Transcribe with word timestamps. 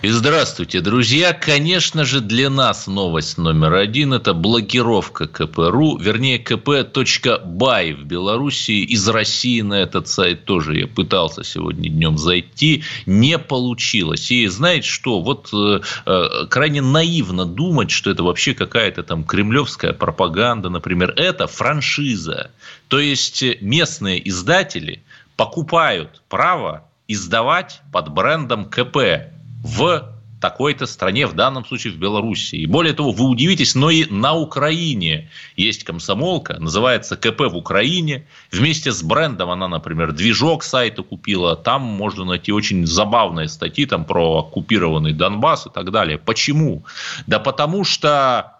И 0.00 0.10
здравствуйте, 0.10 0.80
друзья. 0.80 1.32
Конечно 1.32 2.04
же, 2.04 2.20
для 2.20 2.50
нас 2.50 2.86
новость 2.86 3.36
номер 3.36 3.74
один– 3.74 4.12
это 4.14 4.32
блокировка 4.32 5.26
КПРУ, 5.26 5.96
вернее, 5.96 6.38
kp.by 6.38 7.94
в 7.96 8.04
Беларуси. 8.04 8.84
Из 8.84 9.08
России 9.08 9.60
на 9.60 9.74
этот 9.74 10.06
сайт 10.06 10.44
тоже 10.44 10.78
я 10.78 10.86
пытался 10.86 11.42
сегодня 11.42 11.90
днем 11.90 12.16
зайти. 12.16 12.84
Не 13.06 13.40
получилось. 13.40 14.30
И 14.30 14.46
знаете 14.46 14.86
что? 14.86 15.20
Вот 15.20 15.48
э, 15.52 15.80
э, 16.06 16.46
крайне 16.48 16.80
наивно 16.80 17.44
думать, 17.44 17.90
что 17.90 18.12
это 18.12 18.22
вообще 18.22 18.54
какая-то 18.54 19.02
там 19.02 19.24
кремлевская 19.24 19.94
пропаганда, 19.94 20.70
например. 20.70 21.12
Это 21.16 21.48
франшиза. 21.48 22.52
То 22.86 23.00
есть, 23.00 23.42
местные 23.60 24.28
издатели 24.28 25.02
покупают 25.36 26.22
право 26.28 26.84
издавать 27.08 27.80
под 27.90 28.10
брендом 28.10 28.66
КП 28.66 29.32
в 29.62 30.18
такой-то 30.40 30.86
стране, 30.86 31.26
в 31.26 31.34
данном 31.34 31.64
случае 31.64 31.92
в 31.92 31.96
Беларуси. 31.96 32.56
И 32.56 32.66
более 32.66 32.94
того, 32.94 33.10
вы 33.10 33.24
удивитесь, 33.24 33.74
но 33.74 33.90
и 33.90 34.04
на 34.10 34.34
Украине 34.34 35.30
есть 35.56 35.84
комсомолка, 35.84 36.58
называется 36.60 37.16
КП 37.16 37.40
в 37.40 37.56
Украине. 37.56 38.26
Вместе 38.52 38.92
с 38.92 39.02
брендом 39.02 39.50
она, 39.50 39.68
например, 39.68 40.12
движок 40.12 40.62
сайта 40.62 41.02
купила. 41.02 41.56
Там 41.56 41.82
можно 41.82 42.24
найти 42.24 42.52
очень 42.52 42.86
забавные 42.86 43.48
статьи 43.48 43.86
там, 43.86 44.04
про 44.04 44.38
оккупированный 44.38 45.12
Донбасс 45.12 45.66
и 45.66 45.70
так 45.70 45.90
далее. 45.90 46.18
Почему? 46.18 46.84
Да 47.26 47.38
потому 47.38 47.84
что 47.84 48.52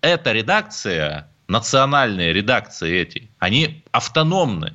эта 0.00 0.32
редакция, 0.32 1.28
национальные 1.48 2.32
редакции 2.32 2.98
эти, 2.98 3.30
они 3.38 3.82
автономны. 3.90 4.74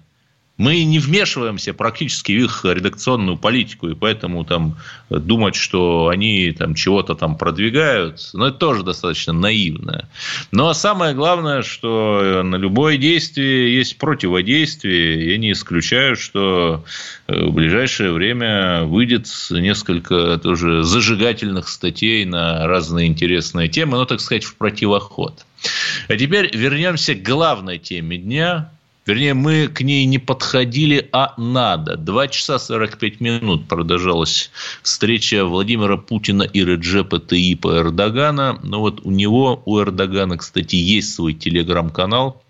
Мы 0.58 0.84
не 0.84 0.98
вмешиваемся 0.98 1.74
практически 1.74 2.32
в 2.32 2.44
их 2.44 2.66
редакционную 2.66 3.38
политику, 3.38 3.90
и 3.90 3.96
поэтому 3.96 4.44
там 4.44 4.78
думать, 5.10 5.56
что 5.56 6.08
они 6.08 6.52
там 6.52 6.74
чего-то 6.74 7.14
там 7.14 7.38
продвигают, 7.38 8.30
ну, 8.34 8.46
это 8.46 8.58
тоже 8.58 8.84
достаточно 8.84 9.34
наивно. 9.34 10.10
Но 10.52 10.74
самое 10.74 11.14
главное, 11.14 11.62
что 11.62 12.42
на 12.44 12.56
любое 12.56 12.98
действие 12.98 13.76
есть 13.76 13.98
противодействие. 13.98 15.32
Я 15.32 15.38
не 15.38 15.52
исключаю, 15.52 16.16
что 16.16 16.84
э, 17.28 17.46
в 17.46 17.54
ближайшее 17.54 18.12
время 18.12 18.84
выйдет 18.84 19.28
несколько 19.52 20.38
тоже 20.38 20.84
зажигательных 20.84 21.68
статей 21.68 22.26
на 22.26 22.68
разные 22.68 23.08
интересные 23.08 23.70
темы, 23.70 23.98
ну, 23.98 24.06
так 24.06 24.22
сказать, 24.22 24.44
в 24.44 24.56
противоход. 24.56 25.46
А 26.08 26.16
теперь 26.16 26.56
вернемся 26.56 27.16
к 27.16 27.22
главной 27.22 27.78
теме 27.78 28.18
дня, 28.18 28.72
Вернее, 29.08 29.34
мы 29.34 29.70
к 29.70 29.80
ней 29.82 30.06
не 30.06 30.20
подходили, 30.20 31.08
а 31.14 31.34
надо. 31.38 31.96
Два 31.96 32.28
часа 32.28 32.60
45 32.60 33.22
минут 33.22 33.66
продолжалась 33.66 34.52
встреча 34.84 35.46
Владимира 35.46 35.96
Путина 35.96 36.44
и 36.44 36.66
Реджепа 36.66 37.20
Таипа 37.20 37.78
Эрдогана. 37.78 38.60
Но 38.64 38.82
вот 38.82 39.06
у 39.06 39.12
него, 39.12 39.64
у 39.66 39.80
Эрдогана, 39.80 40.38
кстати, 40.38 40.76
есть 40.76 41.14
свой 41.16 41.34
телеграм-канал, 41.34 42.44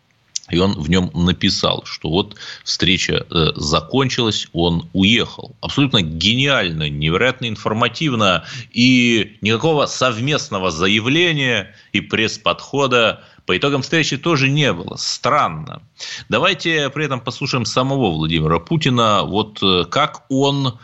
и 0.50 0.58
он 0.58 0.74
в 0.74 0.90
нем 0.90 1.12
написал, 1.14 1.84
что 1.86 2.10
вот 2.10 2.38
встреча 2.64 3.26
э, 3.30 3.52
закончилась, 3.56 4.48
он 4.54 4.90
уехал. 4.94 5.56
Абсолютно 5.62 6.02
гениально, 6.02 6.90
невероятно 6.90 7.48
информативно. 7.48 8.46
И 8.72 9.38
никакого 9.42 9.86
совместного 9.86 10.72
заявления 10.72 11.76
и 11.92 12.02
пресс-подхода 12.02 13.24
по 13.48 13.58
итогам 13.58 13.82
встречи 13.82 14.18
тоже 14.18 14.50
не 14.50 14.74
было. 14.74 14.98
Странно. 14.98 15.82
Давайте 16.28 16.90
при 16.90 17.06
этом 17.06 17.22
послушаем 17.22 17.66
самого 17.66 18.12
Владимира 18.12 18.60
Путина. 18.60 19.24
Вот 19.24 19.64
э, 19.64 19.86
как 19.90 20.26
он 20.30 20.78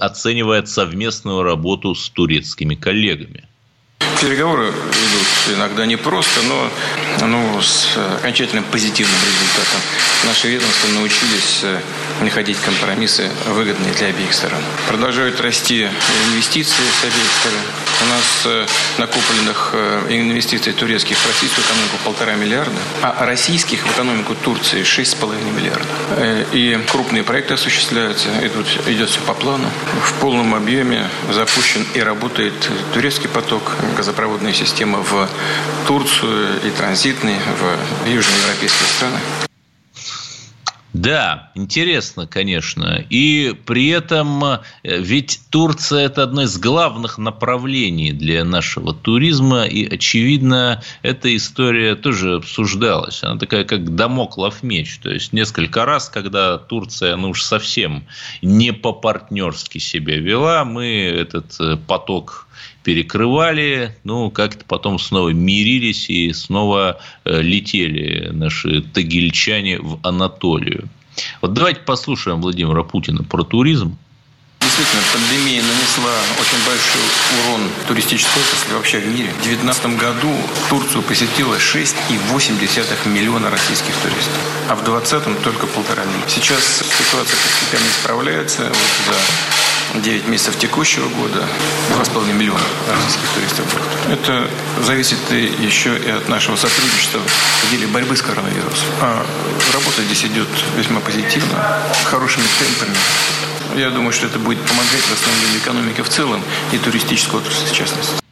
оценивает 0.00 0.68
совместную 0.68 1.44
работу 1.44 1.94
с 1.94 2.10
турецкими 2.10 2.74
коллегами. 2.74 3.44
Переговоры 4.20 4.68
идут 4.68 5.56
иногда 5.56 5.86
непросто, 5.86 6.40
но 6.42 6.70
ну, 7.28 7.62
с 7.62 7.96
окончательным 8.18 8.64
позитивным 8.64 9.14
результатом. 9.14 9.80
Наши 10.24 10.48
ведомства 10.48 10.88
научились 10.88 11.60
э, 11.62 11.80
находить 12.20 12.58
компромиссы, 12.58 13.30
выгодные 13.46 13.92
для 13.92 14.08
обеих 14.08 14.34
сторон. 14.34 14.60
Продолжают 14.88 15.40
расти 15.40 15.86
инвестиции 16.32 16.82
с 17.00 17.04
обеих 17.04 17.30
сторон. 17.40 17.87
У 18.00 18.06
нас 18.06 18.42
э, 18.44 18.66
накопленных 18.98 19.70
э, 19.72 20.06
инвестиций 20.10 20.72
турецких 20.72 21.16
в 21.16 21.26
российскую 21.26 21.64
экономику 21.64 21.96
полтора 22.04 22.34
миллиарда, 22.34 22.76
а 23.02 23.26
российских 23.26 23.84
в 23.84 23.90
экономику 23.92 24.34
Турции 24.34 24.84
шесть 24.84 25.12
с 25.12 25.14
половиной 25.14 25.50
миллиарда. 25.50 26.46
И 26.52 26.78
крупные 26.90 27.24
проекты 27.24 27.54
осуществляются, 27.54 28.28
идут, 28.42 28.66
идет 28.86 29.10
все 29.10 29.20
по 29.20 29.34
плану. 29.34 29.68
В 30.02 30.12
полном 30.20 30.54
объеме 30.54 31.08
запущен 31.32 31.84
и 31.94 32.00
работает 32.00 32.54
турецкий 32.94 33.28
поток, 33.28 33.72
газопроводная 33.96 34.52
система 34.52 34.98
в 34.98 35.28
Турцию 35.86 36.60
и 36.64 36.70
транзитный 36.70 37.36
в 37.60 38.08
южноевропейские 38.08 38.88
страны. 38.96 39.47
Да, 41.08 41.50
интересно, 41.54 42.26
конечно. 42.26 43.02
И 43.08 43.54
при 43.64 43.88
этом 43.88 44.44
э, 44.44 44.60
ведь 44.82 45.40
Турция– 45.48 46.00
это 46.04 46.24
одно 46.24 46.42
из 46.42 46.58
главных 46.58 47.16
направлений 47.16 48.12
для 48.12 48.44
нашего 48.44 48.92
туризма. 48.92 49.64
И, 49.64 49.86
очевидно, 49.86 50.82
эта 51.00 51.34
история 51.34 51.94
тоже 51.94 52.34
обсуждалась. 52.34 53.24
Она 53.24 53.38
такая, 53.38 53.64
как 53.64 53.94
домоклов 53.94 54.62
меч. 54.62 54.98
То 54.98 55.08
есть, 55.08 55.32
несколько 55.32 55.86
раз, 55.86 56.10
когда 56.10 56.58
Турция, 56.58 57.16
ну 57.16 57.30
уж 57.30 57.42
совсем 57.42 58.04
не 58.42 58.74
по-партнерски 58.74 59.78
себя 59.78 60.18
вела, 60.18 60.66
мы 60.66 60.88
этот 60.88 61.58
э, 61.58 61.78
поток 61.86 62.48
перекрывали, 62.84 63.96
ну, 64.04 64.30
как-то 64.30 64.64
потом 64.66 64.98
снова 64.98 65.30
мирились 65.30 66.10
и 66.10 66.34
снова 66.34 67.00
э, 67.24 67.40
летели 67.40 68.28
наши 68.30 68.82
тагильчане 68.82 69.78
в 69.78 69.98
Анатолию. 70.02 70.88
Вот 71.40 71.52
давайте 71.52 71.80
послушаем 71.80 72.40
Владимира 72.40 72.82
Путина 72.82 73.22
про 73.22 73.44
туризм. 73.44 73.96
Действительно, 74.60 75.02
пандемия 75.12 75.62
нанесла 75.62 76.14
очень 76.40 76.58
большой 76.66 77.02
урон 77.38 77.68
туристической 77.86 78.42
отрасли 78.42 78.72
вообще 78.74 78.98
в 78.98 79.06
мире. 79.06 79.30
В 79.30 79.42
2019 79.42 79.98
году 79.98 80.34
Турцию 80.68 81.02
посетило 81.02 81.54
6,8 81.56 83.08
миллиона 83.08 83.50
российских 83.50 83.94
туристов, 84.02 84.34
а 84.68 84.74
в 84.74 84.84
2020 84.84 85.42
только 85.42 85.66
полтора 85.68 86.04
миллиона. 86.04 86.28
Сейчас 86.28 86.82
ситуация 86.98 87.38
постепенно 87.38 87.88
исправляется. 87.88 88.64
Вот 88.64 89.14
за 89.14 89.57
9 89.94 90.28
месяцев 90.28 90.58
текущего 90.58 91.08
года 91.08 91.46
2,5 91.98 92.32
миллиона 92.34 92.60
российских 92.88 93.28
туристов 93.34 93.66
Это 94.08 94.50
зависит 94.84 95.18
еще 95.30 95.96
и 95.96 96.10
от 96.10 96.28
нашего 96.28 96.56
сотрудничества 96.56 97.20
в 97.62 97.70
деле 97.70 97.86
борьбы 97.86 98.16
с 98.16 98.22
коронавирусом. 98.22 98.86
А 99.00 99.26
работа 99.72 100.02
здесь 100.02 100.24
идет 100.24 100.48
весьма 100.76 101.00
позитивно, 101.00 101.82
хорошими 102.04 102.44
темпами. 102.58 102.96
Я 103.76 103.90
думаю, 103.90 104.12
что 104.12 104.26
это 104.26 104.38
будет 104.38 104.60
помогать 104.62 105.08
восстановлению 105.10 105.58
экономики 105.58 106.02
в 106.02 106.08
целом 106.08 106.42
и 106.72 106.78
туристической 106.78 107.40
отрасли 107.40 107.66
в 107.66 107.72
частности. 107.72 108.27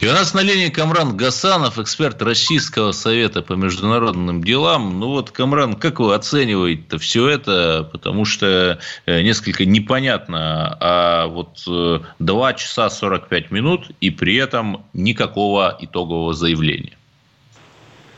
И 0.00 0.06
у 0.06 0.12
нас 0.12 0.34
на 0.34 0.40
линии 0.40 0.68
Камран 0.68 1.16
Гасанов, 1.16 1.78
эксперт 1.78 2.20
Российского 2.22 2.92
совета 2.92 3.42
по 3.42 3.54
международным 3.54 4.42
делам. 4.42 5.00
Ну 5.00 5.08
вот, 5.08 5.30
Камран, 5.30 5.74
как 5.74 6.00
вы 6.00 6.14
оцениваете 6.14 6.98
все 6.98 7.28
это? 7.28 7.88
Потому 7.90 8.24
что 8.24 8.78
э, 9.06 9.22
несколько 9.22 9.64
непонятно, 9.64 10.76
а 10.80 11.26
вот 11.26 11.62
2 11.66 12.50
э, 12.50 12.54
часа 12.56 12.90
45 12.90 13.50
минут 13.50 13.90
и 14.00 14.10
при 14.10 14.36
этом 14.36 14.84
никакого 14.92 15.76
итогового 15.80 16.34
заявления. 16.34 16.96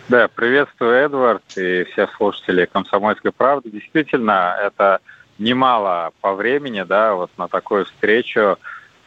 Да, 0.08 0.26
приветствую, 0.28 0.93
Эдвард, 0.93 1.43
и 1.56 1.84
всех 1.93 2.14
слушателей 2.17 2.67
«Комсомольской 2.67 3.31
правды». 3.31 3.70
Действительно, 3.70 4.56
это 4.58 5.00
немало 5.38 6.12
по 6.23 6.32
времени, 6.34 6.82
да, 6.82 7.14
вот 7.14 7.31
на 7.37 7.46
такую 7.46 7.84
встречу. 7.84 8.58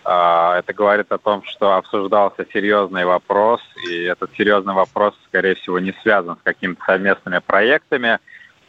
А, 0.04 0.60
это 0.60 0.74
говорит 0.74 1.12
о 1.12 1.18
том, 1.18 1.44
что 1.44 1.76
обсуждался 1.76 2.46
серьезный 2.52 3.06
вопрос, 3.06 3.62
и 3.88 4.04
этот 4.04 4.32
серьезный 4.36 4.74
вопрос, 4.74 5.14
скорее 5.28 5.56
всего, 5.56 5.80
не 5.80 5.94
связан 6.02 6.38
с 6.38 6.44
какими-то 6.44 6.84
совместными 6.86 7.40
проектами, 7.40 8.20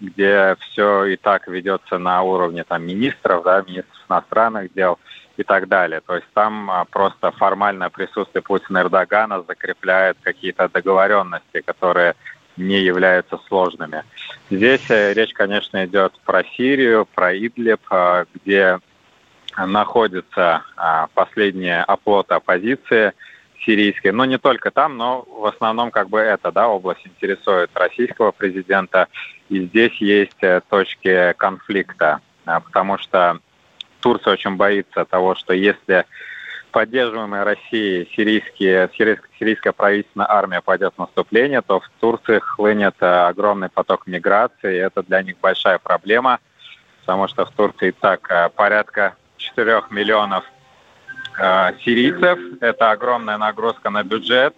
где 0.01 0.57
все 0.61 1.05
и 1.05 1.17
так 1.17 1.49
ведется 1.49 1.99
на 1.99 2.23
уровне 2.23 2.65
там, 2.65 2.85
министров, 2.85 3.45
да, 3.45 3.63
министров 3.63 4.05
иностранных 4.09 4.73
дел 4.75 4.99
и 5.37 5.43
так 5.43 5.69
далее. 5.69 6.01
То 6.05 6.17
есть 6.17 6.27
там 6.35 6.71
а, 6.71 6.85
просто 6.85 7.31
формальное 7.33 7.89
присутствие 7.89 8.43
Путина 8.43 8.79
и 8.79 8.81
Эрдогана 8.83 9.43
закрепляет 9.43 10.19
какие-то 10.23 10.69
договоренности, 10.69 11.63
которые 11.65 12.15
не 12.57 12.81
являются 12.81 13.39
сложными. 13.49 14.05
Здесь 14.51 14.91
э, 14.91 15.15
речь, 15.15 15.33
конечно, 15.33 15.85
идет 15.87 16.13
про 16.25 16.45
Сирию, 16.45 17.07
про 17.15 17.35
Идлиб, 17.35 17.81
а, 17.91 18.27
где 18.35 18.79
находится 19.57 20.63
а, 20.77 21.09
последняя 21.15 21.83
оплота 21.83 22.37
оппозиции 22.37 23.13
сирийской. 23.65 24.13
Но 24.13 24.25
не 24.25 24.39
только 24.39 24.71
там, 24.71 24.97
но 24.97 25.23
в 25.23 25.47
основном 25.47 25.91
как 25.91 26.09
бы 26.09 26.19
эта 26.19 26.51
да, 26.53 26.69
область 26.69 27.07
интересует 27.07 27.71
российского 27.75 28.33
президента. 28.33 29.09
И 29.49 29.61
здесь 29.67 29.95
есть 30.01 30.43
э, 30.43 30.61
точки 30.69 31.35
конфликта, 31.37 32.21
а, 32.45 32.61
потому 32.61 32.99
что 32.99 33.39
Турция 34.01 34.35
очень 34.35 34.57
боится 34.57 35.05
того, 35.05 35.35
что 35.35 35.53
если 35.53 36.05
поддерживаемая 36.73 37.45
Россией 37.45 38.11
сирийские, 38.17 38.91
сирийская, 38.97 39.29
сирийская 39.39 39.73
правительственная 39.73 40.31
армия 40.31 40.61
пойдет 40.61 40.95
в 40.97 40.99
наступление, 40.99 41.61
то 41.61 41.81
в 41.81 41.89
Турции 42.01 42.39
хлынет 42.39 42.97
э, 43.01 43.07
огромный 43.07 43.69
поток 43.69 44.07
миграции. 44.07 44.75
И 44.75 44.79
это 44.79 45.03
для 45.03 45.23
них 45.23 45.37
большая 45.41 45.79
проблема, 45.79 46.41
потому 47.01 47.29
что 47.29 47.45
в 47.45 47.51
Турции 47.51 47.91
так 47.91 48.29
э, 48.31 48.49
порядка 48.57 49.15
4 49.43 49.85
миллионов 49.91 50.45
э, 51.39 51.73
сирийцев. 51.85 52.39
Это 52.61 52.91
огромная 52.91 53.39
нагрузка 53.39 53.91
на 53.91 54.03
бюджет, 54.03 54.55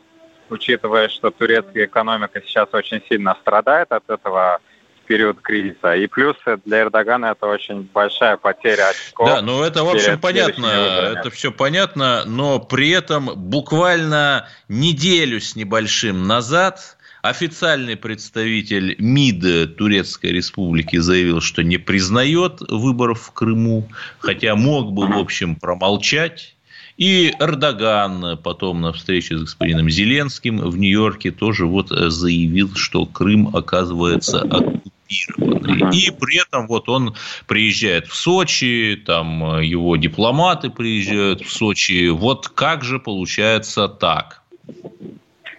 учитывая, 0.51 1.09
что 1.09 1.31
турецкая 1.31 1.87
экономика 1.87 2.41
сейчас 2.45 2.69
очень 2.73 3.03
сильно 3.09 3.37
страдает 3.41 3.93
от 3.93 4.09
этого 4.09 4.61
период 5.07 5.41
кризиса. 5.41 5.95
И 5.95 6.07
плюс 6.07 6.37
для 6.65 6.83
Эрдогана 6.83 7.27
это 7.27 7.47
очень 7.47 7.83
большая 7.93 8.37
потеря 8.37 8.89
очков. 8.89 9.29
Да, 9.29 9.43
ну 9.43 9.63
это, 9.63 9.85
в 9.85 9.89
общем, 9.89 10.19
понятно, 10.19 10.67
это 10.67 11.31
все 11.31 11.53
понятно, 11.53 12.25
но 12.25 12.59
при 12.59 12.91
этом 12.91 13.31
буквально 13.37 14.49
неделю 14.69 15.41
с 15.41 15.57
небольшим 15.57 16.27
назад 16.27 16.97
Официальный 17.25 17.97
представитель 17.97 18.97
МИД 18.99 19.77
Турецкой 19.79 20.33
Республики 20.33 20.99
заявил, 20.99 21.41
что 21.41 21.65
не 21.65 21.79
признает 21.79 22.61
выборов 22.69 23.23
в 23.23 23.33
Крыму, 23.33 23.89
хотя 24.19 24.55
мог 24.57 24.93
бы, 24.93 25.07
в 25.07 25.17
общем, 25.17 25.57
промолчать. 25.57 26.55
И 26.99 27.33
Эрдоган 27.41 28.37
потом 28.37 28.83
на 28.83 28.93
встрече 28.93 29.39
с 29.39 29.41
господином 29.41 29.89
Зеленским 29.89 30.59
в 30.59 30.77
Нью-Йорке 30.77 31.31
тоже 31.31 31.65
вот 31.65 31.89
заявил, 31.89 32.75
что 32.75 33.07
Крым 33.07 33.57
оказывается 33.57 34.43
оккупированный. 34.43 35.97
И 35.97 36.11
при 36.11 36.43
этом 36.43 36.67
вот 36.67 36.91
он 36.91 37.15
приезжает 37.47 38.07
в 38.07 38.15
Сочи, 38.15 39.03
там 39.07 39.63
его 39.63 39.97
дипломаты 39.97 40.69
приезжают 40.69 41.41
в 41.41 41.51
Сочи. 41.51 42.11
Вот 42.11 42.49
как 42.49 42.85
же 42.85 42.99
получается 42.99 43.89
так? 43.89 44.43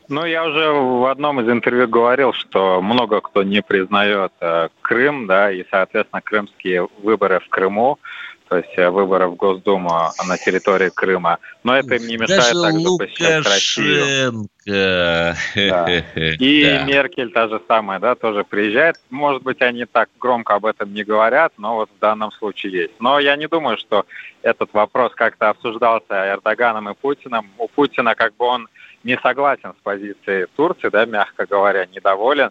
Ну, 0.08 0.26
я 0.26 0.46
уже 0.46 0.72
в 0.72 1.10
одном 1.10 1.42
из 1.42 1.50
интервью 1.50 1.88
говорил, 1.88 2.34
что 2.34 2.82
много 2.82 3.22
кто 3.22 3.44
не 3.44 3.62
признает 3.62 4.32
э, 4.40 4.70
Крым, 4.82 5.28
да, 5.28 5.52
и, 5.52 5.66
соответственно, 5.70 6.22
крымские 6.22 6.88
выборы 7.02 7.40
в 7.40 7.50
Крыму, 7.50 8.00
то 8.48 8.58
есть 8.58 8.78
э, 8.78 8.90
выборы 8.90 9.28
в 9.28 9.36
Госдуму 9.36 9.90
на 10.28 10.38
территории 10.38 10.90
Крыма. 10.90 11.40
Но 11.64 11.76
это 11.76 11.96
им 11.96 12.08
не 12.08 12.18
мешает 12.18 12.54
Даже 12.54 12.62
также 12.62 12.98
посещать 12.98 13.46
Россию. 13.46 14.48
Да. 14.66 15.36
И 15.56 16.64
да. 16.64 16.84
Меркель 16.84 17.32
та 17.32 17.48
же 17.48 17.60
самая, 17.68 18.00
да, 18.00 18.16
тоже 18.16 18.44
приезжает. 18.44 18.98
Может 19.10 19.42
быть, 19.42 19.62
они 19.62 19.86
так 19.86 20.10
громко 20.20 20.56
об 20.56 20.66
этом 20.66 20.94
не 20.94 21.04
говорят, 21.04 21.54
но 21.58 21.76
вот 21.76 21.90
в 21.96 22.00
данном 22.00 22.32
случае 22.34 22.74
есть. 22.74 22.94
Но 23.00 23.20
я 23.20 23.36
не 23.36 23.48
думаю, 23.48 23.78
что 23.78 24.06
этот 24.44 24.72
вопрос 24.74 25.14
как-то 25.16 25.50
обсуждался 25.50 26.14
Эрдоганом 26.14 26.90
и 26.90 26.94
Путиным. 26.94 27.50
У 27.58 27.68
Путина 27.68 28.14
как 28.14 28.36
бы 28.36 28.46
он 28.46 28.68
не 29.06 29.18
согласен 29.20 29.74
с 29.80 29.84
позицией 29.84 30.48
Турции, 30.56 30.90
да, 30.90 31.06
мягко 31.06 31.46
говоря, 31.46 31.86
недоволен, 31.86 32.50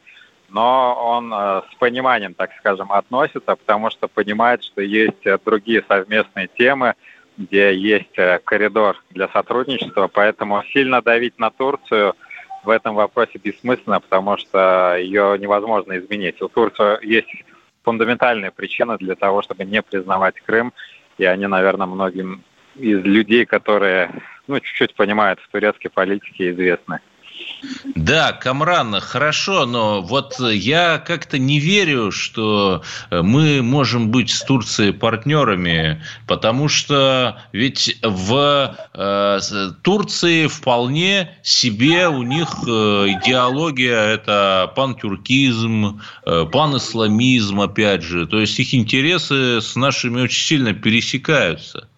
но 0.49 0.95
он 0.95 1.33
э, 1.35 1.62
с 1.71 1.75
пониманием, 1.81 2.33
так 2.33 2.51
скажем, 2.61 2.93
относится, 2.93 3.56
потому 3.56 3.91
что 3.91 4.06
понимает, 4.06 4.62
что 4.62 4.81
есть 4.81 5.27
э, 5.27 5.37
другие 5.45 5.85
совместные 5.89 6.49
темы, 6.56 6.95
где 7.37 7.75
есть 7.75 8.17
э, 8.17 8.39
коридор 8.45 9.03
для 9.11 9.27
сотрудничества, 9.29 10.06
поэтому 10.06 10.62
сильно 10.73 11.03
давить 11.03 11.41
на 11.41 11.51
Турцию 11.51 12.15
в 12.62 12.71
этом 12.71 12.95
вопросе 12.95 13.41
бессмысленно, 13.43 14.01
потому 14.01 14.37
что 14.37 14.97
ее 14.97 15.37
невозможно 15.41 15.99
изменить. 15.99 16.41
У 16.41 16.49
Турции 16.49 17.05
есть 17.05 17.45
фундаментальные 17.83 18.53
причины 18.53 18.97
для 18.99 19.17
того, 19.17 19.43
чтобы 19.43 19.65
не 19.65 19.83
признавать 19.83 20.37
Крым, 20.41 20.73
и 21.19 21.25
они, 21.25 21.49
наверное, 21.49 21.89
многим 21.89 22.45
из 22.77 23.03
людей, 23.03 23.45
которые 23.45 24.11
ну, 24.46 24.61
чуть-чуть 24.61 24.94
понимают 24.94 25.41
в 25.41 25.49
турецкой 25.49 25.88
политике, 25.88 26.50
известны. 26.50 27.00
Да, 27.94 28.32
Камран, 28.32 29.00
хорошо, 29.00 29.67
но 29.67 30.02
вот 30.02 30.38
я 30.38 30.99
как-то 30.99 31.38
не 31.38 31.58
верю, 31.58 32.11
что 32.11 32.82
мы 33.11 33.62
можем 33.62 34.11
быть 34.11 34.31
с 34.31 34.43
Турцией 34.44 34.93
партнерами, 34.93 36.02
потому 36.26 36.69
что 36.69 37.41
ведь 37.52 37.99
в 38.02 38.76
э, 38.94 39.38
Турции 39.82 40.46
вполне 40.46 41.38
себе 41.43 42.08
у 42.08 42.23
них 42.23 42.49
э, 42.67 42.70
идеология 42.70 43.99
это 43.99 44.73
пантюркизм, 44.76 46.00
э, 46.26 46.44
панисламизм, 46.50 47.61
опять 47.61 48.02
же, 48.02 48.26
то 48.26 48.41
есть 48.41 48.58
их 48.58 48.75
интересы 48.75 49.61
с 49.61 49.76
нашими 49.76 50.23
очень 50.23 50.44
сильно 50.44 50.75
пересекаются. 50.75 51.88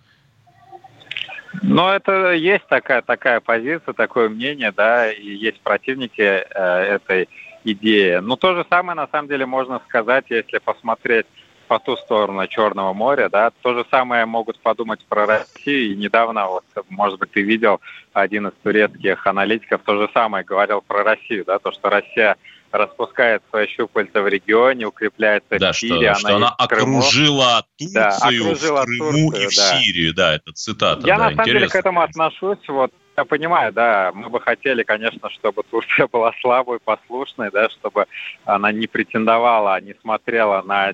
Но 1.63 1.95
это 1.95 2.33
есть 2.33 2.67
такая, 2.69 3.03
такая 3.03 3.41
позиция, 3.41 3.93
такое 3.93 4.29
мнение, 4.29 4.73
да, 4.73 5.11
и 5.11 5.29
есть 5.29 5.61
противники 5.61 6.21
э, 6.21 6.45
этой 6.51 7.29
идеи. 7.65 8.17
Но 8.17 8.37
то 8.37 8.55
же 8.55 8.67
самое, 8.69 8.97
на 8.97 9.09
самом 9.09 9.29
деле, 9.29 9.47
можно 9.47 9.81
сказать, 9.89 10.27
если 10.29 10.59
посмотреть 10.59 11.27
по 11.67 11.79
ту 11.79 11.97
сторону 11.97 12.47
Черного 12.47 12.93
моря, 12.93 13.29
да, 13.29 13.51
то 13.63 13.75
же 13.75 13.85
самое 13.91 14.25
могут 14.25 14.59
подумать 14.61 15.05
про 15.09 15.27
Россию. 15.27 15.93
И 15.93 15.97
недавно, 15.97 16.47
вот, 16.47 16.65
может 16.89 17.19
быть, 17.19 17.33
ты 17.33 17.43
видел, 17.43 17.81
один 18.13 18.47
из 18.47 18.53
турецких 18.63 19.27
аналитиков 19.27 19.83
то 19.85 19.97
же 19.97 20.09
самое 20.15 20.45
говорил 20.45 20.81
про 20.81 21.03
Россию, 21.03 21.45
да, 21.45 21.59
то, 21.59 21.73
что 21.73 21.91
Россия 21.91 22.37
распускает 22.73 23.43
свои 23.51 23.67
щупальца 23.69 24.23
в 24.23 24.29
регионе, 24.29 24.87
укрепляется 24.87 25.59
да, 25.59 25.73
в 25.73 25.77
Сирии. 25.77 25.95
Что, 25.95 26.09
она, 26.09 26.15
что 26.15 26.37
она 26.37 26.49
окружила 26.51 27.65
Турцию 27.79 27.95
да, 27.95 28.17
окружила 28.17 28.83
в 28.83 28.85
Крыму 28.85 29.31
Турцию, 29.31 29.43
и 29.43 29.47
в 29.47 29.57
да. 29.57 29.81
Сирию. 29.81 30.15
Да, 30.15 30.35
это 30.35 30.53
цитата. 30.53 31.07
Я 31.07 31.19
да, 31.19 31.25
на 31.25 31.31
самом 31.31 31.45
деле 31.45 31.69
к 31.69 31.75
этому 31.75 32.01
отношусь. 32.01 32.69
Вот 32.69 32.93
я 33.17 33.25
понимаю, 33.25 33.73
да, 33.73 34.13
мы 34.15 34.29
бы 34.29 34.41
хотели, 34.41 34.83
конечно, 34.83 35.31
чтобы 35.31 35.63
Турция 35.71 36.07
была 36.13 36.33
слабой, 36.41 36.79
послушной, 36.79 37.51
да, 37.51 37.69
чтобы 37.71 38.07
она 38.45 38.73
не 38.73 38.87
претендовала, 38.87 39.81
не 39.81 39.95
смотрела 40.01 40.63
на 40.63 40.93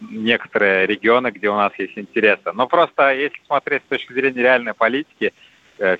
некоторые 0.00 0.86
регионы, 0.86 1.30
где 1.30 1.50
у 1.50 1.56
нас 1.56 1.72
есть 1.78 1.98
интересы. 1.98 2.52
Но 2.54 2.66
просто 2.66 3.12
если 3.12 3.38
смотреть 3.46 3.82
с 3.84 3.88
точки 3.88 4.12
зрения 4.12 4.42
реальной 4.42 4.74
политики, 4.74 5.34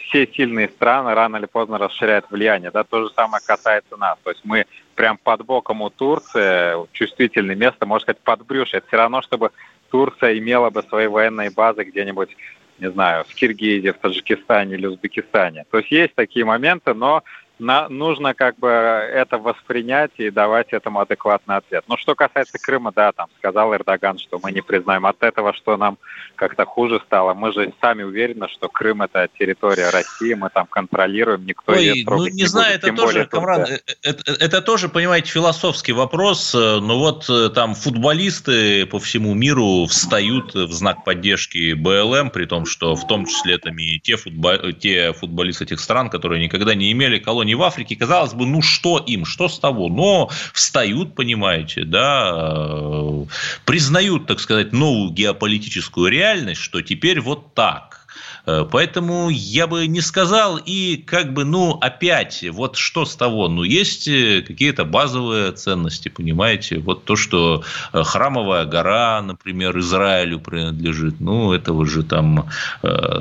все 0.01 0.27
сильные 0.27 0.69
страны 0.69 1.15
рано 1.15 1.37
или 1.37 1.47
поздно 1.47 1.79
расширяют 1.79 2.31
влияние. 2.31 2.71
Да, 2.71 2.85
то 2.85 3.03
же 3.03 3.11
самое 3.15 3.43
касается 3.45 3.97
нас. 3.97 4.19
То 4.25 4.31
есть 4.31 4.43
мы 4.45 4.67
прям 4.95 5.17
под 5.17 5.45
боком 5.45 5.83
у 5.83 5.91
Турции, 5.91 6.75
чувствительное 6.93 7.55
место, 7.55 7.87
можно 7.87 8.03
сказать, 8.03 8.21
под 8.23 8.45
брюшье. 8.47 8.79
Это 8.79 8.89
все 8.89 8.97
равно, 8.97 9.23
чтобы 9.23 9.53
Турция 9.91 10.37
имела 10.39 10.71
бы 10.71 10.83
свои 10.83 11.07
военные 11.07 11.51
базы 11.51 11.85
где-нибудь, 11.85 12.37
не 12.79 12.91
знаю, 12.91 13.25
в 13.25 13.35
Киргизии, 13.35 13.91
в 13.91 13.99
Таджикистане 13.99 14.75
или 14.75 14.87
Узбекистане. 14.87 15.65
То 15.71 15.79
есть 15.79 15.91
есть 15.91 16.15
такие 16.15 16.45
моменты, 16.45 16.95
но 16.95 17.23
на, 17.59 17.89
нужно 17.89 18.35
как 18.35 18.59
бы 18.59 18.69
это 18.69 19.39
воспринять 19.39 20.13
и 20.19 20.31
давать 20.31 20.73
этому 20.73 21.01
адекватный 21.01 21.57
ответ. 21.57 21.85
Но 21.89 21.97
что 21.97 22.15
касается 22.15 22.59
Крыма, 22.59 22.93
да, 22.95 23.13
там 23.13 23.29
сказал 23.39 23.75
Эрдоган, 23.75 24.19
что 24.19 24.39
мы 24.43 24.53
не 24.53 24.61
признаем 24.61 25.07
от 25.07 25.23
этого, 25.23 25.53
что 25.55 25.77
нам 25.77 25.99
как-то 26.37 26.65
хуже 26.65 27.01
стало. 27.07 27.35
Мы 27.35 27.53
же 27.53 27.73
сами 27.81 28.03
уверены, 28.03 28.49
что 28.49 28.69
Крым 28.69 29.03
это 29.03 29.29
территория 29.39 29.91
России, 29.91 30.35
мы 30.35 30.51
там 30.51 30.67
контролируем, 30.67 31.45
никто 31.47 31.73
Ой, 31.73 31.85
ее 31.85 32.05
трогать 32.05 32.31
ну, 32.31 32.37
не, 32.37 32.43
не 32.43 32.47
знаю, 32.47 32.79
будет, 32.79 32.85
это 32.85 32.97
тоже, 32.97 33.27
Камран, 33.27 33.63
это, 33.63 33.83
это, 34.03 34.33
это 34.33 34.63
тоже, 34.63 34.89
понимаете, 34.89 35.31
философский 35.31 35.93
вопрос. 35.93 36.55
Но 36.55 36.99
вот 36.99 37.29
э, 37.29 37.51
там 37.51 37.75
футболисты 37.75 38.87
по 38.87 38.99
всему 38.99 39.35
миру 39.35 39.87
встают 39.87 40.55
в 40.55 40.73
знак 40.73 41.05
поддержки 41.05 41.73
БЛМ, 41.73 42.31
при 42.31 42.45
том, 42.45 42.67
что 42.67 42.95
в 42.95 43.07
том 43.07 43.27
числе 43.27 43.55
это 43.55 43.71
и 43.71 43.99
те, 43.99 44.17
футбол, 44.17 44.73
те 44.79 45.13
футболисты 45.13 45.65
этих 45.65 45.81
стран, 45.81 46.11
которые 46.11 46.43
никогда 46.43 46.75
не 46.75 46.93
имели 46.93 47.19
колонии 47.19 47.48
не 47.49 47.55
в 47.55 47.63
Африке, 47.63 47.97
казалось 47.97 48.35
бы, 48.35 48.47
ну 48.47 48.63
что 48.63 48.99
им, 48.99 49.25
что 49.25 49.49
с 49.49 49.59
того? 49.59 49.89
Но 49.89 50.31
встают, 50.53 51.15
понимаете, 51.15 51.85
да, 51.85 52.31
э, 52.35 53.25
признают, 53.65 54.27
так 54.27 54.39
сказать, 54.39 54.73
новую 54.73 55.11
геополитическую 55.11 56.11
реальность, 56.11 56.61
что 56.61 56.83
теперь 56.83 57.21
вот 57.21 57.55
так. 57.55 58.07
Э, 58.45 58.67
поэтому 58.71 59.31
я 59.31 59.67
бы 59.67 59.87
не 59.87 60.03
сказал, 60.03 60.59
и 60.59 60.99
как 60.99 61.33
бы, 61.33 61.45
ну, 61.45 61.79
опять, 61.81 62.45
вот 62.53 62.77
что 62.77 63.07
с 63.07 63.17
того? 63.17 63.49
Ну, 63.49 63.63
есть 63.63 64.07
э, 64.09 64.45
какие-то 64.47 64.85
базовые 64.85 65.53
ценности, 65.53 66.11
понимаете? 66.11 66.79
Вот 66.79 67.05
то, 67.05 67.17
что 67.17 67.65
храмовая 67.93 68.67
гора, 68.67 69.23
например, 69.23 69.79
Израилю 69.79 70.39
принадлежит, 70.39 71.19
ну, 71.19 71.55
этого 71.55 71.87
же 71.87 72.03
там 72.03 72.51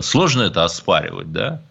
сложно 0.02 0.42
это 0.44 0.66
оспаривать, 0.66 1.32
да? 1.32 1.62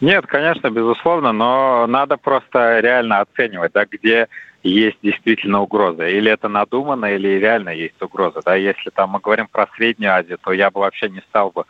Нет, 0.00 0.26
конечно, 0.26 0.70
безусловно, 0.70 1.32
но 1.32 1.86
надо 1.86 2.16
просто 2.16 2.80
реально 2.80 3.20
оценивать, 3.20 3.72
да, 3.72 3.86
где 3.86 4.28
есть 4.62 4.96
действительно 5.02 5.60
угроза. 5.60 6.08
Или 6.08 6.30
это 6.30 6.48
надуманно, 6.48 7.06
или 7.06 7.38
реально 7.38 7.68
есть 7.68 8.00
угроза. 8.00 8.40
Да? 8.44 8.54
Если 8.54 8.90
там 8.90 9.10
мы 9.10 9.20
говорим 9.20 9.46
про 9.46 9.68
Среднюю 9.76 10.14
Азию, 10.14 10.38
то 10.42 10.52
я 10.52 10.70
бы 10.70 10.80
вообще 10.80 11.10
не 11.10 11.20
стал 11.20 11.50
бы 11.50 11.64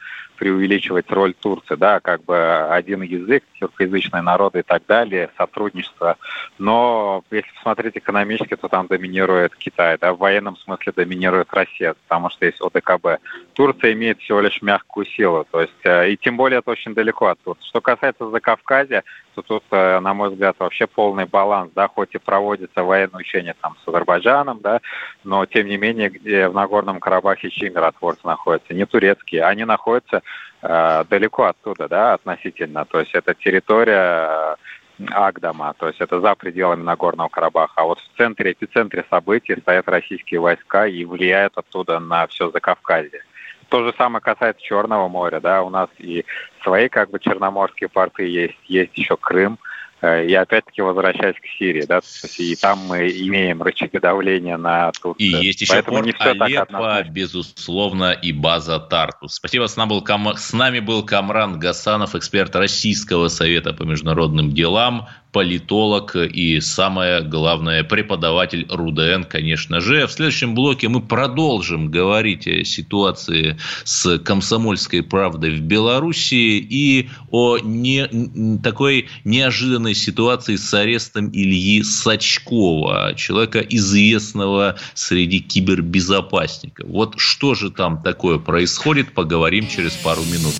преувеличивать 0.44 1.10
роль 1.10 1.32
Турции, 1.32 1.74
да, 1.74 2.00
как 2.00 2.22
бы 2.22 2.36
один 2.68 3.00
язык, 3.00 3.44
тюркоязычные 3.58 4.20
народы 4.20 4.58
и 4.58 4.62
так 4.62 4.82
далее, 4.86 5.30
сотрудничество. 5.38 6.18
Но 6.58 7.24
если 7.30 7.50
посмотреть 7.54 7.96
экономически, 7.96 8.54
то 8.54 8.68
там 8.68 8.86
доминирует 8.86 9.56
Китай, 9.56 9.96
да, 9.98 10.12
в 10.12 10.18
военном 10.18 10.58
смысле 10.58 10.92
доминирует 10.94 11.48
Россия, 11.50 11.94
потому 12.06 12.28
что 12.28 12.44
есть 12.44 12.60
ОДКБ. 12.60 13.22
Турция 13.54 13.94
имеет 13.94 14.20
всего 14.20 14.42
лишь 14.42 14.60
мягкую 14.60 15.06
силу, 15.06 15.46
то 15.50 15.62
есть, 15.62 15.72
э, 15.84 16.10
и 16.10 16.18
тем 16.18 16.36
более 16.36 16.58
это 16.58 16.70
очень 16.70 16.92
далеко 16.92 17.28
от 17.28 17.40
Турции. 17.40 17.66
Что 17.66 17.80
касается 17.80 18.28
Закавказья, 18.28 19.02
то 19.34 19.40
тут, 19.40 19.64
э, 19.70 19.98
на 20.00 20.12
мой 20.12 20.28
взгляд, 20.28 20.56
вообще 20.58 20.86
полный 20.86 21.24
баланс, 21.24 21.72
да, 21.74 21.88
хоть 21.88 22.14
и 22.14 22.18
проводится 22.18 22.82
военное 22.82 23.20
учение 23.20 23.54
там 23.62 23.76
с 23.82 23.88
Азербайджаном, 23.88 24.60
да, 24.60 24.82
но 25.24 25.46
тем 25.46 25.66
не 25.68 25.78
менее, 25.78 26.10
где 26.10 26.48
в 26.48 26.54
Нагорном 26.54 27.00
Карабахе 27.00 27.48
чьи 27.48 27.70
миротворцы 27.70 28.20
находятся, 28.24 28.74
не 28.74 28.84
турецкие, 28.84 29.44
они 29.44 29.64
находятся 29.64 30.22
э, 30.62 31.04
далеко 31.08 31.44
оттуда, 31.44 31.88
да, 31.88 32.14
относительно, 32.14 32.84
то 32.84 33.00
есть 33.00 33.14
это 33.14 33.34
территория 33.34 34.56
э, 34.98 35.04
Агдама, 35.10 35.74
то 35.78 35.88
есть 35.88 36.00
это 36.00 36.20
за 36.20 36.34
пределами 36.34 36.82
Нагорного 36.82 37.28
Карабаха. 37.28 37.72
А 37.76 37.84
вот 37.84 37.98
в 37.98 38.16
центре, 38.16 38.52
эпицентре 38.52 39.04
событий 39.10 39.56
стоят 39.60 39.88
российские 39.88 40.40
войска 40.40 40.86
и 40.86 41.04
влияют 41.04 41.56
оттуда 41.56 41.98
на 41.98 42.26
все 42.28 42.50
Закавказье. 42.50 43.22
То 43.68 43.82
же 43.82 43.94
самое 43.96 44.22
касается 44.22 44.62
Черного 44.62 45.08
моря, 45.08 45.40
да, 45.40 45.62
у 45.62 45.70
нас 45.70 45.88
и 45.98 46.24
свои 46.62 46.88
как 46.88 47.10
бы 47.10 47.18
черноморские 47.18 47.88
порты 47.88 48.26
есть, 48.28 48.58
есть 48.66 48.96
еще 48.96 49.16
Крым, 49.16 49.58
и 50.04 50.34
опять-таки 50.34 50.82
возвращаясь 50.82 51.36
к 51.36 51.58
Сирии, 51.58 51.84
да, 51.86 52.00
и 52.38 52.56
там 52.56 52.78
мы 52.86 53.08
имеем 53.08 53.62
рычаги 53.62 53.98
давления 53.98 54.56
на 54.56 54.92
Турцию. 54.92 55.26
И 55.26 55.44
есть 55.46 55.60
еще 55.60 55.74
Поэтому 55.74 56.02
порт 56.02 56.16
Алеппо, 56.20 57.04
безусловно, 57.08 58.12
и 58.12 58.32
база 58.32 58.78
Тартус. 58.78 59.34
Спасибо, 59.34 59.66
с 59.66 59.76
нами, 59.76 59.90
был 59.90 60.02
Кам... 60.02 60.36
с 60.36 60.52
нами 60.52 60.80
был 60.80 61.04
Камран 61.04 61.58
Гасанов, 61.58 62.14
эксперт 62.14 62.54
Российского 62.56 63.28
совета 63.28 63.72
по 63.72 63.84
международным 63.84 64.52
делам 64.52 65.08
политолог 65.34 66.14
и, 66.14 66.60
самое 66.60 67.20
главное, 67.20 67.82
преподаватель 67.82 68.66
РУДН, 68.70 69.24
конечно 69.28 69.80
же. 69.80 70.06
В 70.06 70.12
следующем 70.12 70.54
блоке 70.54 70.88
мы 70.88 71.02
продолжим 71.02 71.90
говорить 71.90 72.46
о 72.46 72.64
ситуации 72.64 73.58
с 73.82 74.18
комсомольской 74.20 75.02
правдой 75.02 75.56
в 75.56 75.60
Беларуси 75.60 76.34
и 76.34 77.10
о 77.32 77.58
не, 77.58 78.58
такой 78.62 79.08
неожиданной 79.24 79.96
ситуации 79.96 80.54
с 80.54 80.72
арестом 80.72 81.30
Ильи 81.30 81.82
Сачкова, 81.82 83.14
человека 83.16 83.58
известного 83.58 84.76
среди 84.94 85.40
кибербезопасников. 85.40 86.88
Вот 86.88 87.14
что 87.16 87.56
же 87.56 87.72
там 87.72 88.00
такое 88.04 88.38
происходит, 88.38 89.12
поговорим 89.12 89.66
через 89.66 89.94
пару 89.94 90.22
минут. 90.22 90.54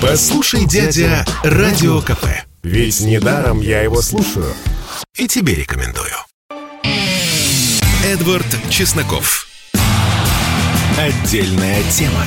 Послушай, 0.00 0.64
дядя, 0.64 1.26
Радио 1.42 2.00
КП. 2.00 2.53
Ведь 2.64 3.02
недаром 3.02 3.60
я 3.60 3.82
его 3.82 4.00
слушаю. 4.00 4.50
И 5.18 5.28
тебе 5.28 5.54
рекомендую. 5.54 6.14
Эдвард 8.02 8.46
Чесноков. 8.70 9.46
Отдельная 10.98 11.82
тема. 11.90 12.24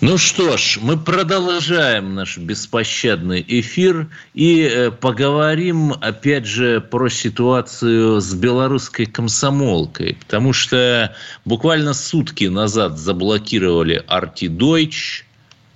Ну 0.00 0.18
что 0.18 0.56
ж, 0.56 0.80
мы 0.82 0.96
продолжаем 0.96 2.16
наш 2.16 2.36
беспощадный 2.36 3.44
эфир 3.46 4.08
и 4.34 4.60
э, 4.60 4.90
поговорим 4.90 5.92
опять 5.92 6.46
же 6.46 6.80
про 6.80 7.08
ситуацию 7.08 8.20
с 8.20 8.34
белорусской 8.34 9.06
комсомолкой, 9.06 10.18
потому 10.20 10.52
что 10.52 11.14
буквально 11.44 11.94
сутки 11.94 12.46
назад 12.46 12.98
заблокировали 12.98 14.04
Арти 14.08 14.48
Дойч 14.48 15.24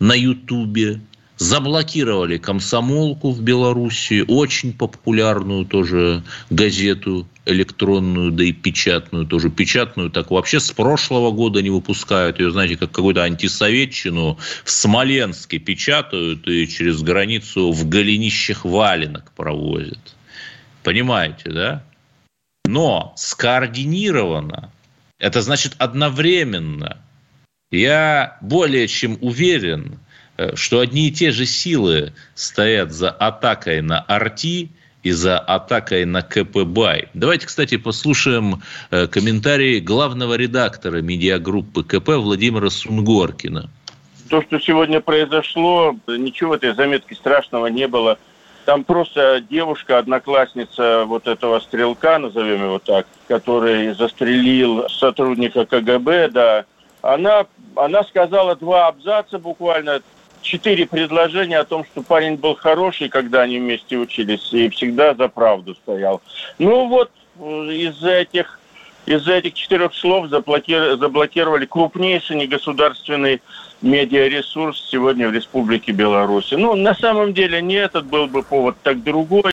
на 0.00 0.14
Ютубе, 0.14 1.00
заблокировали 1.40 2.36
комсомолку 2.36 3.30
в 3.30 3.40
Белоруссии, 3.40 4.22
очень 4.28 4.74
популярную 4.74 5.64
тоже 5.64 6.22
газету 6.50 7.26
электронную, 7.46 8.30
да 8.30 8.44
и 8.44 8.52
печатную, 8.52 9.26
тоже 9.26 9.48
печатную, 9.48 10.10
так 10.10 10.30
вообще 10.30 10.60
с 10.60 10.70
прошлого 10.70 11.30
года 11.30 11.62
не 11.62 11.70
выпускают 11.70 12.38
ее, 12.38 12.50
знаете, 12.50 12.76
как 12.76 12.92
какую-то 12.92 13.22
антисоветчину 13.22 14.38
в 14.64 14.70
Смоленске 14.70 15.58
печатают 15.58 16.46
и 16.46 16.68
через 16.68 17.00
границу 17.00 17.72
в 17.72 17.88
голенищах 17.88 18.66
валенок 18.66 19.32
провозят. 19.32 20.14
Понимаете, 20.82 21.50
да? 21.50 21.84
Но 22.66 23.14
скоординированно, 23.16 24.70
это 25.18 25.40
значит 25.40 25.72
одновременно. 25.78 26.98
Я 27.70 28.36
более 28.42 28.86
чем 28.88 29.16
уверен, 29.22 29.98
что 30.54 30.80
одни 30.80 31.08
и 31.08 31.10
те 31.10 31.30
же 31.30 31.46
силы 31.46 32.12
стоят 32.34 32.92
за 32.92 33.10
атакой 33.10 33.80
на 33.82 34.00
Арти 34.00 34.70
и 35.02 35.10
за 35.12 35.38
атакой 35.38 36.04
на 36.04 36.22
КП 36.22 36.58
Давайте, 37.14 37.46
кстати, 37.46 37.76
послушаем 37.76 38.62
э, 38.90 39.06
комментарии 39.06 39.80
главного 39.80 40.34
редактора 40.34 41.00
медиагруппы 41.00 41.84
КП 41.84 42.08
Владимира 42.16 42.70
Сунгоркина. 42.70 43.70
То, 44.28 44.42
что 44.42 44.60
сегодня 44.60 45.00
произошло, 45.00 45.96
ничего 46.06 46.50
в 46.50 46.52
этой 46.54 46.74
заметке 46.74 47.14
страшного 47.14 47.66
не 47.66 47.88
было. 47.88 48.18
Там 48.64 48.84
просто 48.84 49.42
девушка, 49.50 49.98
одноклассница 49.98 51.04
вот 51.06 51.26
этого 51.26 51.58
стрелка, 51.60 52.18
назовем 52.18 52.62
его 52.62 52.78
так, 52.78 53.06
который 53.26 53.94
застрелил 53.94 54.88
сотрудника 54.88 55.64
КГБ, 55.64 56.28
да, 56.28 56.64
она, 57.02 57.46
она 57.74 58.04
сказала 58.04 58.54
два 58.56 58.88
абзаца 58.88 59.38
буквально, 59.38 60.02
четыре 60.42 60.86
предложения 60.86 61.58
о 61.58 61.64
том, 61.64 61.84
что 61.84 62.02
парень 62.02 62.36
был 62.36 62.54
хороший, 62.54 63.08
когда 63.08 63.42
они 63.42 63.58
вместе 63.58 63.96
учились, 63.96 64.52
и 64.52 64.68
всегда 64.68 65.14
за 65.14 65.28
правду 65.28 65.74
стоял. 65.74 66.20
Ну 66.58 66.88
вот 66.88 67.10
э, 67.38 67.42
из 67.72 68.02
этих 68.02 68.58
из 69.06 69.26
этих 69.26 69.54
четырех 69.54 69.94
слов 69.94 70.28
заблокировали 70.28 71.64
крупнейший 71.66 72.36
негосударственный 72.36 73.40
медиаресурс 73.82 74.88
сегодня 74.90 75.28
в 75.28 75.32
Республике 75.32 75.92
Беларусь. 75.92 76.52
Ну, 76.52 76.76
на 76.76 76.94
самом 76.94 77.32
деле 77.32 77.62
не 77.62 77.74
этот 77.74 78.06
был 78.06 78.26
бы 78.26 78.42
повод, 78.42 78.76
так 78.82 79.02
другой. 79.02 79.50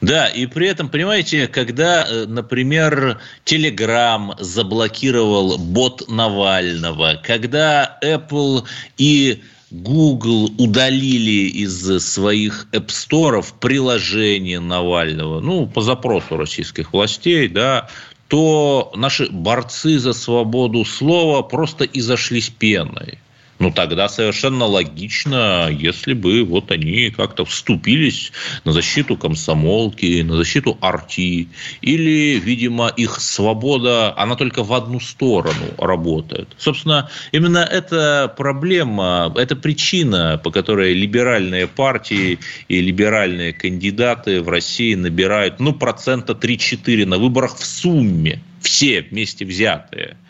Да, 0.00 0.28
и 0.28 0.46
при 0.46 0.66
этом, 0.66 0.88
понимаете, 0.88 1.46
когда, 1.46 2.06
э, 2.08 2.24
например, 2.26 3.20
Telegram 3.44 4.34
заблокировал 4.38 5.58
бот 5.58 6.08
Навального, 6.08 7.20
когда 7.22 7.98
Apple 8.02 8.64
и 8.96 9.42
Google 9.70 10.50
удалили 10.58 11.48
из 11.50 12.02
своих 12.02 12.66
App 12.72 12.86
Store 12.86 13.44
приложение 13.60 14.58
Навального, 14.58 15.40
ну, 15.40 15.66
по 15.66 15.82
запросу 15.82 16.36
российских 16.36 16.92
властей, 16.92 17.48
да, 17.48 17.88
то 18.28 18.92
наши 18.96 19.28
борцы 19.30 19.98
за 19.98 20.12
свободу 20.12 20.84
слова 20.84 21.42
просто 21.42 21.84
изошлись 21.84 22.48
пеной 22.48 23.18
ну 23.60 23.70
тогда 23.70 24.08
совершенно 24.08 24.64
логично, 24.64 25.68
если 25.70 26.14
бы 26.14 26.42
вот 26.42 26.72
они 26.72 27.10
как-то 27.10 27.44
вступились 27.44 28.32
на 28.64 28.72
защиту 28.72 29.16
комсомолки, 29.16 30.22
на 30.22 30.36
защиту 30.36 30.78
арти, 30.80 31.48
или, 31.82 32.40
видимо, 32.40 32.88
их 32.88 33.20
свобода, 33.20 34.14
она 34.16 34.34
только 34.34 34.64
в 34.64 34.72
одну 34.72 34.98
сторону 34.98 35.74
работает. 35.78 36.48
Собственно, 36.58 37.10
именно 37.32 37.58
эта 37.58 38.32
проблема, 38.36 39.32
эта 39.36 39.54
причина, 39.56 40.40
по 40.42 40.50
которой 40.50 40.94
либеральные 40.94 41.66
партии 41.68 42.38
и 42.68 42.80
либеральные 42.80 43.52
кандидаты 43.52 44.40
в 44.40 44.48
России 44.48 44.94
набирают, 44.94 45.60
ну, 45.60 45.74
процента 45.74 46.32
3-4 46.32 47.04
на 47.04 47.18
выборах 47.18 47.56
в 47.56 47.64
сумме, 47.66 48.40
все 48.60 49.02
вместе 49.02 49.44
взятые– 49.44 50.16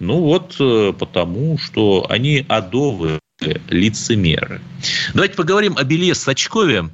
ну 0.00 0.22
вот 0.22 0.56
э, 0.58 0.94
потому, 0.98 1.58
что 1.58 2.06
они 2.08 2.44
адовые 2.48 3.20
лицемеры. 3.68 4.60
Давайте 5.14 5.34
поговорим 5.34 5.76
о 5.76 5.84
Белье 5.84 6.14
Сачкове. 6.14 6.88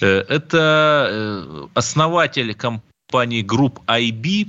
Э, 0.00 0.24
это 0.28 1.08
э, 1.08 1.66
основатель 1.74 2.54
компании 2.54 3.42
групп 3.42 3.80
IB, 3.86 4.48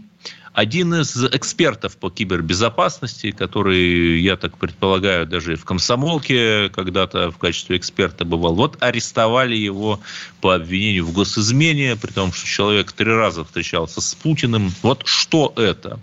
один 0.59 0.93
из 0.93 1.15
экспертов 1.23 1.95
по 1.95 2.09
кибербезопасности, 2.09 3.31
который, 3.31 4.19
я 4.19 4.35
так 4.35 4.57
предполагаю, 4.57 5.25
даже 5.25 5.55
в 5.55 5.63
комсомолке 5.63 6.67
когда-то 6.69 7.31
в 7.31 7.37
качестве 7.37 7.77
эксперта 7.77 8.25
бывал, 8.25 8.55
вот 8.55 8.75
арестовали 8.81 9.55
его 9.55 10.01
по 10.41 10.55
обвинению 10.55 11.05
в 11.05 11.13
госизмене, 11.13 11.95
при 11.95 12.11
том, 12.11 12.33
что 12.33 12.45
человек 12.45 12.91
три 12.91 13.09
раза 13.09 13.45
встречался 13.45 14.01
с 14.01 14.13
Путиным. 14.15 14.73
Вот 14.81 15.03
что 15.05 15.53
это? 15.55 16.01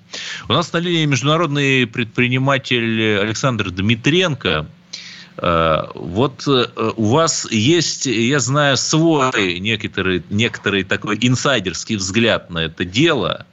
У 0.49 0.55
нас 0.55 0.73
на 0.73 0.79
линии 0.79 1.05
международный 1.05 1.87
предприниматель 1.87 3.19
Александр 3.19 3.71
Дмитренко. 3.71 4.67
Вот 5.37 6.49
у 6.49 7.05
вас 7.05 7.47
есть, 7.51 8.07
я 8.07 8.41
знаю, 8.41 8.79
свой 8.79 9.59
некоторый, 9.59 10.23
некоторый 10.31 10.85
такой 10.85 11.19
инсайдерский 11.21 11.97
взгляд 11.97 12.49
на 12.49 12.61
это 12.61 12.87
дело. 12.87 13.45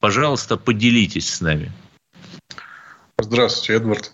Пожалуйста, 0.00 0.56
поделитесь 0.56 1.28
с 1.28 1.40
нами. 1.42 1.70
Здравствуйте, 3.18 3.74
Эдвард. 3.74 4.12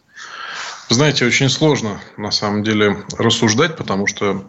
знаете, 0.89 1.25
очень 1.25 1.49
сложно 1.49 2.01
на 2.17 2.33
самом 2.33 2.65
деле 2.65 3.05
рассуждать, 3.17 3.77
потому 3.77 4.09
что 4.09 4.45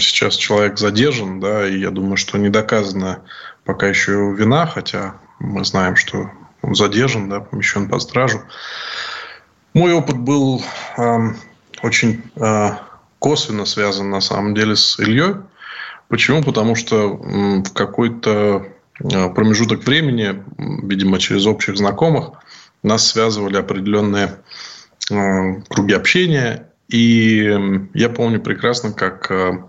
сейчас 0.00 0.36
человек 0.36 0.78
задержан, 0.78 1.38
да, 1.38 1.68
и 1.68 1.78
я 1.78 1.90
думаю, 1.90 2.16
что 2.16 2.38
не 2.38 2.48
доказана 2.48 3.22
пока 3.64 3.88
еще 3.88 4.34
вина, 4.34 4.66
хотя 4.66 5.20
мы 5.38 5.66
знаем, 5.66 5.96
что 5.96 6.30
он 6.62 6.74
задержан, 6.74 7.28
да, 7.28 7.40
помещен 7.40 7.88
под 7.88 8.00
стражу. 8.00 8.42
Мой 9.74 9.92
опыт 9.92 10.16
был 10.16 10.62
э, 10.96 11.18
очень 11.82 12.22
э, 12.36 12.70
косвенно 13.18 13.66
связан 13.66 14.10
на 14.10 14.20
самом 14.20 14.54
деле 14.54 14.76
с 14.76 14.98
Ильей. 14.98 15.36
Почему? 16.08 16.42
Потому 16.42 16.74
что 16.74 17.20
э, 17.22 17.62
в 17.62 17.72
какой-то 17.72 18.66
промежуток 19.08 19.84
времени, 19.84 20.42
видимо, 20.86 21.18
через 21.18 21.46
общих 21.46 21.76
знакомых, 21.76 22.32
нас 22.82 23.08
связывали 23.08 23.56
определенные 23.56 24.40
э, 25.10 25.62
круги 25.68 25.94
общения. 25.94 26.68
И 26.88 27.88
я 27.94 28.08
помню 28.08 28.40
прекрасно, 28.40 28.92
как 28.92 29.30
э, 29.30 29.62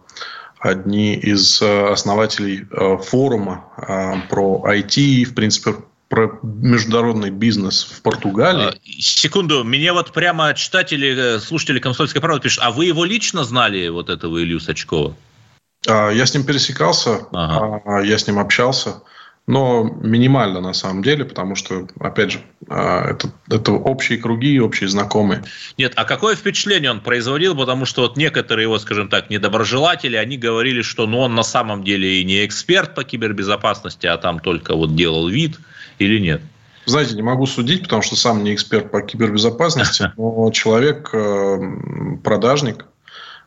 одни 0.59 1.15
из 1.15 1.61
основателей 1.61 2.65
э, 2.71 2.97
форума 2.97 3.65
э, 3.77 4.27
про 4.29 4.63
IT, 4.67 5.25
в 5.25 5.33
принципе, 5.35 5.75
про 6.11 6.39
международный 6.43 7.31
бизнес 7.31 7.83
в 7.83 8.01
Португалии. 8.01 8.67
А, 8.67 8.73
секунду, 8.99 9.63
мне 9.63 9.93
вот 9.93 10.11
прямо 10.11 10.53
читатели, 10.53 11.35
э, 11.35 11.39
слушатели 11.39 11.79
«Комсомольской 11.79 12.21
правды» 12.21 12.41
пишут, 12.43 12.59
а 12.63 12.71
вы 12.71 12.85
его 12.85 13.05
лично 13.05 13.45
знали, 13.45 13.87
вот 13.87 14.09
этого 14.09 14.43
Илью 14.43 14.59
Сачкова? 14.59 15.15
А, 15.87 16.09
я 16.09 16.25
с 16.25 16.33
ним 16.33 16.45
пересекался, 16.45 17.27
ага. 17.31 17.81
А, 17.85 18.01
я 18.01 18.17
с 18.17 18.27
ним 18.27 18.39
общался 18.39 19.01
но 19.47 19.83
минимально 19.83 20.61
на 20.61 20.73
самом 20.73 21.01
деле, 21.03 21.25
потому 21.25 21.55
что, 21.55 21.87
опять 21.99 22.31
же, 22.31 22.41
а, 22.69 23.09
это, 23.09 23.31
это 23.49 23.73
общие 23.73 24.17
круги, 24.17 24.59
общие 24.59 24.87
знакомые. 24.87 25.43
Нет, 25.77 25.93
а 25.95 26.05
какое 26.05 26.35
впечатление 26.35 26.91
он 26.91 27.01
производил? 27.01 27.55
Потому 27.55 27.85
что 27.85 28.03
вот 28.03 28.17
некоторые 28.17 28.63
его, 28.63 28.77
скажем 28.79 29.09
так, 29.09 29.29
недоброжелатели, 29.29 30.15
они 30.15 30.37
говорили, 30.37 30.81
что 30.81 31.07
ну, 31.07 31.19
он 31.19 31.35
на 31.35 31.43
самом 31.43 31.83
деле 31.83 32.21
и 32.21 32.23
не 32.23 32.45
эксперт 32.45 32.93
по 32.95 33.03
кибербезопасности, 33.03 34.05
а 34.05 34.17
там 34.17 34.39
только 34.39 34.75
вот 34.75 34.95
делал 34.95 35.27
вид 35.27 35.59
или 35.99 36.19
нет? 36.19 36.41
Знаете, 36.85 37.15
не 37.15 37.21
могу 37.21 37.45
судить, 37.45 37.83
потому 37.83 38.01
что 38.01 38.15
сам 38.15 38.43
не 38.43 38.53
эксперт 38.53 38.91
по 38.91 39.01
кибербезопасности, 39.01 40.11
но 40.17 40.51
человек 40.51 41.09
э, 41.13 41.59
продажник, 42.23 42.85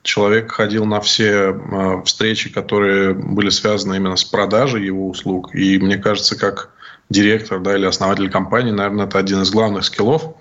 человек 0.04 0.52
ходил 0.52 0.84
на 0.84 1.00
все 1.00 1.48
а, 1.48 2.02
встречи, 2.02 2.50
которые 2.50 3.14
были 3.14 3.48
связаны 3.48 3.96
именно 3.96 4.16
с 4.16 4.24
продажей 4.24 4.84
его 4.84 5.08
услуг. 5.08 5.52
И 5.54 5.78
мне 5.78 5.96
кажется, 5.96 6.38
как 6.38 6.70
директор 7.08 7.58
да, 7.58 7.74
или 7.74 7.86
основатель 7.86 8.30
компании, 8.30 8.70
наверное, 8.70 9.06
это 9.06 9.18
один 9.18 9.42
из 9.42 9.50
главных 9.50 9.84
скиллов. 9.84 10.36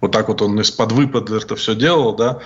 Вот 0.00 0.12
так 0.12 0.28
вот 0.28 0.42
он 0.42 0.60
из-под 0.60 0.92
выпада 0.92 1.38
это 1.38 1.56
все 1.56 1.74
делал, 1.74 2.14
да. 2.14 2.40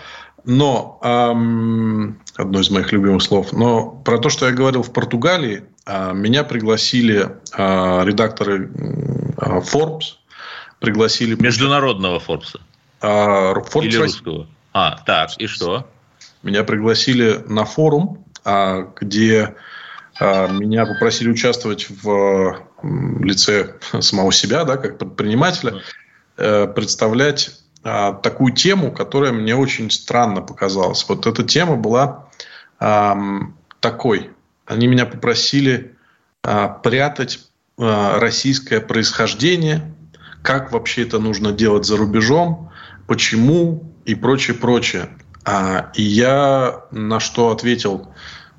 Но 0.45 1.01
эм, 1.03 2.21
одно 2.37 2.61
из 2.61 2.71
моих 2.71 2.93
любимых 2.93 3.23
слов. 3.23 3.53
Но 3.53 3.91
про 3.91 4.19
то, 4.19 4.29
что 4.29 4.47
я 4.47 4.53
говорил 4.53 4.83
в 4.83 4.93
Португалии, 4.93 5.65
э, 5.87 6.13
меня 6.15 6.45
пригласили 6.45 7.29
э, 7.57 8.05
редакторы 8.05 8.71
э, 8.71 9.61
Forbes, 9.61 10.15
пригласили 10.79 11.35
международного 11.35 12.21
Forbes. 12.21 12.59
Э, 13.03 13.53
Forbes 13.55 13.85
или 13.85 13.97
русского. 13.97 14.47
А, 14.73 14.99
так 15.05 15.31
и 15.39 15.47
что? 15.47 15.87
Меня 16.43 16.65
пригласили 16.65 17.45
на 17.47 17.65
форум, 17.65 18.25
а, 18.45 18.93
где 18.99 19.55
а, 20.19 20.49
меня 20.49 20.87
попросили 20.87 21.31
участвовать 21.31 21.89
в 21.91 22.67
лице 22.83 23.75
самого 24.01 24.33
себя, 24.33 24.65
да, 24.65 24.79
как 24.79 24.99
предпринимателя, 24.99 25.83
э, 26.39 26.67
представлять 26.67 27.61
а, 27.85 28.15
такую 28.15 28.55
тему, 28.55 28.91
которая 28.91 29.33
мне 29.33 29.55
очень 29.55 29.91
странно 29.91 30.41
показалась. 30.41 31.05
Вот 31.09 31.27
эта 31.27 31.45
тема 31.45 31.77
была 31.77 32.29
такой. 33.81 34.31
Они 34.65 34.87
меня 34.87 35.05
попросили 35.05 35.95
прятать 36.41 37.41
российское 37.77 38.81
происхождение, 38.81 39.95
как 40.43 40.73
вообще 40.73 41.03
это 41.03 41.19
нужно 41.19 41.53
делать 41.53 41.85
за 41.85 41.99
рубежом, 41.99 42.71
почему 43.07 43.93
и 44.07 44.15
прочее, 44.15 44.57
прочее. 44.57 45.11
А, 45.45 45.91
и 45.95 46.03
я 46.03 46.85
на 46.91 47.21
что 47.21 47.51
ответил, 47.51 48.09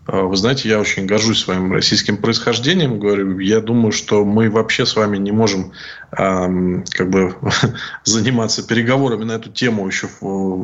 «А, 0.08 0.24
вы 0.24 0.36
знаете, 0.36 0.68
я 0.68 0.80
очень 0.80 1.06
горжусь 1.06 1.44
своим 1.44 1.72
российским 1.72 2.18
происхождением. 2.18 3.00
Говорю, 3.00 3.40
я 3.40 3.62
думаю, 3.62 3.92
что 3.92 4.26
мы 4.26 4.50
вообще 4.50 4.86
с 4.86 4.96
вами 4.96 5.18
не 5.18 5.32
можем 5.32 5.74
э, 6.12 6.84
как 6.92 7.10
бы 7.10 7.36
заниматься 8.04 8.66
переговорами 8.66 9.24
на 9.24 9.34
эту 9.34 9.52
тему 9.52 9.88
еще, 9.88 10.08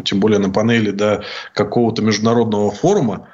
тем 0.03 0.19
более 0.19 0.39
на 0.39 0.49
панели 0.49 0.91
да, 0.91 1.23
какого-то 1.53 2.01
международного 2.01 2.71
форума. 2.71 3.27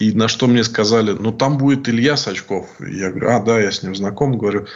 И 0.00 0.12
на 0.12 0.28
что 0.28 0.46
мне 0.46 0.64
сказали, 0.64 1.12
ну 1.12 1.30
там 1.30 1.56
будет 1.56 1.88
Илья 1.88 2.16
Сачков. 2.16 2.66
Я 2.80 3.10
говорю, 3.10 3.30
а 3.30 3.40
да, 3.40 3.60
я 3.60 3.70
с 3.70 3.82
ним 3.82 3.94
знаком, 3.94 4.38
говорю. 4.38 4.66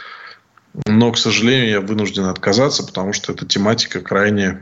Но, 0.85 1.11
к 1.11 1.17
сожалению, 1.17 1.69
я 1.69 1.81
вынужден 1.81 2.25
отказаться, 2.25 2.85
потому 2.85 3.11
что 3.11 3.33
эта 3.33 3.45
тематика 3.45 4.01
крайне 4.01 4.61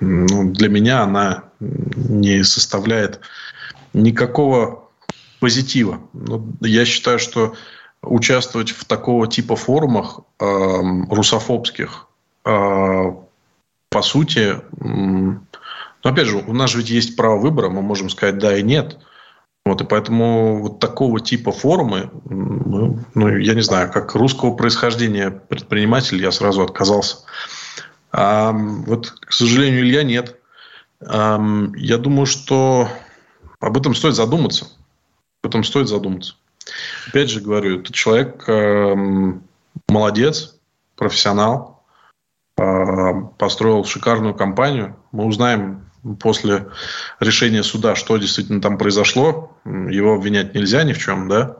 ну, 0.00 0.50
для 0.52 0.68
меня 0.68 1.02
она 1.02 1.44
не 1.60 2.42
составляет 2.44 3.20
никакого 3.92 4.90
позитива. 5.40 6.00
Ну, 6.12 6.52
я 6.60 6.84
считаю, 6.84 7.18
что 7.18 7.54
участвовать 8.02 8.70
в 8.70 8.84
такого 8.84 9.26
типа 9.26 9.56
форумах 9.56 10.20
э, 10.40 10.44
русофобских, 11.10 12.06
э, 12.44 13.12
по 13.88 14.02
сути, 14.02 14.40
э, 14.40 14.58
ну, 14.80 15.40
опять 16.02 16.26
же, 16.26 16.36
у 16.36 16.52
нас 16.52 16.70
же 16.70 16.78
ведь 16.78 16.90
есть 16.90 17.16
право 17.16 17.38
выбора, 17.38 17.68
мы 17.68 17.82
можем 17.82 18.10
сказать 18.10 18.38
да 18.38 18.56
и 18.56 18.62
нет. 18.62 18.98
Вот, 19.64 19.80
и 19.80 19.84
поэтому 19.84 20.62
вот 20.62 20.78
такого 20.78 21.20
типа 21.20 21.50
форумы, 21.50 22.10
ну, 22.24 23.36
я 23.36 23.54
не 23.54 23.62
знаю, 23.62 23.90
как 23.90 24.14
русского 24.14 24.54
происхождения 24.54 25.30
предприниматель, 25.30 26.22
я 26.22 26.30
сразу 26.30 26.62
отказался. 26.62 27.18
А 28.18 28.50
вот, 28.50 29.10
к 29.10 29.30
сожалению, 29.30 29.82
Илья 29.82 30.02
нет. 30.02 30.40
Я 31.02 31.98
думаю, 31.98 32.24
что 32.24 32.88
об 33.60 33.76
этом 33.76 33.94
стоит 33.94 34.14
задуматься. 34.14 34.68
Об 35.42 35.50
этом 35.50 35.64
стоит 35.64 35.88
задуматься. 35.88 36.36
Опять 37.08 37.28
же 37.28 37.42
говорю, 37.42 37.80
этот 37.80 37.94
человек 37.94 38.48
молодец, 39.86 40.56
профессионал, 40.96 41.84
построил 42.54 43.84
шикарную 43.84 44.34
компанию. 44.34 44.96
Мы 45.12 45.26
узнаем 45.26 45.84
после 46.18 46.68
решения 47.20 47.62
суда, 47.62 47.94
что 47.96 48.16
действительно 48.16 48.62
там 48.62 48.78
произошло. 48.78 49.58
Его 49.66 50.14
обвинять 50.14 50.54
нельзя 50.54 50.84
ни 50.84 50.94
в 50.94 50.98
чем, 50.98 51.28
да. 51.28 51.58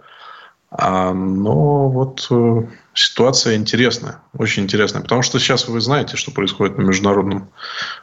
А, 0.70 1.12
но 1.12 1.88
вот 1.90 2.26
э, 2.30 2.62
ситуация 2.96 3.56
интересная, 3.56 4.20
очень 4.32 4.64
интересная, 4.64 5.02
потому 5.02 5.22
что 5.22 5.38
сейчас 5.38 5.68
вы 5.68 5.80
знаете, 5.80 6.16
что 6.16 6.30
происходит 6.30 6.78
на 6.78 6.82
международном 6.82 7.50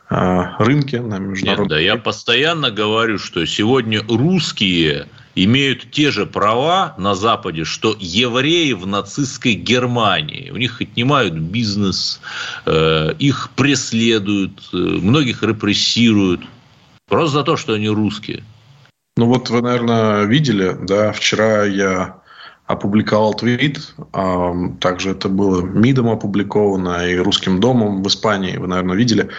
э, 0.10 0.42
рынке, 0.60 1.02
на 1.02 1.18
международном. 1.18 1.68
Нет, 1.68 1.70
да, 1.70 1.80
я 1.80 1.98
постоянно 1.98 2.72
говорю, 2.72 3.18
что 3.18 3.46
сегодня 3.46 4.02
русские 4.08 5.08
имеют 5.36 5.90
те 5.92 6.12
же 6.12 6.26
права 6.26 6.94
на 6.98 7.16
Западе, 7.16 7.64
что 7.64 7.96
евреи 8.00 8.74
в 8.74 8.86
нацистской 8.86 9.54
Германии. 9.54 10.52
У 10.52 10.58
них 10.58 10.80
отнимают 10.80 11.34
бизнес, 11.34 12.22
э, 12.66 13.14
их 13.18 13.50
преследуют, 13.56 14.70
э, 14.74 14.78
многих 14.78 15.44
репрессируют 15.44 16.42
просто 17.08 17.40
за 17.40 17.44
то, 17.44 17.58
что 17.58 17.74
они 17.74 17.90
русские. 17.90 18.44
Ну 19.18 19.28
вот 19.28 19.50
вы, 19.50 19.62
наверное, 19.62 20.26
видели, 20.26 20.76
да, 20.82 21.12
вчера 21.12 21.66
я 21.66 22.23
опубликовал 22.66 23.34
твит. 23.34 23.94
Также 24.80 25.12
это 25.12 25.30
было 25.30 25.62
МИДом 25.62 26.10
опубликовано 26.10 27.08
и 27.08 27.18
Русским 27.18 27.60
домом 27.60 28.04
в 28.04 28.08
Испании. 28.08 28.58
Вы, 28.58 28.68
наверное, 28.68 28.96
видели. 28.96 29.30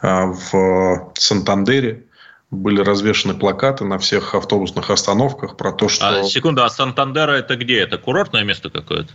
А, 0.00 0.26
в 0.26 1.12
Сантандере 1.14 2.04
были 2.50 2.80
развешаны 2.80 3.34
плакаты 3.34 3.84
на 3.84 3.98
всех 3.98 4.34
автобусных 4.34 4.90
остановках 4.90 5.56
про 5.56 5.72
то, 5.72 5.88
что... 5.88 6.20
А, 6.20 6.24
секунду, 6.24 6.64
а 6.64 6.70
Сантандера 6.70 7.32
это 7.32 7.56
где? 7.56 7.80
Это 7.80 7.98
курортное 7.98 8.44
место 8.44 8.70
какое-то? 8.70 9.12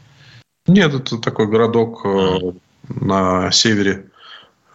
Нет, 0.67 0.93
это 0.93 1.17
такой 1.17 1.47
городок 1.47 2.05
э, 2.05 2.09
а. 2.09 2.53
на 2.87 3.51
севере. 3.51 4.09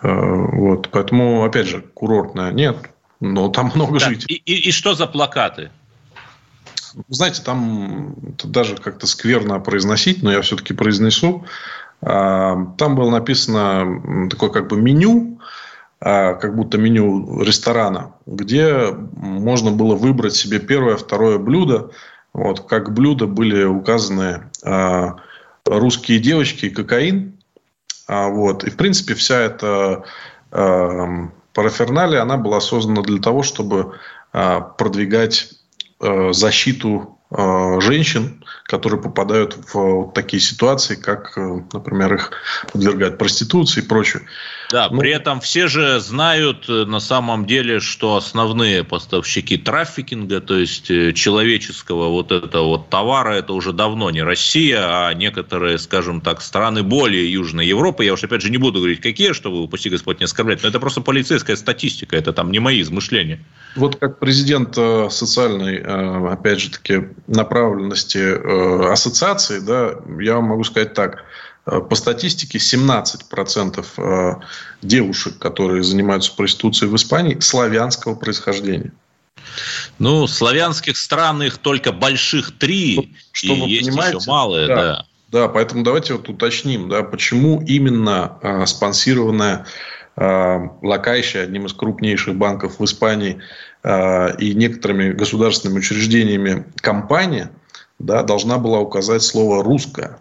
Э, 0.02 0.08
вот. 0.10 0.88
Поэтому, 0.90 1.44
опять 1.44 1.66
же, 1.66 1.82
курортное 1.94 2.52
нет, 2.52 2.90
но 3.20 3.48
там 3.48 3.70
много 3.74 4.00
так, 4.00 4.10
жителей. 4.10 4.42
И, 4.44 4.52
и, 4.52 4.68
и 4.68 4.72
что 4.72 4.94
за 4.94 5.06
плакаты? 5.06 5.70
Знаете, 7.08 7.42
там 7.42 8.14
даже 8.44 8.76
как-то 8.76 9.06
скверно 9.06 9.60
произносить, 9.60 10.22
но 10.22 10.32
я 10.32 10.40
все-таки 10.42 10.74
произнесу. 10.74 11.44
А, 12.00 12.56
там 12.76 12.94
было 12.94 13.10
написано 13.10 14.28
такое 14.30 14.50
как 14.50 14.68
бы 14.68 14.80
меню 14.80 15.40
а, 16.00 16.34
как 16.34 16.54
будто 16.54 16.78
меню 16.78 17.42
ресторана, 17.42 18.12
где 18.26 18.92
можно 19.16 19.72
было 19.72 19.96
выбрать 19.96 20.34
себе 20.34 20.60
первое, 20.60 20.96
второе 20.96 21.38
блюдо. 21.38 21.90
Вот, 22.32 22.68
как 22.68 22.92
блюдо 22.94 23.26
были 23.26 23.64
указаны 23.64 24.44
а, 24.62 25.16
русские 25.64 26.20
девочки 26.20 26.66
и 26.66 26.70
кокаин. 26.70 27.34
Вот. 28.06 28.64
И, 28.64 28.70
в 28.70 28.76
принципе, 28.76 29.12
вся 29.12 29.38
эта 29.38 30.02
параферналия, 30.48 32.22
она 32.22 32.38
была 32.38 32.58
создана 32.58 33.02
для 33.02 33.20
того, 33.20 33.42
чтобы 33.42 33.98
продвигать 34.32 35.57
защиту 36.00 37.18
Э, 37.30 37.78
женщин, 37.80 38.42
которые 38.64 39.02
попадают 39.02 39.54
в 39.54 39.74
вот 39.74 40.14
такие 40.14 40.40
ситуации, 40.40 40.94
как, 40.94 41.36
э, 41.36 41.60
например, 41.74 42.14
их 42.14 42.30
подвергают 42.72 43.18
проституции 43.18 43.82
и 43.82 43.86
прочее. 43.86 44.22
Да, 44.70 44.88
ну, 44.90 45.00
при 45.00 45.10
этом 45.12 45.40
все 45.40 45.66
же 45.66 45.98
знают 45.98 46.68
э, 46.68 46.84
на 46.84 47.00
самом 47.00 47.46
деле, 47.46 47.80
что 47.80 48.16
основные 48.16 48.84
поставщики 48.84 49.56
трафикинга, 49.56 50.42
то 50.42 50.58
есть 50.58 50.90
э, 50.90 51.14
человеческого 51.14 52.08
вот 52.08 52.32
этого 52.32 52.64
вот 52.64 52.90
товара, 52.90 53.32
это 53.32 53.54
уже 53.54 53.72
давно 53.72 54.10
не 54.10 54.22
Россия, 54.22 54.80
а 54.80 55.14
некоторые, 55.14 55.78
скажем 55.78 56.20
так, 56.20 56.42
страны 56.42 56.82
более 56.82 57.32
Южной 57.32 57.66
Европы. 57.66 58.04
Я 58.04 58.12
уж 58.12 58.24
опять 58.24 58.42
же 58.42 58.50
не 58.50 58.58
буду 58.58 58.80
говорить, 58.80 59.00
какие, 59.00 59.32
чтобы, 59.32 59.62
упаси 59.62 59.88
Господь, 59.88 60.20
не 60.20 60.24
оскорблять, 60.24 60.62
но 60.62 60.68
это 60.68 60.80
просто 60.80 61.00
полицейская 61.00 61.56
статистика, 61.56 62.16
это 62.16 62.34
там 62.34 62.52
не 62.52 62.58
мои 62.58 62.82
измышления. 62.82 63.42
Вот 63.74 63.96
как 63.96 64.18
президент 64.18 64.76
э, 64.76 65.08
социальной, 65.10 65.78
опять 65.78 66.60
же 66.60 66.70
таки, 66.70 67.08
направленности 67.26 68.90
ассоциации, 68.92 69.60
да, 69.60 69.94
я 70.20 70.34
вам 70.34 70.44
могу 70.44 70.64
сказать 70.64 70.92
так– 70.92 71.24
по 71.88 71.94
статистике 71.94 72.58
17% 72.58 73.86
э, 73.96 74.34
девушек, 74.82 75.38
которые 75.38 75.82
занимаются 75.82 76.34
проституцией 76.34 76.90
в 76.90 76.96
Испании, 76.96 77.38
славянского 77.40 78.14
происхождения. 78.14 78.92
Ну, 79.98 80.26
славянских 80.26 80.96
стран 80.96 81.42
их 81.42 81.58
только 81.58 81.92
больших 81.92 82.56
три, 82.58 83.16
что 83.32 83.54
и 83.54 83.70
есть 83.70 83.88
еще 83.88 84.18
малые, 84.26 84.66
да. 84.68 84.76
да. 84.76 85.04
Да, 85.30 85.48
поэтому 85.48 85.82
давайте 85.82 86.14
вот 86.14 86.28
уточним, 86.30 86.88
да, 86.88 87.02
почему 87.02 87.60
именно 87.60 88.38
э, 88.40 88.64
спонсированная 88.64 89.66
э, 90.16 90.58
Лакайша, 90.80 91.42
одним 91.42 91.66
из 91.66 91.74
крупнейших 91.74 92.34
банков 92.34 92.78
в 92.78 92.84
Испании, 92.84 93.38
э, 93.82 94.36
и 94.38 94.54
некоторыми 94.54 95.12
государственными 95.12 95.80
учреждениями 95.80 96.64
компания 96.76 97.50
да, 97.98 98.22
должна 98.22 98.56
была 98.56 98.80
указать 98.80 99.22
слово 99.22 99.62
«русское». 99.62 100.18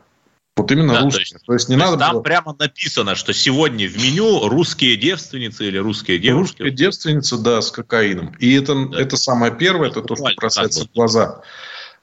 Вот 0.57 0.71
именно 0.71 0.93
да, 0.93 1.01
русские. 1.01 1.25
То 1.25 1.33
есть, 1.33 1.45
то 1.45 1.53
есть 1.53 1.69
не 1.69 1.75
то 1.75 1.79
надо 1.79 1.91
есть 1.93 1.99
там 1.99 2.13
было... 2.13 2.21
прямо 2.21 2.55
написано, 2.57 3.15
что 3.15 3.31
сегодня 3.33 3.87
в 3.87 3.95
меню 3.97 4.49
русские 4.49 4.97
девственницы 4.97 5.67
или 5.67 5.77
русские 5.77 6.17
девушки. 6.17 6.63
Русская 6.63 6.71
девственница, 6.71 7.37
да, 7.37 7.61
с 7.61 7.71
кокаином. 7.71 8.35
И 8.39 8.53
это, 8.55 8.87
да. 8.87 8.99
это 8.99 9.17
самое 9.17 9.53
первое, 9.53 9.89
это 9.89 10.01
то, 10.01 10.15
что 10.15 10.27
бросается 10.35 10.85
в 10.85 10.91
глаза. 10.93 11.41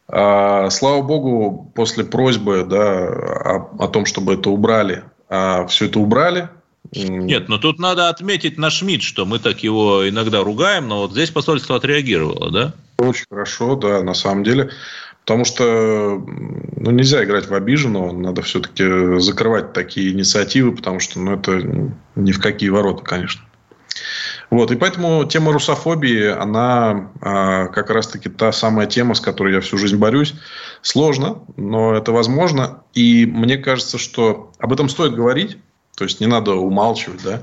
А, 0.07 0.71
слава 0.71 1.03
богу, 1.03 1.73
после 1.75 2.05
просьбы 2.05 2.65
да, 2.65 3.07
о, 3.09 3.71
о 3.81 3.89
том, 3.89 4.07
чтобы 4.07 4.35
это 4.35 4.51
убрали, 4.51 5.03
а 5.29 5.67
все 5.67 5.87
это 5.87 5.99
убрали, 5.99 6.49
нет, 6.93 7.49
но 7.49 7.59
тут 7.59 7.79
надо 7.79 8.09
отметить 8.09 8.59
наш 8.59 8.83
МИД, 8.83 9.03
что 9.03 9.25
мы 9.25 9.39
так 9.39 9.61
его 9.61 10.09
иногда 10.09 10.43
ругаем, 10.43 10.87
но 10.87 11.01
вот 11.01 11.13
здесь 11.13 11.31
посольство 11.31 11.77
отреагировало, 11.77 12.51
да? 12.51 12.75
Очень 12.99 13.25
хорошо, 13.29 13.75
да, 13.75 14.03
на 14.03 14.15
самом 14.15 14.45
деле. 14.45 14.71
Потому 15.25 15.47
что 15.47 16.23
ну, 16.77 16.91
нельзя 16.91 17.25
играть 17.25 17.49
в 17.49 17.55
обиженного, 17.55 18.13
надо 18.13 18.43
все-таки 18.43 19.19
закрывать 19.21 19.73
такие 19.73 20.13
инициативы, 20.13 20.73
потому 20.73 21.01
что 21.01 21.19
ну, 21.19 21.35
это 21.35 21.63
ни 22.15 22.33
в 22.33 22.41
какие 22.41 22.69
ворота, 22.69 23.03
конечно. 23.03 23.43
Вот, 24.51 24.71
и 24.71 24.77
поэтому 24.77 25.25
тема 25.25 25.53
русофобии, 25.53 26.27
она 26.29 27.11
а, 27.21 27.67
как 27.69 27.91
раз-таки 27.91 28.29
та 28.29 28.53
самая 28.53 28.87
тема, 28.87 29.15
с 29.15 29.21
которой 29.21 29.55
я 29.55 29.61
всю 29.61 29.79
жизнь 29.79 29.97
борюсь. 29.97 30.35
Сложно, 30.83 31.39
но 31.57 31.95
это 31.95 32.13
возможно. 32.13 32.83
И 32.93 33.25
мне 33.27 33.57
кажется, 33.57 33.97
что 33.97 34.53
об 34.59 34.73
этом 34.73 34.89
стоит 34.89 35.15
говорить, 35.15 35.59
то 35.97 36.05
есть 36.05 36.21
не 36.21 36.27
надо 36.27 36.53
умалчивать, 36.53 37.23
да. 37.23 37.43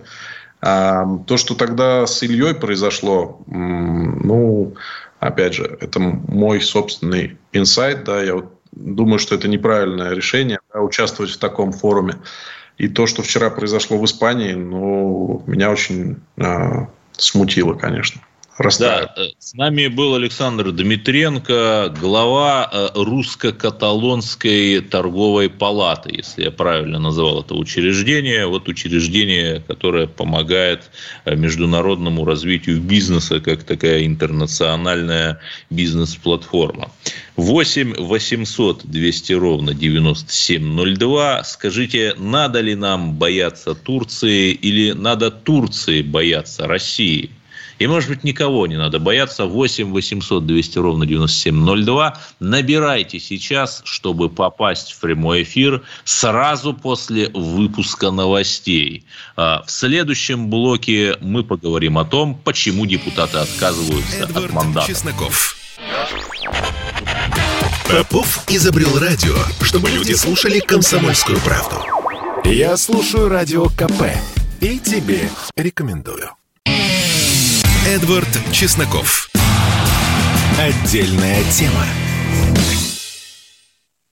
А, 0.61 1.17
то, 1.25 1.37
что 1.37 1.55
тогда 1.55 2.05
с 2.05 2.21
Ильей 2.21 2.53
произошло, 2.53 3.41
ну, 3.47 4.75
Опять 5.21 5.53
же, 5.53 5.77
это 5.79 5.99
мой 5.99 6.59
собственный 6.61 7.37
инсайт, 7.53 8.03
да, 8.05 8.23
я 8.23 8.33
вот 8.33 8.59
думаю, 8.71 9.19
что 9.19 9.35
это 9.35 9.47
неправильное 9.47 10.13
решение 10.13 10.59
да, 10.73 10.81
участвовать 10.81 11.31
в 11.31 11.37
таком 11.37 11.73
форуме. 11.73 12.15
И 12.79 12.87
то, 12.87 13.05
что 13.05 13.21
вчера 13.21 13.51
произошло 13.51 13.99
в 13.99 14.05
Испании, 14.05 14.53
ну, 14.53 15.43
меня 15.45 15.69
очень 15.69 16.17
э, 16.37 16.87
смутило, 17.11 17.75
конечно 17.75 18.19
расставят. 18.61 19.11
Да, 19.15 19.23
э, 19.23 19.29
с 19.39 19.53
нами 19.53 19.87
был 19.87 20.15
Александр 20.15 20.71
Дмитренко, 20.71 21.93
глава 21.99 22.69
э, 22.71 22.89
русско-каталонской 22.95 24.81
торговой 24.81 25.49
палаты, 25.49 26.11
если 26.13 26.43
я 26.43 26.51
правильно 26.51 26.99
называл 26.99 27.41
это 27.41 27.55
учреждение. 27.55 28.47
Вот 28.47 28.67
учреждение, 28.67 29.61
которое 29.67 30.07
помогает 30.07 30.91
э, 31.25 31.35
международному 31.35 32.25
развитию 32.25 32.79
бизнеса, 32.79 33.39
как 33.39 33.63
такая 33.63 34.05
интернациональная 34.05 35.39
бизнес-платформа. 35.69 36.91
8 37.35 37.95
800 37.97 38.85
200 38.85 39.33
ровно 39.33 39.73
9702. 39.73 41.43
Скажите, 41.43 42.13
надо 42.17 42.61
ли 42.61 42.75
нам 42.75 43.13
бояться 43.13 43.73
Турции 43.73 44.51
или 44.51 44.91
надо 44.91 45.31
Турции 45.31 46.01
бояться 46.01 46.67
России? 46.67 47.31
И, 47.81 47.87
может 47.87 48.09
быть, 48.09 48.23
никого 48.23 48.67
не 48.67 48.77
надо 48.77 48.99
бояться. 48.99 49.45
8 49.45 49.91
800 49.91 50.45
200 50.45 50.77
ровно 50.77 51.07
9702. 51.07 52.15
Набирайте 52.39 53.19
сейчас, 53.19 53.81
чтобы 53.85 54.29
попасть 54.29 54.91
в 54.91 54.99
прямой 54.99 55.41
эфир 55.41 55.81
сразу 56.03 56.75
после 56.75 57.29
выпуска 57.29 58.11
новостей. 58.11 59.03
А, 59.35 59.63
в 59.65 59.71
следующем 59.71 60.51
блоке 60.51 61.17
мы 61.21 61.43
поговорим 61.43 61.97
о 61.97 62.05
том, 62.05 62.35
почему 62.35 62.85
депутаты 62.85 63.39
отказываются 63.39 64.25
Эдвард 64.25 64.45
от 64.45 64.53
мандата. 64.53 64.87
Чесноков. 64.87 65.55
Попов 67.89 68.45
изобрел 68.47 68.99
радио, 68.99 69.35
чтобы 69.63 69.89
люди 69.89 70.13
слушали 70.13 70.59
комсомольскую 70.59 71.39
правду. 71.39 71.77
Я 72.45 72.77
слушаю 72.77 73.27
радио 73.27 73.65
КП 73.69 74.03
и 74.59 74.77
тебе 74.77 75.31
рекомендую. 75.55 76.29
Эдвард 77.87 78.29
Чесноков. 78.51 79.31
Отдельная 80.59 81.43
тема. 81.51 81.83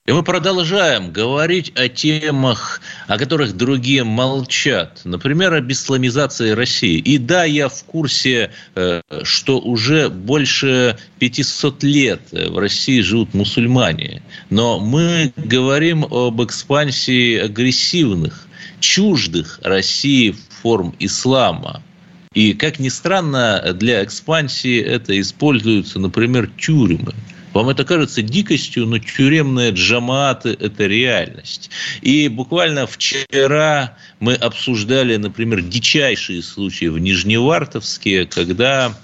И 0.06 0.12
мы 0.12 0.24
продолжаем 0.24 1.12
говорить 1.12 1.70
о 1.76 1.88
темах, 1.88 2.80
о 3.06 3.16
которых 3.16 3.56
другие 3.56 4.02
молчат. 4.02 5.02
Например, 5.04 5.54
об 5.54 5.70
исламизации 5.70 6.50
России. 6.50 6.98
И 6.98 7.16
да, 7.16 7.44
я 7.44 7.68
в 7.68 7.84
курсе, 7.84 8.50
э, 8.74 9.02
что 9.22 9.60
уже 9.60 10.08
больше 10.08 10.98
500 11.20 11.82
лет 11.84 12.22
в 12.32 12.58
России 12.58 13.00
живут 13.02 13.34
мусульмане. 13.34 14.24
Но 14.50 14.80
мы 14.80 15.32
говорим 15.36 16.04
об 16.10 16.42
экспансии 16.42 17.38
агрессивных, 17.38 18.48
чуждых 18.80 19.60
России 19.62 20.34
форм 20.60 20.92
ислама– 20.98 21.84
и, 22.32 22.52
как 22.54 22.78
ни 22.78 22.88
странно, 22.88 23.72
для 23.74 24.04
экспансии 24.04 24.80
это 24.80 25.18
используются, 25.20 25.98
например, 25.98 26.48
тюрьмы. 26.56 27.12
Вам 27.52 27.70
это 27.70 27.84
кажется 27.84 28.22
дикостью, 28.22 28.86
но 28.86 29.00
тюремные 29.00 29.72
джаматы– 29.72 30.50
это 30.60 30.86
реальность. 30.86 31.70
И 32.02 32.28
буквально 32.28 32.86
вчера 32.86 33.96
мы 34.20 34.34
обсуждали, 34.34 35.16
например, 35.16 35.60
дичайшие 35.60 36.40
случаи 36.44 36.84
в 36.84 37.00
Нижневартовске, 37.00 38.26
когда 38.26 38.96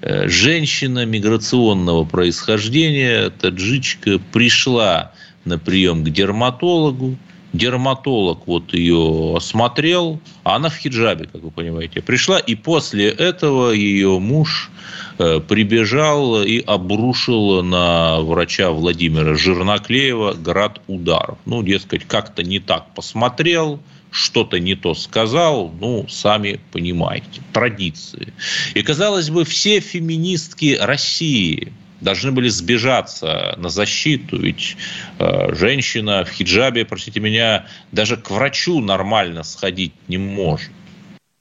э, 0.00 0.26
женщина 0.28 1.04
миграционного 1.04 2.06
происхождения, 2.06 3.28
таджичка, 3.28 4.18
пришла 4.32 5.12
на 5.44 5.58
прием 5.58 6.02
к 6.02 6.08
дерматологу, 6.08 7.18
дерматолог 7.54 8.46
вот 8.46 8.74
ее 8.74 9.34
осмотрел, 9.36 10.20
а 10.42 10.56
она 10.56 10.68
в 10.68 10.76
хиджабе, 10.76 11.26
как 11.32 11.42
вы 11.42 11.50
понимаете, 11.50 12.02
пришла, 12.02 12.38
и 12.38 12.54
после 12.54 13.08
этого 13.08 13.70
ее 13.70 14.18
муж 14.18 14.70
э, 15.18 15.40
прибежал 15.40 16.42
и 16.42 16.60
обрушил 16.60 17.62
на 17.62 18.20
врача 18.20 18.70
Владимира 18.70 19.34
Жирноклеева 19.34 20.34
град 20.34 20.82
ударов. 20.88 21.38
Ну, 21.46 21.62
дескать, 21.62 22.04
как-то 22.04 22.42
не 22.42 22.58
так 22.58 22.92
посмотрел, 22.94 23.80
что-то 24.10 24.58
не 24.58 24.74
то 24.74 24.94
сказал, 24.94 25.72
ну, 25.80 26.06
сами 26.08 26.60
понимаете, 26.72 27.40
традиции. 27.52 28.32
И, 28.74 28.82
казалось 28.82 29.30
бы, 29.30 29.44
все 29.44 29.80
феминистки 29.80 30.76
России– 30.80 31.72
должны 32.04 32.30
были 32.30 32.48
сбежаться 32.48 33.54
на 33.56 33.68
защиту. 33.68 34.38
Ведь 34.38 34.76
э, 35.18 35.54
женщина 35.54 36.24
в 36.24 36.30
хиджабе, 36.30 36.84
простите 36.84 37.18
меня, 37.18 37.66
даже 37.90 38.16
к 38.16 38.30
врачу 38.30 38.80
нормально 38.80 39.42
сходить 39.42 39.92
не 40.06 40.18
может. 40.18 40.70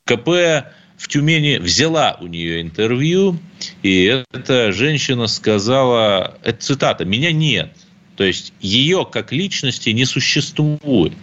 КП 0.05 0.65
в 0.97 1.07
Тюмени 1.07 1.57
взяла 1.57 2.17
у 2.19 2.27
нее 2.27 2.61
интервью, 2.61 3.37
и 3.83 4.23
эта 4.31 4.71
женщина 4.71 5.27
сказала, 5.27 6.37
это 6.43 6.59
цитата, 6.61 7.05
«меня 7.05 7.31
нет». 7.31 7.71
То 8.15 8.23
есть 8.23 8.53
ее 8.61 9.07
как 9.11 9.31
личности 9.31 9.89
не 9.89 10.05
существует 10.05 11.13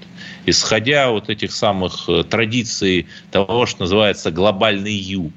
исходя 0.46 1.10
вот 1.10 1.28
этих 1.28 1.52
самых 1.52 2.08
э, 2.08 2.24
традиций 2.24 3.06
того, 3.30 3.66
что 3.66 3.82
называется 3.82 4.30
глобальный 4.30 4.94
юг. 4.94 5.32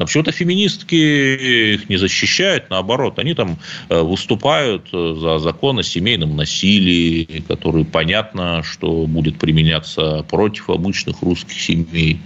Но 0.00 0.06
почему-то 0.06 0.32
феминистки 0.32 1.74
их 1.74 1.90
не 1.90 1.98
защищают, 1.98 2.70
наоборот, 2.70 3.18
они 3.18 3.34
там 3.34 3.58
э, 3.90 4.00
выступают 4.00 4.88
э, 4.94 5.14
за 5.20 5.38
закон 5.38 5.78
о 5.78 5.82
семейном 5.82 6.36
насилии, 6.36 7.44
который 7.46 7.84
понятно, 7.84 8.62
что 8.62 9.06
будет 9.06 9.38
применяться 9.38 10.22
против 10.22 10.70
обычных 10.70 11.20
русских 11.20 11.60
семей. 11.60 12.18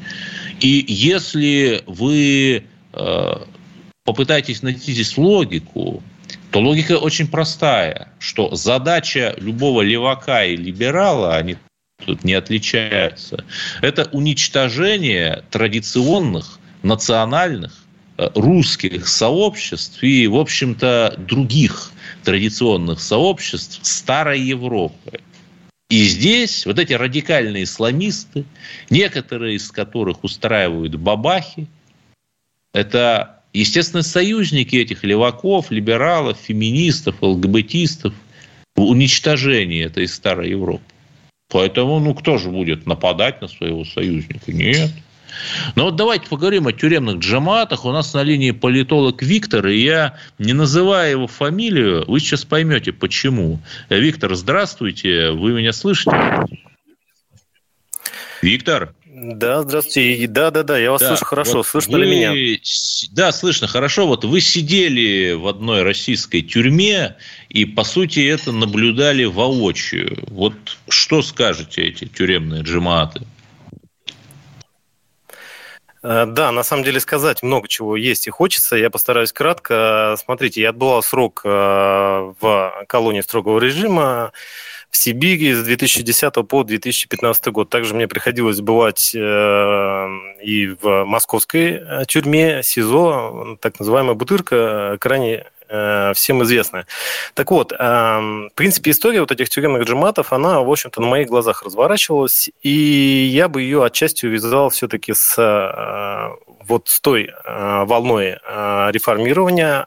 И 0.60 0.84
если 0.86 1.82
вы 1.86 2.62
попытаетесь 4.04 4.62
найти 4.62 4.92
здесь 4.92 5.18
логику, 5.18 6.00
то 6.52 6.60
логика 6.60 6.96
очень 6.96 7.26
простая, 7.26 8.12
что 8.20 8.54
задача 8.54 9.34
любого 9.36 9.82
левака 9.82 10.44
и 10.44 10.54
либерала, 10.54 11.34
они 11.34 11.56
тут 12.06 12.22
не 12.22 12.34
отличаются, 12.34 13.44
это 13.82 14.08
уничтожение 14.12 15.42
традиционных 15.50 16.60
национальных 16.84 17.84
э, 18.16 18.28
русских 18.34 19.08
сообществ 19.08 20.02
и, 20.02 20.26
в 20.26 20.36
общем-то, 20.36 21.16
других 21.18 21.92
традиционных 22.22 23.00
сообществ 23.00 23.80
Старой 23.82 24.40
Европы. 24.40 25.20
И 25.90 26.04
здесь 26.04 26.66
вот 26.66 26.78
эти 26.78 26.92
радикальные 26.92 27.64
исламисты, 27.64 28.44
некоторые 28.90 29.56
из 29.56 29.70
которых 29.70 30.24
устраивают 30.24 30.94
бабахи, 30.96 31.66
это, 32.72 33.42
естественно, 33.52 34.02
союзники 34.02 34.76
этих 34.76 35.04
леваков, 35.04 35.70
либералов, 35.70 36.38
феминистов, 36.38 37.22
ЛГБТистов 37.22 38.14
в 38.74 38.82
уничтожении 38.82 39.84
этой 39.84 40.08
старой 40.08 40.50
Европы. 40.50 40.84
Поэтому, 41.48 42.00
ну, 42.00 42.14
кто 42.14 42.38
же 42.38 42.50
будет 42.50 42.86
нападать 42.86 43.40
на 43.40 43.46
своего 43.46 43.84
союзника? 43.84 44.50
Нет. 44.50 44.90
Но 45.74 45.86
вот 45.86 45.96
давайте 45.96 46.28
поговорим 46.28 46.66
о 46.66 46.72
тюремных 46.72 47.18
джаматах. 47.18 47.84
У 47.84 47.92
нас 47.92 48.14
на 48.14 48.22
линии 48.22 48.50
политолог 48.50 49.22
Виктор, 49.22 49.66
и 49.66 49.78
я 49.78 50.18
не 50.38 50.52
называя 50.52 51.10
его 51.10 51.26
фамилию, 51.26 52.04
вы 52.06 52.20
сейчас 52.20 52.44
поймете, 52.44 52.92
почему. 52.92 53.60
Виктор, 53.88 54.34
здравствуйте, 54.34 55.30
вы 55.30 55.52
меня 55.52 55.72
слышите? 55.72 56.10
Виктор? 58.42 58.94
Да, 59.14 59.62
здравствуйте. 59.62 60.26
Да, 60.26 60.50
да, 60.50 60.64
да, 60.64 60.76
я 60.76 60.90
вас 60.90 61.00
да, 61.00 61.08
слышу 61.08 61.24
хорошо. 61.24 61.58
Вот 61.58 61.66
слышно 61.68 61.98
вы... 61.98 62.04
ли 62.04 62.10
меня? 62.10 62.58
Да, 63.12 63.30
слышно 63.30 63.68
хорошо. 63.68 64.08
Вот 64.08 64.24
вы 64.24 64.40
сидели 64.40 65.32
в 65.32 65.46
одной 65.46 65.82
российской 65.82 66.42
тюрьме 66.42 67.16
и, 67.48 67.64
по 67.64 67.84
сути, 67.84 68.26
это 68.26 68.50
наблюдали 68.50 69.24
воочию. 69.24 70.24
Вот 70.26 70.54
что 70.88 71.22
скажете 71.22 71.82
эти 71.82 72.06
тюремные 72.06 72.62
джематы? 72.62 73.22
Э, 76.04 76.26
да, 76.26 76.52
на 76.52 76.62
самом 76.62 76.84
деле 76.84 77.00
сказать 77.00 77.42
много 77.42 77.66
чего 77.66 77.96
есть 77.96 78.26
и 78.26 78.30
хочется. 78.30 78.76
Я 78.76 78.90
постараюсь 78.90 79.32
кратко. 79.32 80.14
Смотрите, 80.18 80.60
я 80.60 80.70
отбывал 80.70 81.02
срок 81.02 81.40
э, 81.44 81.48
в 81.48 82.84
колонии 82.86 83.22
строгого 83.22 83.58
режима 83.58 84.32
в 84.90 84.96
Сибири 84.96 85.54
с 85.54 85.64
2010 85.64 86.34
по 86.46 86.62
2015 86.62 87.46
год. 87.48 87.70
Также 87.70 87.94
мне 87.94 88.06
приходилось 88.06 88.60
бывать 88.60 89.14
э, 89.14 89.18
и 90.42 90.76
в 90.80 91.04
московской 91.04 91.82
тюрьме, 92.06 92.62
СИЗО, 92.62 93.56
так 93.60 93.80
называемая 93.80 94.14
Бутырка, 94.14 94.98
крайне 95.00 95.46
всем 96.14 96.42
известная. 96.42 96.86
Так 97.34 97.50
вот, 97.50 97.72
в 97.72 98.50
принципе, 98.54 98.90
история 98.90 99.20
вот 99.20 99.32
этих 99.32 99.48
тюремных 99.48 99.84
джематов, 99.84 100.32
она, 100.32 100.60
в 100.60 100.70
общем-то, 100.70 101.00
на 101.00 101.06
моих 101.06 101.28
глазах 101.28 101.62
разворачивалась, 101.62 102.50
и 102.62 103.28
я 103.32 103.48
бы 103.48 103.62
ее 103.62 103.84
отчасти 103.84 104.26
увязал 104.26 104.70
все-таки 104.70 105.12
с 105.14 105.36
э, 105.38 106.28
вот 106.66 106.88
с 106.88 107.00
той 107.00 107.30
э, 107.30 107.84
волной 107.84 108.38
реформирования 108.90 109.86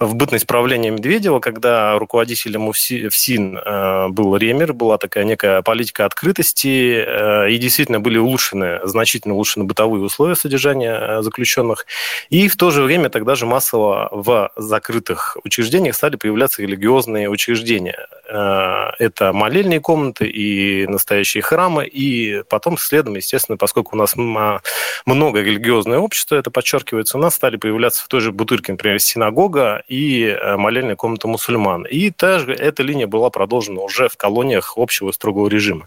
в 0.00 0.14
бытность 0.14 0.46
правления 0.46 0.90
Медведева, 0.90 1.40
когда 1.40 1.98
руководителем 1.98 2.72
ФСИН 2.72 3.58
э, 3.58 4.08
был 4.08 4.34
Ремер, 4.34 4.72
была 4.72 4.96
такая 4.96 5.24
некая 5.24 5.60
политика 5.60 6.06
открытости, 6.06 7.04
э, 7.06 7.50
и 7.50 7.58
действительно 7.58 8.00
были 8.00 8.16
улучшены, 8.16 8.80
значительно 8.84 9.34
улучшены 9.34 9.66
бытовые 9.66 10.02
условия 10.02 10.36
содержания 10.36 10.98
э, 10.98 11.22
заключенных. 11.22 11.84
И 12.30 12.48
в 12.48 12.56
то 12.56 12.70
же 12.70 12.82
время 12.82 13.10
тогда 13.10 13.34
же 13.34 13.44
массово 13.44 14.08
в 14.10 14.50
закрытых 14.56 15.36
учреждениях 15.44 15.94
стали 15.94 16.16
появляться 16.16 16.62
религиозные 16.62 17.28
учреждения. 17.28 18.06
Это 18.26 19.32
молельные 19.34 19.80
комнаты 19.80 20.26
и 20.26 20.86
настоящие 20.86 21.42
храмы, 21.42 21.84
и 21.84 22.42
потом 22.48 22.78
следом, 22.78 23.16
естественно, 23.16 23.58
поскольку 23.58 23.96
у 23.96 23.98
нас 23.98 24.14
много 24.14 25.40
религиозное 25.40 25.98
общество, 25.98 26.36
это 26.36 26.50
подчеркивается, 26.50 27.18
у 27.18 27.20
нас 27.20 27.34
стали 27.34 27.56
появляться 27.56 28.04
в 28.04 28.08
той 28.08 28.20
же 28.20 28.30
Бутырке, 28.30 28.72
например, 28.72 29.00
синагога 29.00 29.82
и 29.90 30.24
э, 30.24 30.56
молельная 30.56 30.94
комната 30.94 31.26
мусульман. 31.26 31.82
И 31.82 32.10
та 32.10 32.38
же, 32.38 32.54
эта 32.54 32.84
линия 32.84 33.08
была 33.08 33.28
продолжена 33.28 33.80
уже 33.80 34.08
в 34.08 34.16
колониях 34.16 34.74
общего 34.76 35.10
строгого 35.10 35.48
режима. 35.48 35.84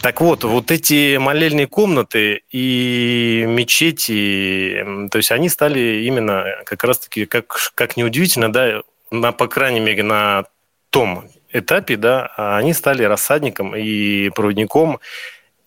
Так 0.00 0.20
вот, 0.20 0.42
вот 0.42 0.72
эти 0.72 1.16
молельные 1.16 1.68
комнаты 1.68 2.42
и 2.50 3.44
мечети, 3.46 4.84
то 5.10 5.18
есть 5.18 5.30
они 5.30 5.48
стали 5.48 6.02
именно 6.04 6.44
как 6.64 6.82
раз-таки, 6.82 7.24
как, 7.24 7.70
как 7.76 7.96
неудивительно, 7.96 8.52
да, 8.52 8.82
на, 9.12 9.30
по 9.30 9.46
крайней 9.46 9.80
мере, 9.80 10.02
на 10.02 10.46
том 10.90 11.30
этапе, 11.52 11.96
да, 11.96 12.32
они 12.36 12.74
стали 12.74 13.04
рассадником 13.04 13.76
и 13.76 14.30
проводником 14.30 14.98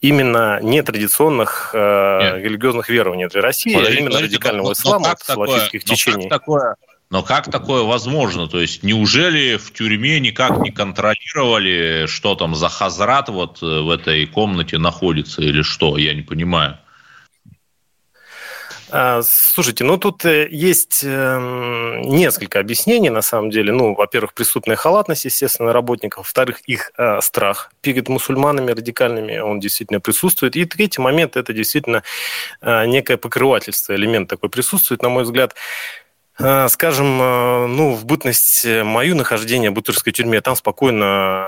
именно 0.01 0.59
нетрадиционных 0.61 1.71
э, 1.73 2.39
религиозных 2.41 2.89
верований 2.89 3.29
для 3.29 3.41
России, 3.41 3.73
а 3.73 3.89
именно 3.89 4.11
подождите, 4.11 4.35
радикального 4.35 4.73
ислама, 4.73 5.15
салафитских 5.17 5.85
течений. 5.85 6.27
Как 6.27 6.41
такое, 6.41 6.75
но 7.09 7.23
как 7.23 7.49
такое 7.49 7.83
возможно? 7.83 8.47
То 8.47 8.59
есть 8.59 8.83
неужели 8.83 9.55
в 9.55 9.71
тюрьме 9.71 10.19
никак 10.19 10.57
не 10.59 10.71
контролировали, 10.71 12.05
что 12.07 12.35
там 12.35 12.53
за 12.53 12.67
хазрат 12.67 13.29
вот 13.29 13.63
э, 13.63 13.65
в 13.65 13.89
этой 13.89 14.25
комнате 14.25 14.77
находится 14.77 15.41
или 15.41 15.61
что? 15.61 15.97
Я 15.97 16.13
не 16.13 16.21
понимаю. 16.21 16.77
А, 18.89 19.21
слушайте, 19.23 19.85
ну 19.85 19.97
тут 19.97 20.25
э, 20.25 20.49
есть 20.49 21.01
эм, 21.05 22.01
несколько 22.01 22.59
объяснений, 22.59 23.09
на 23.09 23.21
самом 23.21 23.51
деле. 23.51 23.71
Ну, 23.71 23.95
во-первых, 23.95 24.33
преступная 24.33 24.75
халатность, 24.75 25.23
естественно, 25.23 25.71
работников. 25.71 26.25
Во-вторых, 26.25 26.59
их 26.67 26.91
э, 26.97 27.21
страх 27.21 27.71
перед 27.79 28.09
мусульманами 28.09 28.71
радикальными, 28.71 29.37
он 29.37 29.61
действительно 29.61 30.01
присутствует. 30.01 30.57
И 30.57 30.65
третий 30.65 31.01
момент– 31.01 31.35
это 31.37 31.53
действительно 31.53 32.03
некое 32.61 33.15
покрывательство, 33.15 33.93
элемент 33.93 34.29
такой 34.29 34.49
присутствует, 34.49 35.01
на 35.01 35.09
мой 35.09 35.23
взгляд. 35.23 35.55
А, 36.39 36.67
скажем, 36.69 37.19
а, 37.21 37.67
ну, 37.67 37.93
в 37.93 38.05
бытность 38.05 38.65
мою 38.65 39.15
нахождение 39.15 39.71
в 39.71 39.73
Бутырской 39.73 40.13
тюрьме, 40.13 40.41
там 40.41 40.55
спокойно 40.55 41.45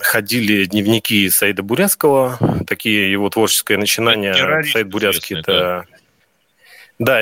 ходили 0.00 0.66
дневники 0.66 1.28
Саида 1.30 1.62
Бурятского, 1.62 2.38
такие 2.66 3.10
его 3.10 3.30
творческое 3.30 3.78
начинание. 3.78 4.34
Саид 4.64 4.88
Бурятский– 4.88 5.38
это 5.40 5.86
да, 5.90 5.93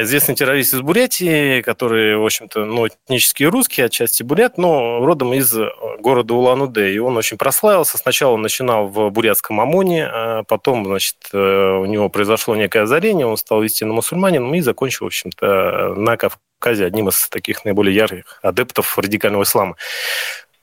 известный 0.02 0.34
террорист 0.34 0.74
из 0.74 0.82
Бурятии, 0.82 1.62
который, 1.62 2.16
в 2.16 2.24
общем-то, 2.24 2.66
ну, 2.66 2.88
этнический 2.88 3.46
русский, 3.46 3.80
отчасти 3.80 4.22
бурят, 4.22 4.58
но 4.58 5.04
родом 5.04 5.32
из 5.32 5.56
э, 5.56 5.70
города 5.98 6.34
Улан-Удэ. 6.34 6.92
И 6.92 6.98
он 6.98 7.16
очень 7.16 7.38
прославился. 7.38 7.96
Сначала 7.96 8.32
он 8.32 8.42
начинал 8.42 8.88
в 8.88 9.08
бурятском 9.10 9.60
ОМОНе, 9.60 10.06
а 10.06 10.42
потом, 10.44 10.84
значит, 10.84 11.16
э, 11.32 11.38
у 11.38 11.86
него 11.86 12.10
произошло 12.10 12.54
некое 12.54 12.82
озарение, 12.82 13.26
он 13.26 13.38
стал 13.38 13.62
истинным 13.62 13.96
мусульманином 13.96 14.54
и 14.54 14.60
закончил, 14.60 15.06
в 15.06 15.08
общем-то, 15.08 15.94
на 15.96 16.18
Кавказе 16.18 16.84
одним 16.84 17.08
из 17.08 17.28
таких 17.30 17.64
наиболее 17.64 17.96
ярких 17.96 18.40
адептов 18.42 18.98
радикального 18.98 19.44
ислама. 19.44 19.76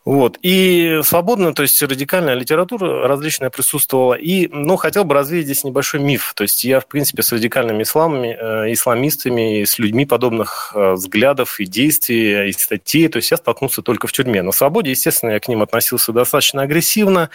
Вот. 0.05 0.39
И 0.41 1.01
свободно, 1.03 1.53
то 1.53 1.61
есть 1.61 1.81
радикальная 1.83 2.33
литература 2.33 3.07
различная 3.07 3.49
присутствовала. 3.49 4.13
И, 4.13 4.47
ну, 4.47 4.77
хотел 4.77 5.03
бы 5.03 5.13
развеять 5.13 5.45
здесь 5.45 5.63
небольшой 5.63 5.99
миф. 5.99 6.33
То 6.35 6.43
есть 6.43 6.63
я, 6.63 6.79
в 6.79 6.87
принципе, 6.87 7.21
с 7.21 7.31
радикальными 7.31 7.83
исламами, 7.83 8.37
э, 8.39 8.73
исламистами, 8.73 9.65
с 9.65 9.77
людьми 9.77 10.05
подобных 10.05 10.71
э, 10.73 10.93
взглядов 10.93 11.59
и 11.59 11.65
действий, 11.65 12.49
и 12.49 12.51
статей, 12.53 13.07
то 13.09 13.17
есть 13.17 13.29
я 13.31 13.37
столкнулся 13.37 13.81
только 13.81 14.07
в 14.07 14.11
тюрьме. 14.13 14.41
На 14.41 14.51
свободе, 14.51 14.91
естественно, 14.91 15.31
я 15.31 15.39
к 15.39 15.47
ним 15.49 15.61
относился 15.61 16.13
достаточно 16.13 16.61
агрессивно. 16.61 17.29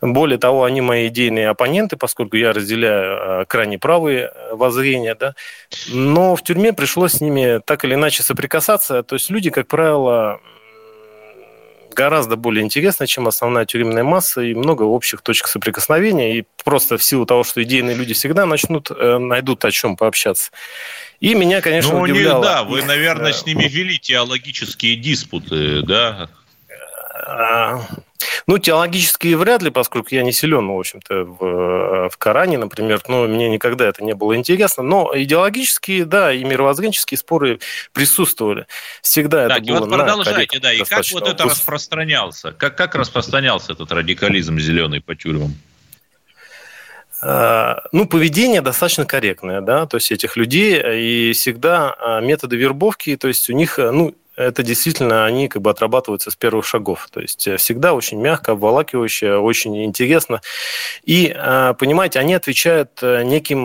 Более 0.00 0.38
того, 0.38 0.64
они 0.64 0.82
мои 0.82 1.08
идейные 1.08 1.48
оппоненты, 1.48 1.96
поскольку 1.96 2.36
я 2.36 2.52
разделяю 2.52 3.42
э, 3.42 3.44
крайне 3.46 3.78
правые 3.78 4.30
э, 4.32 4.54
воззрения, 4.54 5.14
да. 5.14 5.34
Но 5.88 6.36
в 6.36 6.42
тюрьме 6.42 6.74
пришлось 6.74 7.14
с 7.14 7.20
ними 7.22 7.60
так 7.64 7.84
или 7.84 7.94
иначе 7.94 8.22
соприкасаться. 8.22 9.02
То 9.02 9.14
есть 9.14 9.30
люди, 9.30 9.48
как 9.50 9.66
правило, 9.68 10.40
гораздо 11.94 12.36
более 12.36 12.64
интересно, 12.64 13.06
чем 13.06 13.26
основная 13.26 13.64
тюремная 13.66 14.04
масса, 14.04 14.42
и 14.42 14.54
много 14.54 14.82
общих 14.82 15.22
точек 15.22 15.46
соприкосновения, 15.46 16.38
и 16.38 16.44
просто 16.64 16.98
в 16.98 17.02
силу 17.02 17.26
того, 17.26 17.44
что 17.44 17.62
идейные 17.62 17.96
люди 17.96 18.14
всегда 18.14 18.46
начнут, 18.46 18.90
э, 18.90 19.18
найдут 19.18 19.64
о 19.64 19.70
чем 19.70 19.96
пообщаться. 19.96 20.50
И 21.20 21.34
меня, 21.34 21.60
конечно, 21.60 21.92
ну, 21.92 22.00
удивляло... 22.00 22.42
Не, 22.42 22.48
да, 22.48 22.62
вы, 22.64 22.82
наверное, 22.82 23.32
с 23.32 23.46
ними 23.46 23.64
вели 23.64 23.98
теологические 23.98 24.96
диспуты, 24.96 25.82
да? 25.82 26.28
Ну, 28.46 28.58
теологические 28.58 29.36
вряд 29.36 29.62
ли, 29.62 29.70
поскольку 29.70 30.08
я 30.14 30.22
не 30.22 30.32
силен, 30.32 30.68
в 30.68 30.78
общем-то, 30.78 31.24
в, 31.24 31.44
э, 31.44 32.08
в 32.10 32.16
Коране, 32.18 32.58
например, 32.58 33.00
но 33.08 33.26
мне 33.26 33.48
никогда 33.48 33.86
это 33.86 34.04
не 34.04 34.14
было 34.14 34.36
интересно. 34.36 34.82
Но 34.82 35.12
идеологические, 35.14 36.04
да, 36.04 36.32
и 36.32 36.44
мировоззренческие 36.44 37.18
споры 37.18 37.60
присутствовали. 37.92 38.66
Всегда 39.02 39.48
так, 39.48 39.58
это 39.58 39.72
было 39.72 39.80
вот 39.80 39.90
продолжайте, 39.90 40.58
да, 40.60 40.72
и 40.72 40.84
как 40.84 41.04
вот 41.12 41.28
это 41.28 41.44
распространялся? 41.44 42.52
Как, 42.52 42.76
как 42.76 42.94
распространялся 42.94 43.72
этот 43.72 43.90
радикализм 43.92 44.58
зеленый 44.58 45.00
по 45.00 45.14
тюрьмам? 45.14 45.54
А, 47.22 47.80
ну, 47.92 48.06
поведение 48.06 48.60
достаточно 48.60 49.06
корректное, 49.06 49.62
да, 49.62 49.86
то 49.86 49.96
есть 49.96 50.12
этих 50.12 50.36
людей, 50.36 51.30
и 51.30 51.32
всегда 51.32 52.20
методы 52.22 52.56
вербовки, 52.56 53.16
то 53.16 53.28
есть 53.28 53.48
у 53.48 53.54
них, 53.54 53.78
ну, 53.78 54.14
это 54.36 54.62
действительно 54.62 55.24
они 55.24 55.48
как 55.48 55.62
бы 55.62 55.70
отрабатываются 55.70 56.30
с 56.30 56.36
первых 56.36 56.64
шагов. 56.64 57.08
То 57.10 57.20
есть 57.20 57.46
э, 57.46 57.56
всегда 57.56 57.94
очень 57.94 58.20
мягко, 58.20 58.52
обволакивающе, 58.52 59.36
очень 59.36 59.84
интересно. 59.84 60.40
И, 61.04 61.34
э, 61.34 61.74
понимаете, 61.78 62.18
они 62.18 62.34
отвечают 62.34 62.98
э, 63.02 63.22
неким 63.22 63.64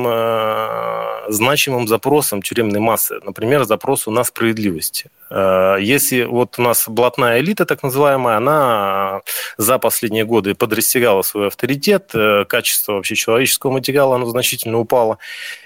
значимым 1.31 1.87
запросам 1.87 2.41
тюремной 2.41 2.79
массы. 2.79 3.19
Например, 3.23 3.63
запросу 3.63 4.11
на 4.11 4.23
справедливость. 4.23 5.05
Э, 5.29 5.77
если 5.79 6.23
вот 6.23 6.57
у 6.57 6.61
нас 6.61 6.85
блатная 6.87 7.39
элита, 7.39 7.65
так 7.65 7.83
называемая, 7.83 8.37
она 8.37 9.21
за 9.57 9.77
последние 9.77 10.25
годы 10.25 10.55
подрастегала 10.55 11.21
свой 11.21 11.47
авторитет, 11.47 12.11
э, 12.13 12.45
качество 12.45 12.93
вообще 12.93 13.15
человеческого 13.15 13.71
материала, 13.71 14.15
оно 14.15 14.25
значительно 14.25 14.79
упало, 14.79 15.19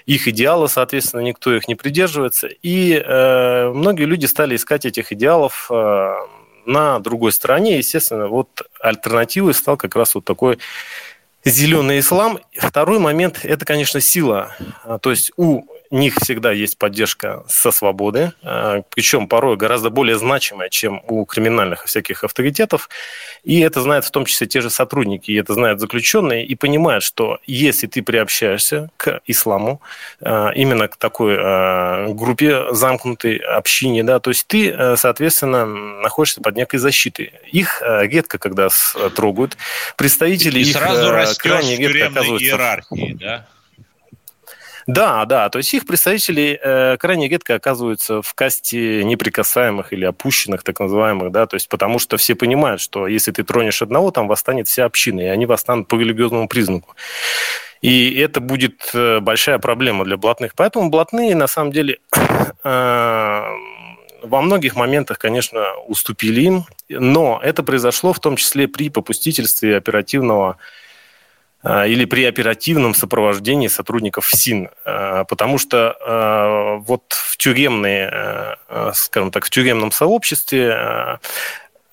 их 0.06 0.28
идеалы, 0.28 0.68
соответственно, 0.68 1.20
никто 1.20 1.54
их 1.54 1.68
не 1.68 1.74
придерживается, 1.74 2.48
и 2.48 2.94
э, 2.94 3.70
многие 3.70 4.04
люди 4.04 4.26
стали 4.26 4.56
искать 4.56 4.84
этих 4.84 5.12
идеалов 5.12 5.70
на 6.66 6.98
другой 6.98 7.32
стороне. 7.32 7.78
Естественно, 7.78 8.26
вот 8.26 8.62
альтернативой 8.80 9.54
стал 9.54 9.76
как 9.76 9.94
раз 9.96 10.14
вот 10.14 10.24
такой 10.24 10.58
зеленый 11.44 11.98
ислам. 11.98 12.38
Второй 12.56 12.98
момент– 12.98 13.40
это, 13.42 13.64
конечно, 13.64 14.00
сила. 14.00 14.56
То 15.02 15.10
есть 15.10 15.32
у 15.36 15.64
них 15.94 16.16
всегда 16.16 16.52
есть 16.52 16.76
поддержка 16.76 17.44
со 17.48 17.70
свободы, 17.70 18.32
а, 18.42 18.82
причем 18.94 19.28
порой 19.28 19.56
гораздо 19.56 19.90
более 19.90 20.18
значимая, 20.18 20.68
чем 20.68 21.02
у 21.06 21.24
криминальных 21.24 21.84
всяких 21.84 22.24
авторитетов. 22.24 22.88
И 23.44 23.60
это 23.60 23.80
знают 23.80 24.04
в 24.04 24.10
том 24.10 24.24
числе 24.24 24.46
те 24.46 24.60
же 24.60 24.70
сотрудники, 24.70 25.30
и 25.30 25.36
это 25.36 25.54
знают 25.54 25.80
заключенные, 25.80 26.44
и 26.44 26.54
понимают, 26.54 27.04
что 27.04 27.38
если 27.46 27.86
ты 27.86 28.02
приобщаешься 28.02 28.90
к 28.96 29.20
исламу, 29.26 29.80
а, 30.20 30.50
именно 30.50 30.88
к 30.88 30.96
такой 30.96 31.36
а, 31.38 32.08
группе 32.08 32.74
замкнутой 32.74 33.36
общине, 33.36 34.02
да, 34.02 34.18
то 34.18 34.30
есть 34.30 34.46
ты, 34.46 34.96
соответственно, 34.96 35.64
находишься 35.64 36.40
под 36.40 36.56
некой 36.56 36.78
защитой. 36.78 37.32
Их 37.52 37.82
редко 37.84 38.38
когда 38.38 38.68
трогают. 39.14 39.56
Представители 39.96 40.58
и 40.58 40.62
их 40.62 40.76
сразу 40.76 41.38
крайне 41.38 41.76
редко 41.76 42.08
оказываются... 42.08 42.46
иерархии, 42.46 43.16
да? 43.18 43.46
Да, 44.86 45.24
да, 45.24 45.48
то 45.48 45.58
есть 45.58 45.72
их 45.72 45.86
представители 45.86 46.60
э, 46.62 46.96
крайне 46.98 47.28
редко 47.28 47.54
оказываются 47.54 48.20
в 48.20 48.34
касте 48.34 49.02
неприкасаемых 49.04 49.92
или 49.92 50.04
опущенных, 50.04 50.62
так 50.62 50.78
называемых, 50.80 51.32
да, 51.32 51.46
то 51.46 51.54
есть 51.54 51.68
потому 51.68 51.98
что 51.98 52.16
все 52.18 52.34
понимают, 52.34 52.80
что 52.80 53.06
если 53.06 53.32
ты 53.32 53.44
тронешь 53.44 53.80
одного, 53.80 54.10
там 54.10 54.28
восстанет 54.28 54.68
вся 54.68 54.84
община, 54.84 55.20
и 55.20 55.26
они 55.26 55.46
восстанут 55.46 55.88
по 55.88 55.96
религиозному 55.96 56.48
признаку. 56.48 56.94
И 57.80 58.14
это 58.18 58.40
будет 58.40 58.90
э, 58.94 59.20
большая 59.20 59.58
проблема 59.58 60.04
для 60.04 60.16
блатных. 60.16 60.54
Поэтому 60.54 60.88
блатные, 60.88 61.34
на 61.34 61.46
самом 61.46 61.70
деле, 61.70 61.98
э, 62.64 63.42
во 64.22 64.40
многих 64.40 64.74
моментах, 64.74 65.18
конечно, 65.18 65.64
уступили 65.86 66.40
им, 66.40 66.64
но 66.88 67.40
это 67.42 67.62
произошло 67.62 68.12
в 68.12 68.20
том 68.20 68.36
числе 68.36 68.68
при 68.68 68.88
попустительстве 68.88 69.76
оперативного 69.76 70.56
или 71.64 72.04
при 72.04 72.24
оперативном 72.24 72.94
сопровождении 72.94 73.68
сотрудников 73.68 74.28
СИН. 74.30 74.68
А, 74.84 75.24
потому 75.24 75.58
что 75.58 75.96
а, 76.00 76.76
вот 76.76 77.04
в 77.08 77.36
тюремные, 77.36 78.56
скажем 78.92 79.30
так, 79.30 79.44
в 79.44 79.50
тюремном 79.50 79.92
сообществе 79.92 81.18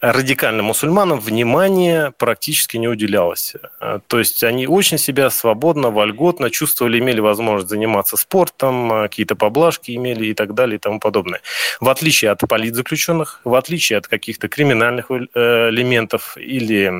радикальным 0.01 0.65
мусульманам 0.65 1.19
внимание 1.19 2.11
практически 2.17 2.77
не 2.77 2.87
уделялось. 2.87 3.53
То 4.07 4.17
есть 4.17 4.43
они 4.43 4.65
очень 4.65 4.97
себя 4.97 5.29
свободно, 5.29 5.91
вольготно 5.91 6.49
чувствовали, 6.49 6.97
имели 6.97 7.19
возможность 7.19 7.69
заниматься 7.69 8.17
спортом, 8.17 8.89
какие-то 8.89 9.35
поблажки 9.35 9.95
имели 9.95 10.25
и 10.27 10.33
так 10.33 10.55
далее 10.55 10.77
и 10.77 10.79
тому 10.79 10.99
подобное. 10.99 11.41
В 11.79 11.87
отличие 11.87 12.31
от 12.31 12.39
политзаключенных, 12.39 13.41
в 13.43 13.53
отличие 13.53 13.97
от 13.97 14.07
каких-то 14.07 14.47
криминальных 14.47 15.11
э, 15.11 15.69
элементов 15.69 16.35
или 16.37 16.91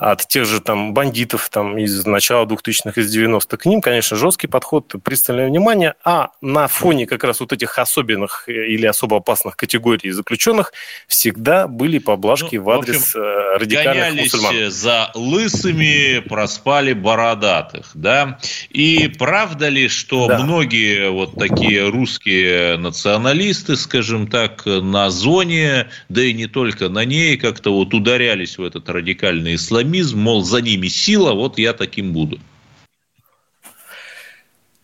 от 0.00 0.26
тех 0.26 0.46
же 0.46 0.60
там 0.62 0.94
бандитов 0.94 1.50
там, 1.50 1.76
из 1.76 2.06
начала 2.06 2.46
2000-х, 2.46 2.98
из 2.98 3.14
90-х. 3.14 3.58
К 3.58 3.66
ним, 3.66 3.82
конечно, 3.82 4.16
жесткий 4.16 4.46
подход, 4.46 4.94
пристальное 5.04 5.46
внимание, 5.46 5.94
а 6.04 6.30
на 6.40 6.68
фоне 6.68 7.06
как 7.06 7.22
раз 7.22 7.40
вот 7.40 7.52
этих 7.52 7.78
особенных 7.78 8.44
э, 8.48 8.52
или 8.52 8.86
особо 8.86 9.18
опасных 9.18 9.56
категорий 9.56 10.10
заключенных 10.10 10.72
всегда 11.06 11.68
были 11.68 11.98
поблажки 11.98 12.56
ну, 12.56 12.62
в 12.62 12.70
адрес 12.70 13.14
в 13.14 13.18
общем, 13.18 13.20
э, 13.20 13.58
радикальных 13.58 14.22
мусульман. 14.22 14.70
за 14.70 15.10
лысыми, 15.14 16.20
проспали 16.20 16.94
бородатых, 16.94 17.90
да? 17.92 18.38
И 18.70 19.12
правда 19.18 19.68
ли, 19.68 19.88
что 19.88 20.28
да. 20.28 20.38
многие 20.38 21.10
вот 21.10 21.34
такие 21.34 21.86
русские 21.90 22.78
националисты, 22.78 23.76
скажем 23.76 24.28
так, 24.28 24.64
на 24.64 25.10
зоне, 25.10 25.90
да 26.08 26.22
и 26.22 26.32
не 26.32 26.46
только 26.46 26.88
на 26.88 27.04
ней, 27.04 27.36
как-то 27.36 27.74
вот 27.74 27.92
ударялись 27.92 28.56
в 28.56 28.64
этот 28.64 28.88
радикальный 28.88 29.56
исламизм, 29.56 29.89
оптимизм, 29.90 30.20
мол, 30.20 30.42
за 30.44 30.60
ними 30.60 30.88
сила, 30.88 31.32
вот 31.32 31.58
я 31.58 31.72
таким 31.72 32.12
буду. 32.12 32.38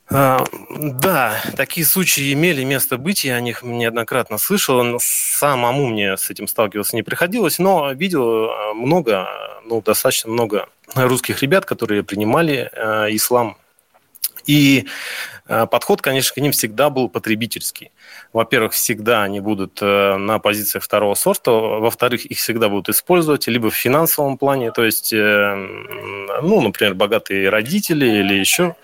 А, 0.08 0.44
да, 0.70 1.42
такие 1.56 1.86
случаи 1.86 2.32
имели 2.32 2.64
место 2.64 2.96
быть, 2.96 3.24
я 3.24 3.36
о 3.36 3.40
них 3.40 3.62
неоднократно 3.62 4.38
слышал. 4.38 4.98
Самому 5.00 5.86
мне 5.86 6.16
с 6.16 6.30
этим 6.30 6.46
сталкиваться 6.48 6.96
не 6.96 7.02
приходилось, 7.02 7.58
но 7.58 7.92
видел 7.92 8.50
а, 8.50 8.74
много, 8.74 9.28
ну, 9.64 9.80
достаточно 9.82 10.30
много 10.30 10.68
русских 10.94 11.42
ребят, 11.42 11.64
которые 11.64 12.02
принимали 12.02 12.70
э, 12.72 13.08
ислам. 13.10 13.56
И 14.46 14.86
э, 15.48 15.66
подход, 15.66 16.02
конечно, 16.02 16.34
к 16.34 16.38
ним 16.38 16.52
всегда 16.52 16.88
был 16.88 17.08
потребительский 17.08 17.90
во-первых, 18.36 18.72
всегда 18.72 19.22
они 19.22 19.40
будут 19.40 19.78
э, 19.80 20.16
на 20.16 20.38
позициях 20.38 20.84
второго 20.84 21.14
сорта, 21.14 21.50
во-вторых, 21.50 22.26
их 22.26 22.36
всегда 22.36 22.68
будут 22.68 22.90
использовать 22.90 23.46
либо 23.48 23.70
в 23.70 23.74
финансовом 23.74 24.36
плане, 24.36 24.72
то 24.72 24.84
есть, 24.84 25.14
э, 25.14 25.54
ну, 26.42 26.60
например, 26.60 26.94
богатые 26.94 27.48
родители 27.48 28.04
или 28.04 28.34
еще 28.34 28.76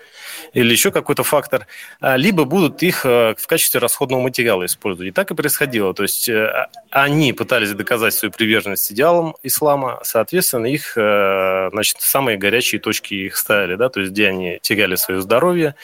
или 0.52 0.70
еще 0.70 0.90
какой-то 0.90 1.22
фактор, 1.22 1.66
а, 2.00 2.16
либо 2.16 2.44
будут 2.44 2.82
их 2.82 3.06
э, 3.06 3.34
в 3.38 3.46
качестве 3.46 3.80
расходного 3.80 4.20
материала 4.20 4.66
использовать. 4.66 5.08
И 5.08 5.12
так 5.12 5.30
и 5.30 5.34
происходило. 5.34 5.94
То 5.94 6.02
есть 6.02 6.28
а, 6.28 6.68
они 6.90 7.32
пытались 7.32 7.72
доказать 7.72 8.14
свою 8.14 8.32
приверженность 8.32 8.92
идеалам 8.92 9.34
ислама, 9.42 10.00
соответственно, 10.02 10.66
их, 10.66 10.92
значит, 10.94 11.96
самые 12.00 12.36
горячие 12.36 12.80
точки 12.80 13.14
их 13.14 13.36
ставили, 13.36 13.76
да, 13.76 13.88
то 13.88 14.00
есть 14.00 14.12
где 14.12 14.28
они 14.28 14.58
теряли 14.60 14.96
свое 14.96 15.22
здоровье, 15.22 15.74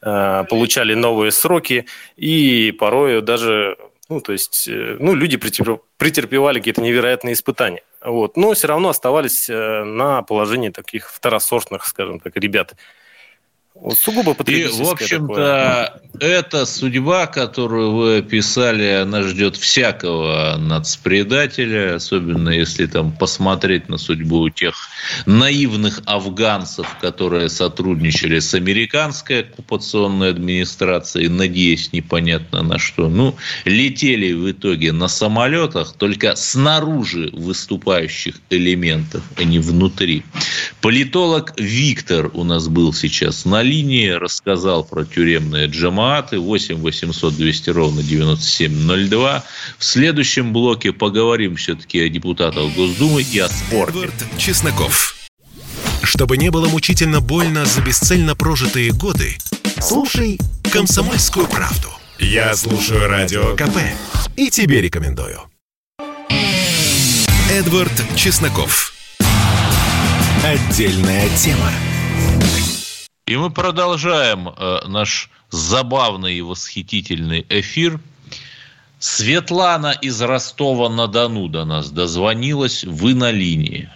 получали 0.00 0.94
новые 0.94 1.32
сроки 1.32 1.86
и 2.16 2.72
порой 2.78 3.22
даже 3.22 3.76
ну, 4.08 4.20
то 4.20 4.32
есть, 4.32 4.68
ну, 4.68 5.14
люди 5.14 5.38
претерпевали 5.38 6.58
какие-то 6.58 6.82
невероятные 6.82 7.32
испытания. 7.32 7.82
Вот. 8.04 8.36
Но 8.36 8.52
все 8.52 8.68
равно 8.68 8.90
оставались 8.90 9.48
на 9.48 10.22
положении 10.22 10.68
таких 10.68 11.10
второсортных, 11.10 11.86
скажем 11.86 12.20
так, 12.20 12.36
ребят. 12.36 12.74
Сугубо 13.90 14.36
И, 14.46 14.66
в 14.66 14.88
общем-то, 14.88 16.00
эта 16.20 16.66
судьба, 16.66 17.26
которую 17.26 17.92
вы 17.92 18.18
описали, 18.18 18.86
она 19.02 19.22
ждет 19.22 19.56
всякого 19.56 20.56
нацпредателя, 20.58 21.96
особенно 21.96 22.50
если 22.50 22.86
там 22.86 23.10
посмотреть 23.12 23.88
на 23.88 23.98
судьбу 23.98 24.48
тех 24.50 24.74
наивных 25.26 26.00
афганцев, 26.04 26.86
которые 27.00 27.48
сотрудничали 27.48 28.38
с 28.38 28.54
американской 28.54 29.40
оккупационной 29.40 30.30
администрацией, 30.30 31.28
надеясь 31.28 31.92
непонятно 31.92 32.62
на 32.62 32.78
что. 32.78 33.08
Ну, 33.08 33.34
летели 33.64 34.32
в 34.32 34.50
итоге 34.50 34.92
на 34.92 35.08
самолетах, 35.08 35.94
только 35.94 36.36
снаружи 36.36 37.30
выступающих 37.32 38.36
элементов, 38.50 39.22
а 39.36 39.44
не 39.44 39.58
внутри. 39.58 40.22
Политолог 40.80 41.54
Виктор 41.58 42.30
у 42.34 42.44
нас 42.44 42.68
был 42.68 42.92
сейчас 42.92 43.44
на 43.44 43.62
линии, 43.72 44.10
рассказал 44.10 44.84
про 44.84 45.04
тюремные 45.04 45.66
джамааты 45.66 46.38
8 46.38 46.76
800 46.76 47.34
200 47.34 47.70
ровно 47.70 48.02
9702. 48.02 49.44
В 49.78 49.84
следующем 49.84 50.52
блоке 50.52 50.92
поговорим 50.92 51.56
все-таки 51.56 52.00
о 52.00 52.08
депутатах 52.08 52.74
Госдумы 52.74 53.22
и 53.22 53.38
о 53.38 53.48
спорте. 53.48 53.92
Эдвард 53.92 54.14
Чесноков. 54.36 55.16
Чтобы 56.02 56.36
не 56.36 56.50
было 56.50 56.68
мучительно 56.68 57.20
больно 57.20 57.64
за 57.64 57.80
бесцельно 57.80 58.36
прожитые 58.36 58.92
годы, 58.92 59.38
слушай 59.80 60.38
«Комсомольскую 60.70 61.46
правду». 61.46 61.88
Я 62.18 62.54
слушаю 62.54 63.08
Радио 63.08 63.56
КП 63.56 63.78
и 64.36 64.50
тебе 64.50 64.82
рекомендую. 64.82 65.40
Эдвард 67.50 67.92
Чесноков. 68.16 68.92
Отдельная 70.44 71.28
тема. 71.36 71.70
И 73.32 73.36
мы 73.38 73.48
продолжаем 73.48 74.48
э, 74.48 74.86
наш 74.86 75.30
забавный 75.48 76.34
и 76.34 76.42
восхитительный 76.42 77.46
эфир. 77.48 77.92
Светлана 78.98 79.94
из 80.02 80.20
Ростова-на-Дону 80.20 81.48
до 81.48 81.64
нас 81.64 81.90
дозвонилась. 81.90 82.84
Вы 82.84 83.14
на 83.14 83.30
линии. 83.30 83.88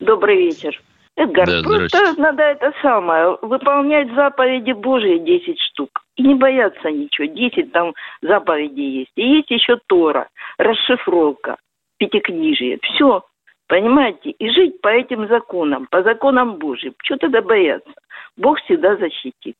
Добрый 0.00 0.38
вечер. 0.38 0.80
Эдгар, 1.16 1.46
Да, 1.46 1.62
просто 1.64 2.14
надо 2.16 2.44
это 2.44 2.72
самое, 2.80 3.36
выполнять 3.42 4.08
заповеди 4.14 4.72
Божьи 4.72 5.18
10 5.18 5.60
штук. 5.60 5.90
И 6.16 6.22
не 6.22 6.34
бояться 6.34 6.90
ничего. 6.90 7.26
10 7.26 7.72
там 7.72 7.92
заповедей 8.22 9.00
есть. 9.00 9.12
И 9.16 9.36
есть 9.36 9.50
еще 9.50 9.76
Тора, 9.86 10.28
расшифровка, 10.56 11.56
пятикнижие. 11.98 12.78
Все. 12.80 13.22
Понимаете? 13.68 14.30
И 14.30 14.48
жить 14.48 14.80
по 14.80 14.88
этим 14.88 15.28
законам, 15.28 15.88
по 15.90 16.02
законам 16.02 16.54
Божьим. 16.54 16.94
Что 17.02 17.16
тогда 17.18 17.42
бояться? 17.42 17.92
Бог 18.36 18.60
всегда 18.62 18.96
защитит. 18.96 19.56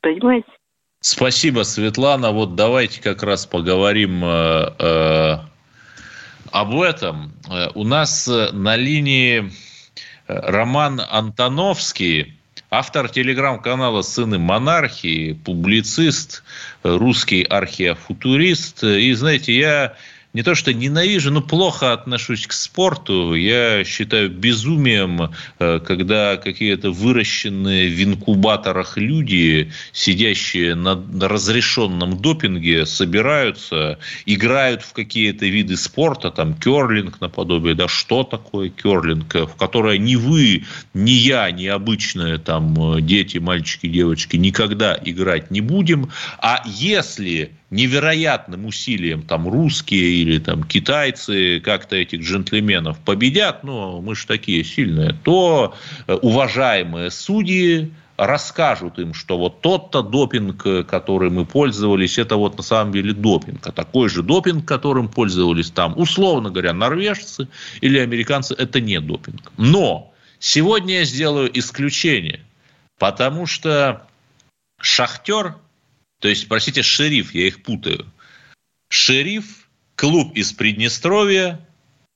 Понимаете? 0.00 0.48
Спасибо, 1.00 1.62
Светлана. 1.62 2.30
Вот 2.30 2.54
давайте 2.54 3.02
как 3.02 3.22
раз 3.22 3.46
поговорим 3.46 4.24
э, 4.24 4.74
э, 4.78 5.38
об 6.52 6.80
этом. 6.80 7.32
Э, 7.50 7.68
У 7.74 7.84
нас 7.84 8.28
э, 8.28 8.52
на 8.52 8.76
линии 8.76 9.50
Роман 10.28 11.00
Антоновский, 11.10 12.38
автор 12.70 13.08
телеграм-канала 13.08 14.02
«Сыны 14.02 14.38
монархии», 14.38 15.32
публицист, 15.32 16.44
русский 16.84 17.42
археофутурист. 17.42 18.84
И, 18.84 19.12
знаете, 19.14 19.56
я 19.56 19.96
не 20.34 20.42
то 20.42 20.54
что 20.54 20.72
ненавижу, 20.72 21.30
но 21.30 21.42
плохо 21.42 21.92
отношусь 21.92 22.46
к 22.46 22.52
спорту. 22.52 23.34
Я 23.34 23.84
считаю 23.84 24.30
безумием, 24.30 25.30
э, 25.58 25.80
когда 25.80 26.36
какие-то 26.36 26.90
выращенные 26.90 27.90
в 27.90 28.02
инкубаторах 28.02 28.96
люди, 28.96 29.70
сидящие 29.92 30.74
на 30.74 30.96
разрешенном 31.20 32.20
допинге, 32.20 32.86
собираются, 32.86 33.98
играют 34.24 34.82
в 34.82 34.92
какие-то 34.94 35.44
виды 35.44 35.76
спорта, 35.76 36.30
там 36.30 36.54
керлинг 36.54 37.20
наподобие, 37.20 37.74
да 37.74 37.88
что 37.88 38.22
такое 38.24 38.70
керлинг, 38.70 39.34
в 39.34 39.54
которое 39.56 39.98
ни 39.98 40.16
вы, 40.16 40.64
ни 40.94 41.10
я, 41.10 41.50
ни 41.50 41.66
обычные 41.66 42.38
там 42.38 42.96
э, 42.96 43.02
дети, 43.02 43.36
мальчики, 43.36 43.86
девочки 43.86 44.36
никогда 44.36 44.98
играть 45.04 45.50
не 45.50 45.60
будем. 45.60 46.10
А 46.38 46.62
если 46.64 47.52
невероятным 47.72 48.66
усилием 48.66 49.22
там 49.22 49.48
русские 49.48 50.22
или 50.22 50.38
там 50.38 50.62
китайцы 50.62 51.58
как-то 51.60 51.96
этих 51.96 52.20
джентльменов 52.20 52.98
победят, 52.98 53.64
ну, 53.64 54.00
мы 54.02 54.14
же 54.14 54.26
такие 54.26 54.62
сильные, 54.62 55.14
то 55.24 55.74
э, 56.06 56.12
уважаемые 56.12 57.10
судьи 57.10 57.90
расскажут 58.18 58.98
им, 58.98 59.14
что 59.14 59.38
вот 59.38 59.62
тот-то 59.62 60.02
допинг, 60.02 60.66
э, 60.66 60.84
который 60.84 61.30
мы 61.30 61.46
пользовались, 61.46 62.18
это 62.18 62.36
вот 62.36 62.58
на 62.58 62.62
самом 62.62 62.92
деле 62.92 63.14
допинг. 63.14 63.66
А 63.66 63.72
такой 63.72 64.10
же 64.10 64.22
допинг, 64.22 64.66
которым 64.66 65.08
пользовались 65.08 65.70
там, 65.70 65.94
условно 65.96 66.50
говоря, 66.50 66.74
норвежцы 66.74 67.48
или 67.80 67.98
американцы, 67.98 68.54
это 68.54 68.82
не 68.82 69.00
допинг. 69.00 69.50
Но 69.56 70.12
сегодня 70.38 70.98
я 70.98 71.04
сделаю 71.04 71.50
исключение, 71.58 72.40
потому 72.98 73.46
что 73.46 74.06
шахтер, 74.78 75.56
то 76.22 76.28
есть, 76.28 76.46
простите, 76.46 76.82
шериф, 76.82 77.34
я 77.34 77.48
их 77.48 77.64
путаю, 77.64 78.06
шериф, 78.88 79.68
клуб 79.96 80.36
из 80.36 80.52
Приднестровья, 80.52 81.68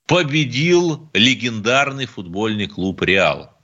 победил 0.07 1.11
легендарный 1.13 2.07
футбольный 2.07 2.69
клуб 2.69 3.03
«Реал». 3.03 3.59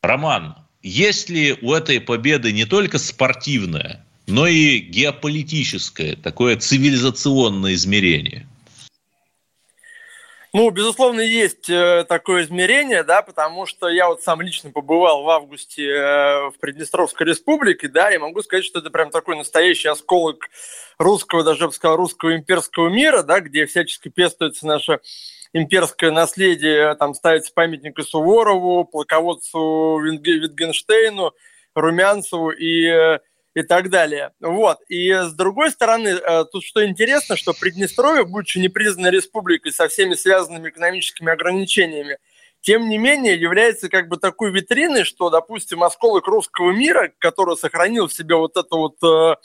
Роман, 0.00 0.56
есть 0.82 1.28
ли 1.28 1.54
у 1.60 1.74
этой 1.74 2.00
победы 2.00 2.50
не 2.52 2.64
только 2.64 2.96
спортивное, 2.98 4.06
но 4.26 4.46
и 4.46 4.78
геополитическое, 4.78 6.16
такое 6.16 6.56
цивилизационное 6.56 7.74
измерение? 7.74 8.48
Ну, 10.56 10.70
безусловно, 10.70 11.20
есть 11.20 11.68
э, 11.68 12.04
такое 12.08 12.44
измерение, 12.44 13.02
да, 13.02 13.22
потому 13.22 13.66
что 13.66 13.88
я 13.88 14.06
вот 14.06 14.22
сам 14.22 14.40
лично 14.40 14.70
побывал 14.70 15.24
в 15.24 15.28
августе 15.28 15.84
э, 15.84 16.50
в 16.50 16.54
Приднестровской 16.60 17.26
республике, 17.26 17.88
да, 17.88 18.14
и 18.14 18.18
могу 18.18 18.40
сказать, 18.40 18.64
что 18.64 18.78
это 18.78 18.88
прям 18.90 19.10
такой 19.10 19.36
настоящий 19.36 19.88
осколок 19.88 20.48
русского, 20.96 21.42
даже 21.42 21.62
я 21.62 21.66
бы 21.66 21.72
сказал, 21.72 21.96
русского 21.96 22.36
имперского 22.36 22.88
мира, 22.88 23.24
да, 23.24 23.40
где 23.40 23.66
всячески 23.66 24.10
пестуется 24.10 24.64
наше 24.64 25.00
имперское 25.52 26.12
наследие, 26.12 26.94
там 26.94 27.14
ставится 27.14 27.52
памятник 27.52 28.00
Суворову, 28.00 28.84
полководцу 28.84 29.98
Витге- 29.98 30.38
Витгенштейну, 30.38 31.32
Румянцеву 31.74 32.50
и 32.50 32.86
э, 32.86 33.18
и 33.54 33.62
так 33.62 33.88
далее. 33.88 34.32
Вот. 34.40 34.78
И 34.88 35.12
с 35.12 35.32
другой 35.32 35.70
стороны, 35.70 36.08
э, 36.08 36.44
тут 36.50 36.64
что 36.64 36.84
интересно, 36.84 37.36
что 37.36 37.54
Приднестровье, 37.54 38.24
будучи 38.24 38.58
непризнанной 38.58 39.10
республикой 39.10 39.72
со 39.72 39.88
всеми 39.88 40.14
связанными 40.14 40.68
экономическими 40.68 41.32
ограничениями, 41.32 42.18
тем 42.60 42.88
не 42.88 42.98
менее 42.98 43.34
является 43.34 43.88
как 43.88 44.08
бы 44.08 44.16
такой 44.16 44.50
витриной, 44.50 45.04
что, 45.04 45.30
допустим, 45.30 45.84
осколок 45.84 46.26
русского 46.26 46.72
мира, 46.72 47.12
который 47.18 47.56
сохранил 47.56 48.08
в 48.08 48.12
себе 48.14 48.36
вот 48.36 48.56
эту 48.56 48.76
вот 48.78 48.96
э, 49.02 49.36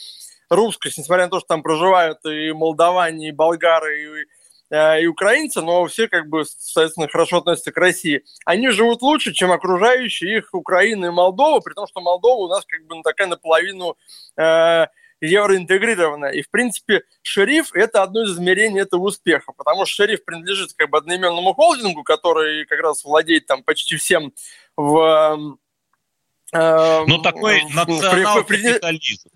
русскость, 0.50 0.98
несмотря 0.98 1.26
на 1.26 1.32
то, 1.32 1.40
что 1.40 1.50
там 1.50 1.62
проживают 1.62 2.20
и 2.26 2.52
молдаване, 2.52 3.30
и 3.30 3.32
болгары, 3.32 4.02
и 4.02 4.26
и 4.72 5.06
украинцы, 5.08 5.62
но 5.62 5.86
все 5.88 6.08
как 6.08 6.28
бы, 6.30 6.46
соответственно, 6.46 7.08
хорошо 7.08 7.38
относятся 7.38 7.72
к 7.72 7.78
России. 7.78 8.24
Они 8.46 8.70
живут 8.70 9.02
лучше, 9.02 9.34
чем 9.34 9.52
окружающие 9.52 10.38
их 10.38 10.50
Украина 10.54 11.08
и 11.08 11.10
Молдова, 11.10 11.60
при 11.60 11.74
том, 11.74 11.88
что 11.88 12.02
Молдова 12.02 12.44
у 12.44 12.48
нас 12.48 12.66
как 12.66 12.86
бы 12.86 12.96
ну, 12.98 13.02
такая 13.02 13.28
наполовину 13.28 13.98
э, 14.38 14.86
евроинтегрированная. 15.22 16.32
И, 16.32 16.42
в 16.44 16.50
принципе, 16.50 17.02
шериф– 17.22 17.72
это 17.74 18.04
одно 18.04 18.24
из 18.24 18.32
измерений 18.32 18.82
этого 18.82 19.02
успеха, 19.02 19.52
потому 19.58 19.86
что 19.86 19.96
шериф 19.96 20.24
принадлежит 20.24 20.74
как 20.74 20.90
бы 20.90 20.98
одноименному 21.00 21.54
холдингу, 21.54 22.04
который 22.04 22.66
как 22.66 22.80
раз 22.80 23.04
владеет 23.04 23.48
там 23.48 23.64
почти 23.64 23.96
всем 23.98 24.34
в... 24.78 25.58
э, 26.54 27.04
Ну, 27.08 27.18
такой 27.22 27.62
в- 27.62 27.70
в- 27.70 27.72
в- 27.72 27.88
национал-капитализм. 27.88 29.30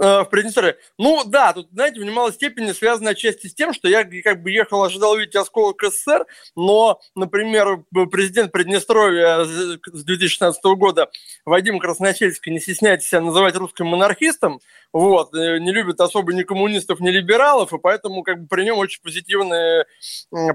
Э, 0.00 0.22
в 0.22 0.24
Приднестровье. 0.26 0.76
Ну 0.98 1.22
да, 1.24 1.52
тут, 1.52 1.68
знаете, 1.72 2.00
в 2.00 2.04
немалой 2.04 2.32
степени 2.32 2.72
связано 2.72 3.10
отчасти 3.10 3.46
с 3.46 3.54
тем, 3.54 3.72
что 3.72 3.88
я 3.88 4.04
как 4.22 4.42
бы 4.42 4.50
ехал, 4.50 4.82
ожидал 4.82 5.12
увидеть 5.12 5.36
осколок 5.36 5.82
СССР, 5.82 6.26
но, 6.56 7.00
например, 7.14 7.84
президент 8.10 8.52
Приднестровья 8.52 9.44
с 9.44 10.04
2016 10.04 10.62
года 10.76 11.10
Вадим 11.44 11.78
Красносельский, 11.78 12.52
не 12.52 12.60
стесняйтесь 12.60 13.08
себя 13.08 13.20
называть 13.20 13.56
русским 13.56 13.86
монархистом, 13.86 14.60
вот, 14.92 15.34
э, 15.34 15.58
не 15.58 15.72
любит 15.72 16.00
особо 16.00 16.32
ни 16.32 16.42
коммунистов, 16.42 17.00
ни 17.00 17.10
либералов, 17.10 17.72
и 17.72 17.78
поэтому 17.78 18.22
как 18.22 18.42
бы 18.42 18.48
при 18.48 18.64
нем 18.64 18.78
очень 18.78 19.02
позитивные 19.02 19.84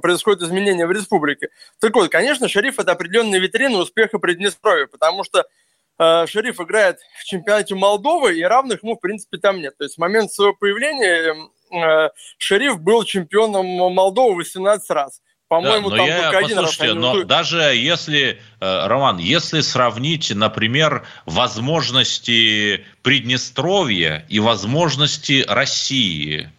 происходят 0.02 0.42
изменения 0.42 0.88
в 0.88 0.92
республике. 0.92 1.50
Так 1.80 1.94
вот, 1.96 2.10
конечно, 2.10 2.48
шериф– 2.48 2.80
это 2.80 2.92
определенная 2.92 3.40
витрина 3.40 3.78
успеха 3.78 4.20
Приднестровья, 4.20 4.88
потому 4.88 5.24
что 5.24 5.46
Шериф 5.98 6.60
играет 6.60 6.98
в 7.20 7.24
чемпионате 7.24 7.76
Молдовы, 7.76 8.38
и 8.38 8.44
равных 8.44 8.84
ему, 8.84 8.96
в 8.96 9.00
принципе, 9.00 9.38
там 9.38 9.62
нет. 9.62 9.78
То 9.78 9.86
есть 9.86 9.96
в 9.96 10.00
момент 10.00 10.32
своего 10.32 10.54
появления 10.54 11.36
э, 11.72 12.10
Шериф 12.38 12.80
был 12.80 13.04
чемпионом 13.04 13.66
Молдовы 13.94 14.36
18 14.36 14.90
раз. 14.92 15.22
По-моему, 15.48 15.92
Да, 15.92 15.96
но 15.96 15.98
там 15.98 16.08
я, 16.08 16.22
только 16.24 16.38
один 16.40 16.58
раз. 16.58 16.66
послушайте, 16.72 17.00
но 17.00 17.24
даже 17.24 17.60
если, 17.60 18.42
э, 18.60 18.88
Роман, 18.88 19.20
если 19.20 19.62
сравнить, 19.62 20.32
например, 20.34 21.06
возможности 21.26 22.84
Приднестровья 23.04 24.26
и 24.28 24.40
возможности 24.40 25.46
России, 25.48 26.50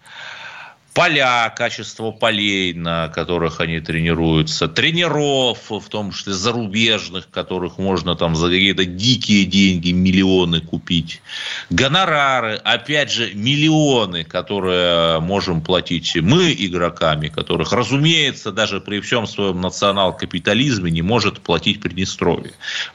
поля, 0.97 1.53
качество 1.55 2.11
полей, 2.11 2.73
на 2.73 3.09
которых 3.09 3.61
они 3.61 3.81
тренируются, 3.81 4.67
тренеров, 4.67 5.59
в 5.69 5.89
том 5.91 6.11
числе 6.11 6.33
зарубежных, 6.33 7.29
которых 7.29 7.77
можно 7.77 8.17
там 8.17 8.35
за 8.35 8.47
какие-то 8.47 8.87
дикие 8.87 9.45
деньги, 9.45 9.91
миллионы 9.93 10.63
купить, 10.63 11.21
гонорары, 11.69 12.55
опять 12.65 13.13
же, 13.13 13.35
миллионы, 13.35 14.25
которые 14.25 15.21
можем 15.21 15.61
платить 15.61 16.17
мы 16.17 16.55
игроками, 16.59 17.29
которых, 17.29 17.73
разумеется, 17.73 18.51
даже 18.51 18.81
при 18.81 19.01
всем 19.01 19.27
своем 19.27 19.61
национал-капитализме 19.61 20.91
не 20.91 21.03
может 21.03 21.41
платить 21.41 21.83
Приднестровье. 21.83 22.53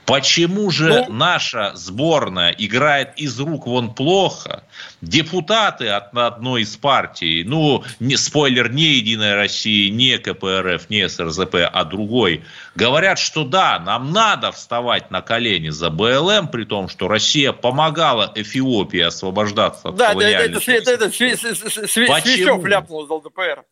Почему 0.08 0.72
же 0.72 1.06
ну... 1.08 1.14
наша 1.14 1.74
сборная 1.76 2.50
играет 2.58 3.14
из 3.18 3.40
рук 3.40 3.68
вон 3.68 3.94
плохо? 3.94 4.64
Депутаты 5.02 5.90
от 5.90 6.18
одной 6.18 6.64
из 6.64 6.76
партий, 6.78 7.44
ну, 7.44 7.84
не, 8.00 8.18
спойлер, 8.18 8.72
не 8.72 8.96
Единая 8.96 9.36
Россия, 9.36 9.92
не 9.92 10.18
КПРФ, 10.18 10.90
не 10.90 11.08
СРЗП, 11.08 11.56
а 11.72 11.84
другой, 11.84 12.44
говорят, 12.76 13.20
что 13.20 13.44
да, 13.44 13.80
нам 13.80 14.12
надо 14.12 14.52
вставать 14.52 15.12
на 15.12 15.22
колени 15.22 15.70
за 15.70 15.90
БЛМ, 15.90 16.48
при 16.48 16.64
том, 16.64 16.88
что 16.90 17.08
Россия 17.08 17.52
помогала 17.52 18.32
Эфиопии 18.36 19.02
освобождаться 19.02 19.90
от 19.90 19.96
да, 19.96 20.14
колониальной 20.14 20.60
Да, 20.60 20.74
это, 20.74 20.92
это, 20.92 21.06
это 21.06 21.12
Свищев 21.12 22.66
ляпнул 22.66 23.06
из 23.06 23.10
ЛДПР. 23.10 23.64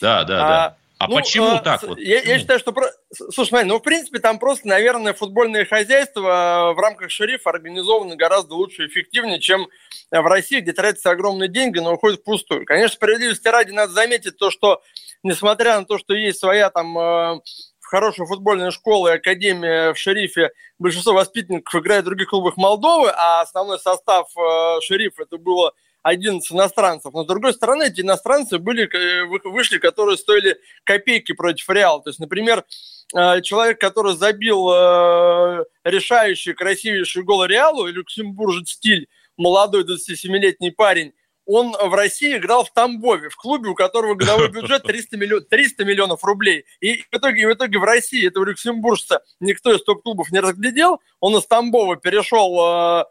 Да, 0.00 0.24
да, 0.24 0.44
а, 0.44 0.48
да. 0.48 0.76
А 0.98 1.08
ну, 1.08 1.16
почему 1.16 1.48
э, 1.48 1.60
так? 1.62 1.82
Вот? 1.82 1.98
Я, 1.98 2.22
я 2.22 2.38
считаю, 2.38 2.58
что... 2.58 2.74
Слушай, 3.12 3.48
смотри, 3.48 3.68
ну, 3.68 3.78
в 3.78 3.82
принципе, 3.82 4.18
там 4.18 4.38
просто, 4.38 4.66
наверное, 4.66 5.12
футбольное 5.12 5.66
хозяйство 5.66 6.72
в 6.74 6.80
рамках 6.80 7.10
шерифа 7.10 7.50
организовано 7.50 8.16
гораздо 8.16 8.54
лучше 8.54 8.84
и 8.84 8.86
эффективнее, 8.86 9.38
чем 9.38 9.68
в 10.10 10.26
России, 10.26 10.60
где 10.60 10.72
тратятся 10.72 11.10
огромные 11.10 11.48
деньги, 11.48 11.80
но 11.80 11.94
уходят 11.94 12.20
впустую. 12.20 12.64
Конечно, 12.64 12.96
справедливости 12.96 13.46
ради 13.48 13.72
надо 13.72 13.92
заметить 13.92 14.38
то, 14.38 14.50
что, 14.50 14.82
несмотря 15.22 15.78
на 15.78 15.84
то, 15.84 15.98
что 15.98 16.14
есть 16.14 16.38
своя 16.38 16.70
там 16.70 16.98
э, 16.98 17.40
хорошая 17.82 18.26
футбольная 18.26 18.70
школа 18.70 19.08
и 19.08 19.16
академия 19.16 19.92
в 19.92 19.98
шерифе, 19.98 20.50
большинство 20.78 21.12
воспитанников 21.12 21.74
играет 21.74 22.02
в 22.02 22.06
других 22.06 22.30
клубах 22.30 22.56
Молдовы, 22.56 23.10
а 23.14 23.42
основной 23.42 23.78
состав 23.78 24.28
э, 24.36 24.80
шерифа 24.80 25.24
это 25.24 25.36
было 25.36 25.72
11 26.06 26.52
иностранцев. 26.52 27.12
Но, 27.12 27.24
с 27.24 27.26
другой 27.26 27.52
стороны, 27.52 27.84
эти 27.84 28.00
иностранцы 28.00 28.58
были, 28.58 28.88
э, 28.94 29.24
вышли, 29.24 29.78
которые 29.78 30.16
стоили 30.16 30.56
копейки 30.84 31.32
против 31.32 31.68
Реала. 31.68 32.00
То 32.00 32.10
есть, 32.10 32.20
например, 32.20 32.64
э, 33.14 33.42
человек, 33.42 33.80
который 33.80 34.14
забил 34.14 34.70
э, 34.70 35.64
решающий, 35.82 36.52
красивейший 36.52 37.24
гол 37.24 37.44
Реалу, 37.44 37.86
люксембуржец 37.86 38.70
стиль, 38.70 39.08
молодой 39.36 39.82
27-летний 39.82 40.70
парень, 40.70 41.12
он 41.44 41.72
в 41.72 41.94
России 41.94 42.36
играл 42.36 42.64
в 42.64 42.72
Тамбове, 42.72 43.28
в 43.28 43.36
клубе, 43.36 43.70
у 43.70 43.74
которого 43.74 44.14
годовой 44.14 44.48
бюджет 44.52 44.84
300, 44.84 45.16
миллион, 45.16 45.44
300 45.44 45.84
миллионов 45.84 46.22
рублей. 46.22 46.66
И 46.80 46.98
в 46.98 47.16
итоге, 47.16 47.48
в 47.48 47.52
итоге 47.52 47.78
в 47.80 47.84
России 47.84 48.28
этого 48.28 48.44
люксембуржца 48.44 49.22
никто 49.40 49.74
из 49.74 49.82
топ-клубов 49.82 50.30
не 50.30 50.38
разглядел. 50.38 51.00
Он 51.18 51.36
из 51.36 51.46
Тамбова 51.46 51.96
перешел 51.96 52.54
э, 52.54 53.04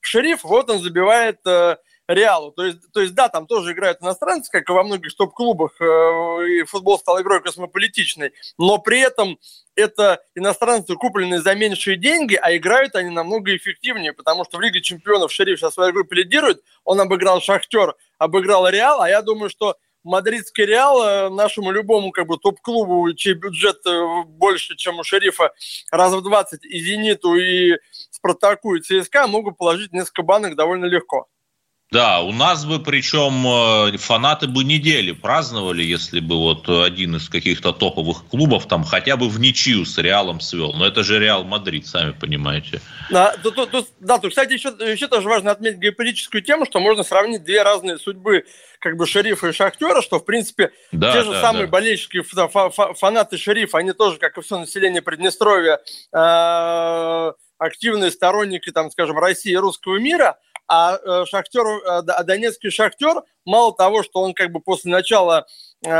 в 0.00 0.06
шериф, 0.06 0.44
вот 0.44 0.68
он 0.68 0.80
забивает 0.80 1.38
э, 1.46 1.76
Реалу. 2.14 2.52
То 2.52 2.64
есть, 2.64 2.78
то 2.92 3.00
есть, 3.00 3.14
да, 3.14 3.28
там 3.28 3.46
тоже 3.46 3.72
играют 3.72 4.02
иностранцы, 4.02 4.50
как 4.50 4.68
и 4.68 4.72
во 4.72 4.82
многих 4.82 5.14
топ-клубах, 5.16 5.80
э, 5.80 5.84
и 5.84 6.62
футбол 6.64 6.98
стал 6.98 7.20
игрой 7.20 7.42
космополитичной, 7.42 8.32
но 8.58 8.78
при 8.78 9.00
этом 9.00 9.38
это 9.74 10.22
иностранцы, 10.34 10.94
купленные 10.94 11.40
за 11.40 11.54
меньшие 11.54 11.96
деньги, 11.96 12.38
а 12.40 12.54
играют 12.56 12.94
они 12.94 13.10
намного 13.10 13.56
эффективнее, 13.56 14.12
потому 14.12 14.44
что 14.44 14.58
в 14.58 14.60
Лиге 14.60 14.80
чемпионов 14.80 15.32
Шериф 15.32 15.58
сейчас 15.58 15.74
своей 15.74 15.92
группе 15.92 16.16
лидирует, 16.16 16.62
он 16.84 17.00
обыграл 17.00 17.40
Шахтер, 17.40 17.94
обыграл 18.18 18.68
Реал, 18.68 19.00
а 19.00 19.08
я 19.08 19.22
думаю, 19.22 19.50
что 19.50 19.76
мадридский 20.04 20.64
Реал 20.64 21.02
э, 21.02 21.28
нашему 21.30 21.70
любому 21.70 22.10
как 22.10 22.26
бы 22.26 22.36
топ-клубу, 22.38 23.12
чей 23.14 23.34
бюджет 23.34 23.84
э, 23.86 24.22
больше, 24.26 24.76
чем 24.76 24.98
у 24.98 25.04
Шерифа, 25.04 25.52
раз 25.90 26.12
в 26.12 26.22
20, 26.22 26.64
и 26.64 26.78
Зениту, 26.78 27.34
и 27.36 27.78
Спартаку, 28.10 28.74
и 28.74 28.80
ЦСКА 28.80 29.26
могут 29.26 29.56
положить 29.56 29.92
несколько 29.92 30.22
банок 30.22 30.56
довольно 30.56 30.86
легко. 30.86 31.28
Да, 31.92 32.20
у 32.22 32.32
нас 32.32 32.64
бы, 32.64 32.82
причем 32.82 33.46
э, 33.94 33.98
фанаты 33.98 34.46
бы 34.46 34.64
недели 34.64 35.12
праздновали, 35.12 35.82
если 35.82 36.20
бы 36.20 36.38
вот 36.38 36.66
один 36.66 37.16
из 37.16 37.28
каких-то 37.28 37.74
топовых 37.74 38.24
клубов 38.30 38.66
там 38.66 38.82
хотя 38.82 39.18
бы 39.18 39.28
в 39.28 39.38
ничью 39.38 39.84
с 39.84 39.98
Реалом 39.98 40.40
свел. 40.40 40.72
Но 40.72 40.86
это 40.86 41.02
же 41.02 41.18
Реал 41.18 41.44
Мадрид, 41.44 41.86
сами 41.86 42.12
понимаете. 42.12 42.80
Да, 43.10 43.36
тут, 43.42 43.56
тут, 43.70 43.88
да, 44.00 44.16
тут, 44.16 44.30
кстати, 44.30 44.54
еще, 44.54 44.70
еще 44.70 45.06
тоже 45.06 45.28
важно 45.28 45.50
отметить 45.50 45.80
геополитическую 45.80 46.42
тему, 46.42 46.64
что 46.64 46.80
можно 46.80 47.02
сравнить 47.02 47.44
две 47.44 47.62
разные 47.62 47.98
судьбы 47.98 48.46
как 48.78 48.96
бы 48.96 49.06
шерифа 49.06 49.48
и 49.48 49.52
шахтера, 49.52 50.00
что, 50.00 50.18
в 50.18 50.24
принципе, 50.24 50.72
да, 50.92 51.12
те 51.12 51.24
же 51.24 51.32
да, 51.32 51.42
самые 51.42 51.66
да. 51.66 51.72
болельщики, 51.72 52.22
фанаты 52.22 53.36
шерифа, 53.36 53.76
они 53.76 53.92
тоже, 53.92 54.16
как 54.16 54.38
и 54.38 54.40
все 54.40 54.58
население 54.58 55.02
Приднестровья, 55.02 55.78
э, 56.10 57.32
активные 57.58 58.10
сторонники, 58.10 58.70
там, 58.70 58.90
скажем, 58.90 59.18
России 59.18 59.52
и 59.52 59.56
русского 59.56 59.98
мира– 59.98 60.38
а 60.68 60.96
э, 60.96 61.24
Шахтер, 61.26 61.66
э, 61.66 62.24
Донецкий 62.24 62.70
Шахтер, 62.70 63.22
мало 63.44 63.74
того, 63.74 64.02
что 64.02 64.20
он 64.20 64.34
как 64.34 64.50
бы 64.52 64.60
после 64.60 64.90
начала 64.90 65.46
э, 65.84 65.90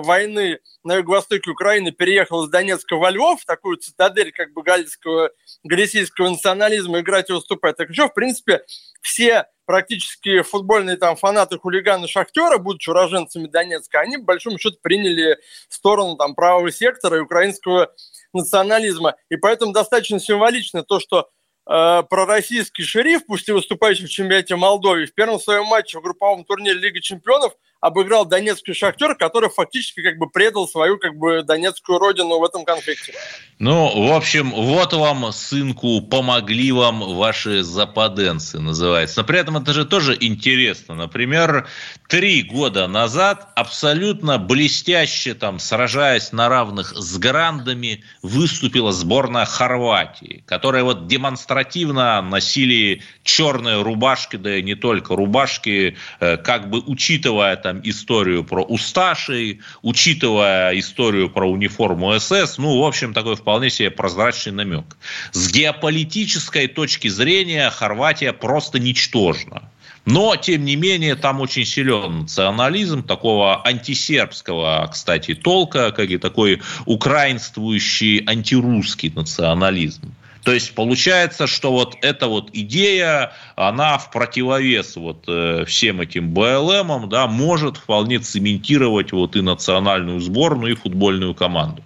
войны 0.00 0.60
на 0.84 0.94
юго-востоке 0.96 1.50
Украины 1.50 1.92
переехал 1.92 2.44
из 2.44 2.50
Донецка 2.50 2.96
во 2.96 3.10
Львов, 3.10 3.44
такую 3.44 3.76
цитадель 3.76 4.32
как 4.32 4.52
бы 4.52 4.62
галицкого, 4.62 5.30
галисийского 5.64 6.30
национализма, 6.30 7.00
играть 7.00 7.30
и 7.30 7.32
выступать. 7.32 7.76
Так 7.76 7.90
еще, 7.90 8.08
в 8.08 8.14
принципе, 8.14 8.64
все 9.00 9.46
практически 9.64 10.42
футбольные 10.42 10.96
там 10.96 11.16
фанаты 11.16 11.58
хулиганы 11.58 12.08
Шахтера, 12.08 12.58
будучи 12.58 12.90
уроженцами 12.90 13.46
Донецка, 13.46 14.00
они, 14.00 14.18
по 14.18 14.24
большому 14.24 14.58
счету, 14.58 14.78
приняли 14.82 15.38
сторону 15.68 16.16
там 16.16 16.34
правого 16.34 16.70
сектора 16.70 17.18
и 17.18 17.20
украинского 17.20 17.92
национализма. 18.32 19.16
И 19.28 19.36
поэтому 19.36 19.72
достаточно 19.72 20.20
символично 20.20 20.82
то, 20.82 21.00
что 21.00 21.30
пророссийский 21.64 22.84
шериф, 22.84 23.26
пусть 23.26 23.48
и 23.48 23.52
выступающий 23.52 24.06
в 24.06 24.10
чемпионате 24.10 24.56
Молдовы, 24.56 25.06
в 25.06 25.14
первом 25.14 25.38
своем 25.38 25.66
матче 25.66 25.98
в 25.98 26.02
групповом 26.02 26.44
турнире 26.44 26.78
Лиги 26.78 27.00
чемпионов 27.00 27.54
обыграл 27.82 28.24
донецкий 28.24 28.74
шахтер, 28.74 29.16
который 29.16 29.50
фактически 29.50 30.02
как 30.02 30.16
бы 30.16 30.30
предал 30.30 30.68
свою 30.68 30.98
как 30.98 31.16
бы 31.16 31.42
донецкую 31.42 31.98
родину 31.98 32.38
в 32.38 32.44
этом 32.44 32.64
конфликте. 32.64 33.12
Ну, 33.58 34.08
в 34.08 34.12
общем, 34.12 34.52
вот 34.52 34.92
вам, 34.92 35.32
сынку, 35.32 36.00
помогли 36.00 36.70
вам 36.70 37.00
ваши 37.16 37.62
западенцы, 37.62 38.60
называется. 38.60 39.20
Но 39.20 39.26
при 39.26 39.38
этом 39.40 39.56
это 39.56 39.72
же 39.72 39.84
тоже 39.84 40.16
интересно. 40.18 40.94
Например, 40.94 41.66
три 42.08 42.42
года 42.42 42.86
назад 42.86 43.48
абсолютно 43.56 44.38
блестяще, 44.38 45.34
там, 45.34 45.58
сражаясь 45.58 46.30
на 46.30 46.48
равных 46.48 46.92
с 46.96 47.18
грандами, 47.18 48.04
выступила 48.22 48.92
сборная 48.92 49.44
Хорватии, 49.44 50.44
которая 50.46 50.84
вот 50.84 51.08
демонстративно 51.08 52.22
носили 52.22 53.02
черные 53.24 53.82
рубашки, 53.82 54.36
да 54.36 54.56
и 54.56 54.62
не 54.62 54.76
только 54.76 55.16
рубашки, 55.16 55.96
э, 56.20 56.36
как 56.36 56.70
бы 56.70 56.80
учитывая 56.80 57.56
там 57.56 57.71
историю 57.84 58.44
про 58.44 58.62
Усташи, 58.62 59.60
учитывая 59.82 60.78
историю 60.78 61.30
про 61.30 61.50
униформу 61.50 62.18
СС, 62.18 62.58
ну, 62.58 62.80
в 62.80 62.84
общем, 62.84 63.14
такой 63.14 63.36
вполне 63.36 63.70
себе 63.70 63.90
прозрачный 63.90 64.52
намек. 64.52 64.96
С 65.32 65.50
геополитической 65.50 66.66
точки 66.66 67.08
зрения 67.08 67.70
Хорватия 67.70 68.32
просто 68.32 68.78
ничтожна. 68.78 69.70
Но, 70.04 70.34
тем 70.34 70.64
не 70.64 70.74
менее, 70.74 71.14
там 71.14 71.40
очень 71.40 71.64
силен 71.64 72.22
национализм 72.22 73.04
такого 73.04 73.64
антисербского, 73.64 74.88
кстати, 74.92 75.34
толка, 75.34 75.92
как 75.92 76.10
и 76.10 76.18
такой 76.18 76.60
украинствующий 76.86 78.24
антирусский 78.26 79.12
национализм. 79.14 80.12
То 80.44 80.52
есть 80.52 80.74
получается, 80.74 81.46
что 81.46 81.72
вот 81.72 81.96
эта 82.02 82.26
вот 82.26 82.50
идея, 82.52 83.32
она 83.54 83.98
в 83.98 84.10
противовес 84.10 84.96
вот 84.96 85.24
э, 85.28 85.64
всем 85.66 86.00
этим 86.00 86.34
БЛМам, 86.34 87.08
да, 87.08 87.28
может 87.28 87.76
вполне 87.76 88.18
цементировать 88.18 89.12
вот 89.12 89.36
и 89.36 89.40
национальную 89.40 90.18
сборную, 90.20 90.72
и 90.72 90.76
футбольную 90.76 91.34
команду. 91.34 91.84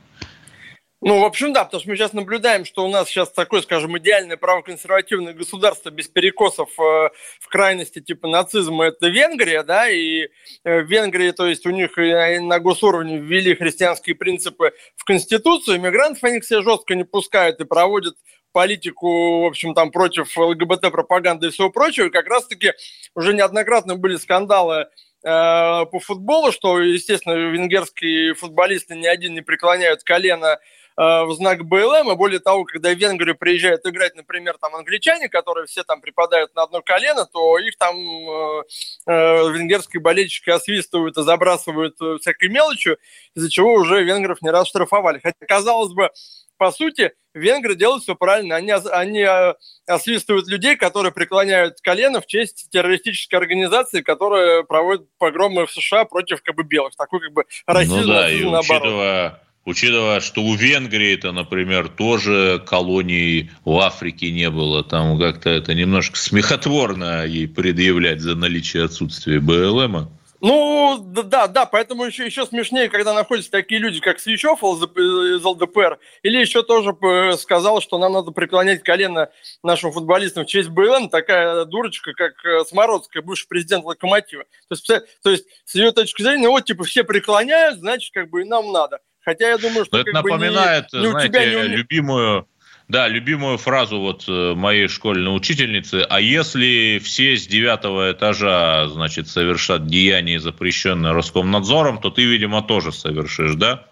Ну, 1.03 1.21
в 1.21 1.25
общем, 1.25 1.53
да, 1.53 1.65
потому 1.65 1.83
что 1.83 1.91
мы 1.91 1.97
сейчас 1.97 2.15
наблюдаем, 2.15 2.65
что 2.65 2.85
у 2.85 2.89
нас 2.89 3.09
сейчас 3.09 3.31
такое, 3.31 3.61
скажем, 3.61 3.97
идеальное 3.99 4.39
правоконсервативное 4.39 5.35
государство 5.35 5.91
без 5.91 6.09
перекосов 6.09 6.71
э, 6.81 7.11
в 7.39 7.49
крайности 7.49 8.01
типа 8.01 8.27
нацизма– 8.27 8.85
это 8.87 9.09
Венгрия, 9.09 9.63
да, 9.63 9.91
и 9.91 10.29
э, 10.65 10.81
в 10.81 10.87
Венгрии, 10.87 11.33
то 11.33 11.47
есть 11.47 11.67
у 11.67 11.71
них 11.71 11.99
и 11.99 12.39
на 12.39 12.59
госуровне 12.61 13.19
ввели 13.19 13.55
христианские 13.55 14.17
принципы 14.17 14.73
в 14.97 15.05
Конституцию, 15.05 15.83
мигрантов 15.83 16.25
они 16.25 16.41
себе 16.41 16.63
жестко 16.63 16.95
не 16.95 17.05
пускают 17.05 17.61
и 17.61 17.65
проводят 17.65 18.17
политику, 18.53 19.43
в 19.43 19.47
общем, 19.47 19.75
там 19.75 19.91
против 19.91 20.37
ЛГБТ-пропаганды 20.37 21.49
и 21.49 21.51
всего 21.51 21.71
прочего. 21.71 22.07
И 22.07 22.11
как 22.11 22.27
раз-таки 22.27 22.73
уже 23.15 23.35
неоднократно 23.35 23.97
были 23.97 24.17
скандалы 24.17 24.75
э, 24.77 24.87
по 25.23 26.01
футболу, 26.01 26.53
что, 26.53 26.81
естественно, 26.81 27.35
венгерские 27.35 28.35
футболисты 28.35 28.97
ни 28.97 29.07
один 29.07 29.35
не 29.35 29.43
преклоняют 29.43 30.03
колено 30.03 30.59
в 30.97 31.33
знак 31.35 31.65
БЛМ, 31.65 32.13
и 32.13 32.17
более 32.17 32.41
того, 32.41 32.65
когда 32.65 32.93
в 32.93 32.97
Венгрию 32.99 33.37
приезжают 33.37 33.85
играть, 33.87 34.15
например, 34.15 34.57
там 34.59 34.75
англичане, 34.75 35.29
которые 35.29 35.67
все 35.67 35.83
там 35.85 36.01
припадают 36.01 36.55
на 36.55 36.63
одно 36.63 36.81
колено, 36.81 37.27
то 37.27 37.59
их 37.59 37.77
там 37.77 37.97
э, 37.97 38.63
э, 39.07 39.53
венгерские 39.53 40.01
болельщики 40.01 40.51
освистывают 40.51 41.19
и 41.19 41.23
забрасывают 41.23 41.97
всякой 42.21 42.49
мелочью, 42.49 42.99
из-за 43.35 43.51
чего 43.51 43.75
уже 43.75 44.03
венгров 44.05 44.41
не 44.41 44.51
раз 44.51 44.69
штрафовали. 44.69 45.21
Хотя, 45.23 45.47
казалось 45.47 45.93
бы, 45.93 46.11
по 46.59 46.73
сути, 46.73 47.13
венгры 47.35 47.75
делают 47.75 48.03
все 48.03 48.15
правильно. 48.15 48.57
Они, 48.57 48.71
они 48.71 49.21
э, 49.21 49.55
освистывают 49.87 50.49
людей, 50.49 50.77
которые 50.77 51.13
преклоняют 51.13 51.81
колено 51.83 52.21
в 52.21 52.27
честь 52.27 52.69
террористической 52.71 53.39
организации, 53.39 54.01
которая 54.01 54.63
проводит 54.63 55.07
погромы 55.19 55.67
в 55.67 55.73
США 55.73 56.07
против 56.07 56.43
как 56.43 56.55
бы 56.55 56.63
белых. 56.63 56.97
Такой 56.97 57.21
как 57.21 57.33
бы 57.33 57.45
расизм, 57.67 57.97
ну 57.97 58.07
да, 58.07 58.31
и 58.31 58.45
учитывая, 58.45 59.43
учитывая, 59.67 60.21
что 60.21 60.43
у 60.43 60.55
Венгрии 60.55 61.13
это, 61.13 61.33
например, 61.33 61.89
тоже 61.89 62.63
колоний 62.65 63.51
в 63.65 63.79
Африке 63.79 64.31
не 64.31 64.49
было, 64.49 64.83
там 64.83 65.19
как-то 65.19 65.51
это 65.51 65.75
немножко 65.75 66.17
смехотворно 66.17 67.27
ей 67.27 67.47
предъявлять 67.47 68.21
за 68.21 68.35
наличие 68.35 68.85
отсутствия 68.85 69.41
БЛМа. 69.41 70.11
Ну, 70.41 70.99
да, 71.01 71.47
да, 71.47 71.67
поэтому 71.67 72.05
еще, 72.05 72.27
еще 72.27 72.45
смешнее, 72.47 72.91
когда 72.91 73.15
находятся 73.15 73.51
такие 73.51 73.81
люди, 73.81 74.01
как 74.01 74.21
Свечев 74.21 74.63
из 74.63 75.45
ЛДПР, 75.45 75.99
или 76.23 76.39
еще 76.39 76.63
тоже 76.63 76.95
сказал, 77.39 77.81
что 77.81 77.99
нам 77.99 78.13
надо 78.13 78.33
преклонять 78.33 78.83
колено 78.83 79.31
нашим 79.63 79.93
футболистам 79.93 80.45
в 80.45 80.49
честь 80.49 80.69
БЛМ, 80.69 81.09
такая 81.09 81.65
дурочка, 81.65 82.13
как 82.13 82.33
э, 82.45 82.65
Смородская, 82.65 83.23
бывший 83.23 83.49
президент 83.49 83.85
Локомотива. 83.85 84.45
То 84.69 84.75
есть, 84.75 84.87
то 85.23 85.31
есть, 85.31 85.47
с 85.65 85.75
ее 85.75 85.93
точки 85.93 86.23
зрения, 86.23 86.49
вот, 86.49 86.67
типа, 86.67 86.85
все 86.85 87.03
преклоняют, 87.03 87.79
значит, 87.79 88.13
как 88.13 88.29
бы 88.29 88.43
и 88.43 88.45
нам 88.45 88.73
надо. 88.73 89.01
Хотя 89.27 89.49
я 89.49 89.59
думаю, 89.59 89.85
что... 89.85 89.97
Но 89.97 90.03
это 90.03 90.13
напоминает, 90.13 90.93
не, 90.93 91.01
не 91.01 91.11
знаете, 91.11 91.69
не 91.69 91.77
любимую 91.77 92.47
да, 92.89 93.09
любимую 93.09 93.59
фразу 93.59 93.99
вот 93.99 94.27
э, 94.29 94.55
моей 94.55 94.87
школьной 94.87 95.37
учительницы. 95.37 96.07
А 96.09 96.21
если 96.21 97.01
все 97.03 97.37
с 97.37 97.45
девятого 97.45 98.13
этажа, 98.13 98.87
значит, 98.89 99.27
совершат 99.27 99.89
деяние, 99.89 100.39
запрещенное 100.39 101.13
Роскомнадзором, 101.13 102.01
то 102.01 102.11
ты, 102.11 102.25
видимо, 102.25 102.63
тоже 102.63 102.93
совершишь, 102.93 103.57
да? 103.57 103.87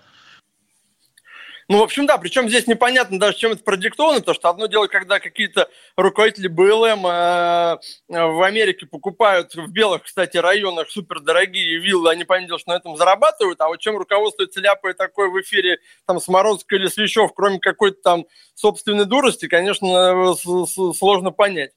Ну, 1.75 1.81
в 1.81 1.83
общем, 1.83 2.07
да, 2.07 2.19
причем 2.19 2.49
здесь 2.49 2.69
непонятно 2.69 3.19
даже, 3.19 3.37
чем 3.37 3.51
это 3.51 3.65
продиктовано, 3.65 4.21
потому 4.21 4.37
что 4.37 4.49
одно 4.49 4.67
дело, 4.67 4.87
когда 4.87 5.19
какие-то 5.19 5.69
руководители 5.97 6.47
БЛМ 6.47 7.05
э, 7.05 7.79
в 8.11 8.47
Америке 8.47 8.87
покупают 8.87 9.57
в 9.57 9.73
белых, 9.73 10.05
кстати, 10.05 10.37
районах 10.37 10.89
супердорогие 10.89 11.81
виллы, 11.81 12.13
они, 12.13 12.23
понятное 12.23 12.47
дело, 12.47 12.59
что 12.61 12.71
на 12.71 12.77
этом 12.77 12.97
зарабатывают, 12.97 13.61
а 13.61 13.67
вот 13.67 13.81
чем 13.81 13.97
руководствуется 13.97 14.61
ляпой 14.61 14.95
такой 14.95 15.29
в 15.31 15.41
эфире, 15.41 15.81
там, 16.07 16.21
Смородская 16.21 16.79
или 16.79 16.87
Свящев, 16.87 17.33
кроме 17.35 17.59
какой-то 17.59 18.01
там 18.05 18.27
собственной 18.55 19.07
дурости, 19.07 19.49
конечно, 19.49 20.33
сложно 20.37 21.33
понять. 21.33 21.73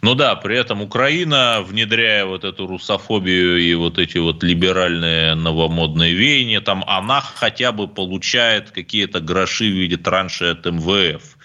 Ну 0.00 0.14
да, 0.14 0.36
при 0.36 0.56
этом 0.56 0.82
Украина, 0.82 1.60
внедряя 1.60 2.24
вот 2.24 2.44
эту 2.44 2.66
русофобию 2.66 3.58
и 3.58 3.74
вот 3.74 3.98
эти 3.98 4.18
вот 4.18 4.42
либеральные 4.42 5.34
новомодные 5.34 6.14
веяния, 6.14 6.60
там 6.60 6.84
она 6.86 7.20
хотя 7.20 7.72
бы 7.72 7.88
получает 7.88 8.70
какие-то 8.70 9.20
гроши 9.20 9.64
в 9.64 9.74
виде 9.74 9.96
транши 9.96 10.46
от 10.46 10.64
МВФ. 10.66 11.35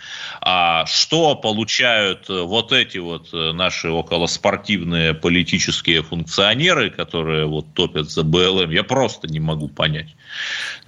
А 0.44 0.88
что 0.88 1.36
получают 1.36 2.28
э, 2.28 2.42
вот 2.42 2.72
эти 2.72 2.98
вот 2.98 3.30
э, 3.32 3.52
наши 3.52 3.92
околоспортивные 3.92 5.14
политические 5.14 6.02
функционеры, 6.02 6.90
которые 6.90 7.46
вот 7.46 7.76
топят 7.76 8.10
за 8.10 8.24
БЛМ, 8.24 8.72
я 8.72 8.84
просто 8.84 9.28
не 9.28 9.40
могу 9.40 9.68
понять. 9.68 10.16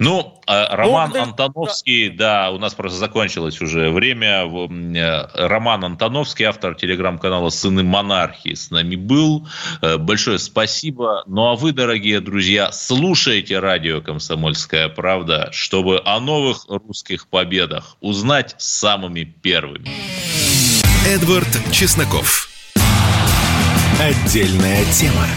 Ну, 0.00 0.40
а 0.48 0.74
Роман 0.74 1.12
ну, 1.14 1.22
Антоновский, 1.22 2.08
да. 2.08 2.46
да, 2.46 2.50
у 2.50 2.58
нас 2.58 2.74
просто 2.74 2.98
закончилось 2.98 3.60
уже 3.60 3.90
время. 3.90 4.44
Э, 4.44 5.46
Роман 5.46 5.84
Антоновский, 5.84 6.46
автор 6.46 6.74
телеграм-канала 6.74 7.50
«Сыны 7.50 7.84
монархии» 7.84 8.54
с 8.54 8.72
нами 8.72 8.96
был. 8.96 9.46
Большое 9.80 10.40
спасибо. 10.40 11.22
Ну, 11.26 11.46
а 11.46 11.54
вы, 11.54 11.70
дорогие 11.70 12.20
друзья, 12.20 12.72
слушайте 12.72 13.60
радио 13.60 14.00
«Комсомольская 14.00 14.88
правда», 14.88 15.50
чтобы 15.52 16.02
о 16.04 16.18
новых 16.18 16.64
русских 16.68 17.28
победах 17.28 17.96
узнать 18.00 18.56
самыми 18.58 19.22
первыми. 19.44 19.84
Эдвард 21.06 21.46
Чесноков. 21.70 22.48
Отдельная 24.00 24.82
тема. 24.86 25.28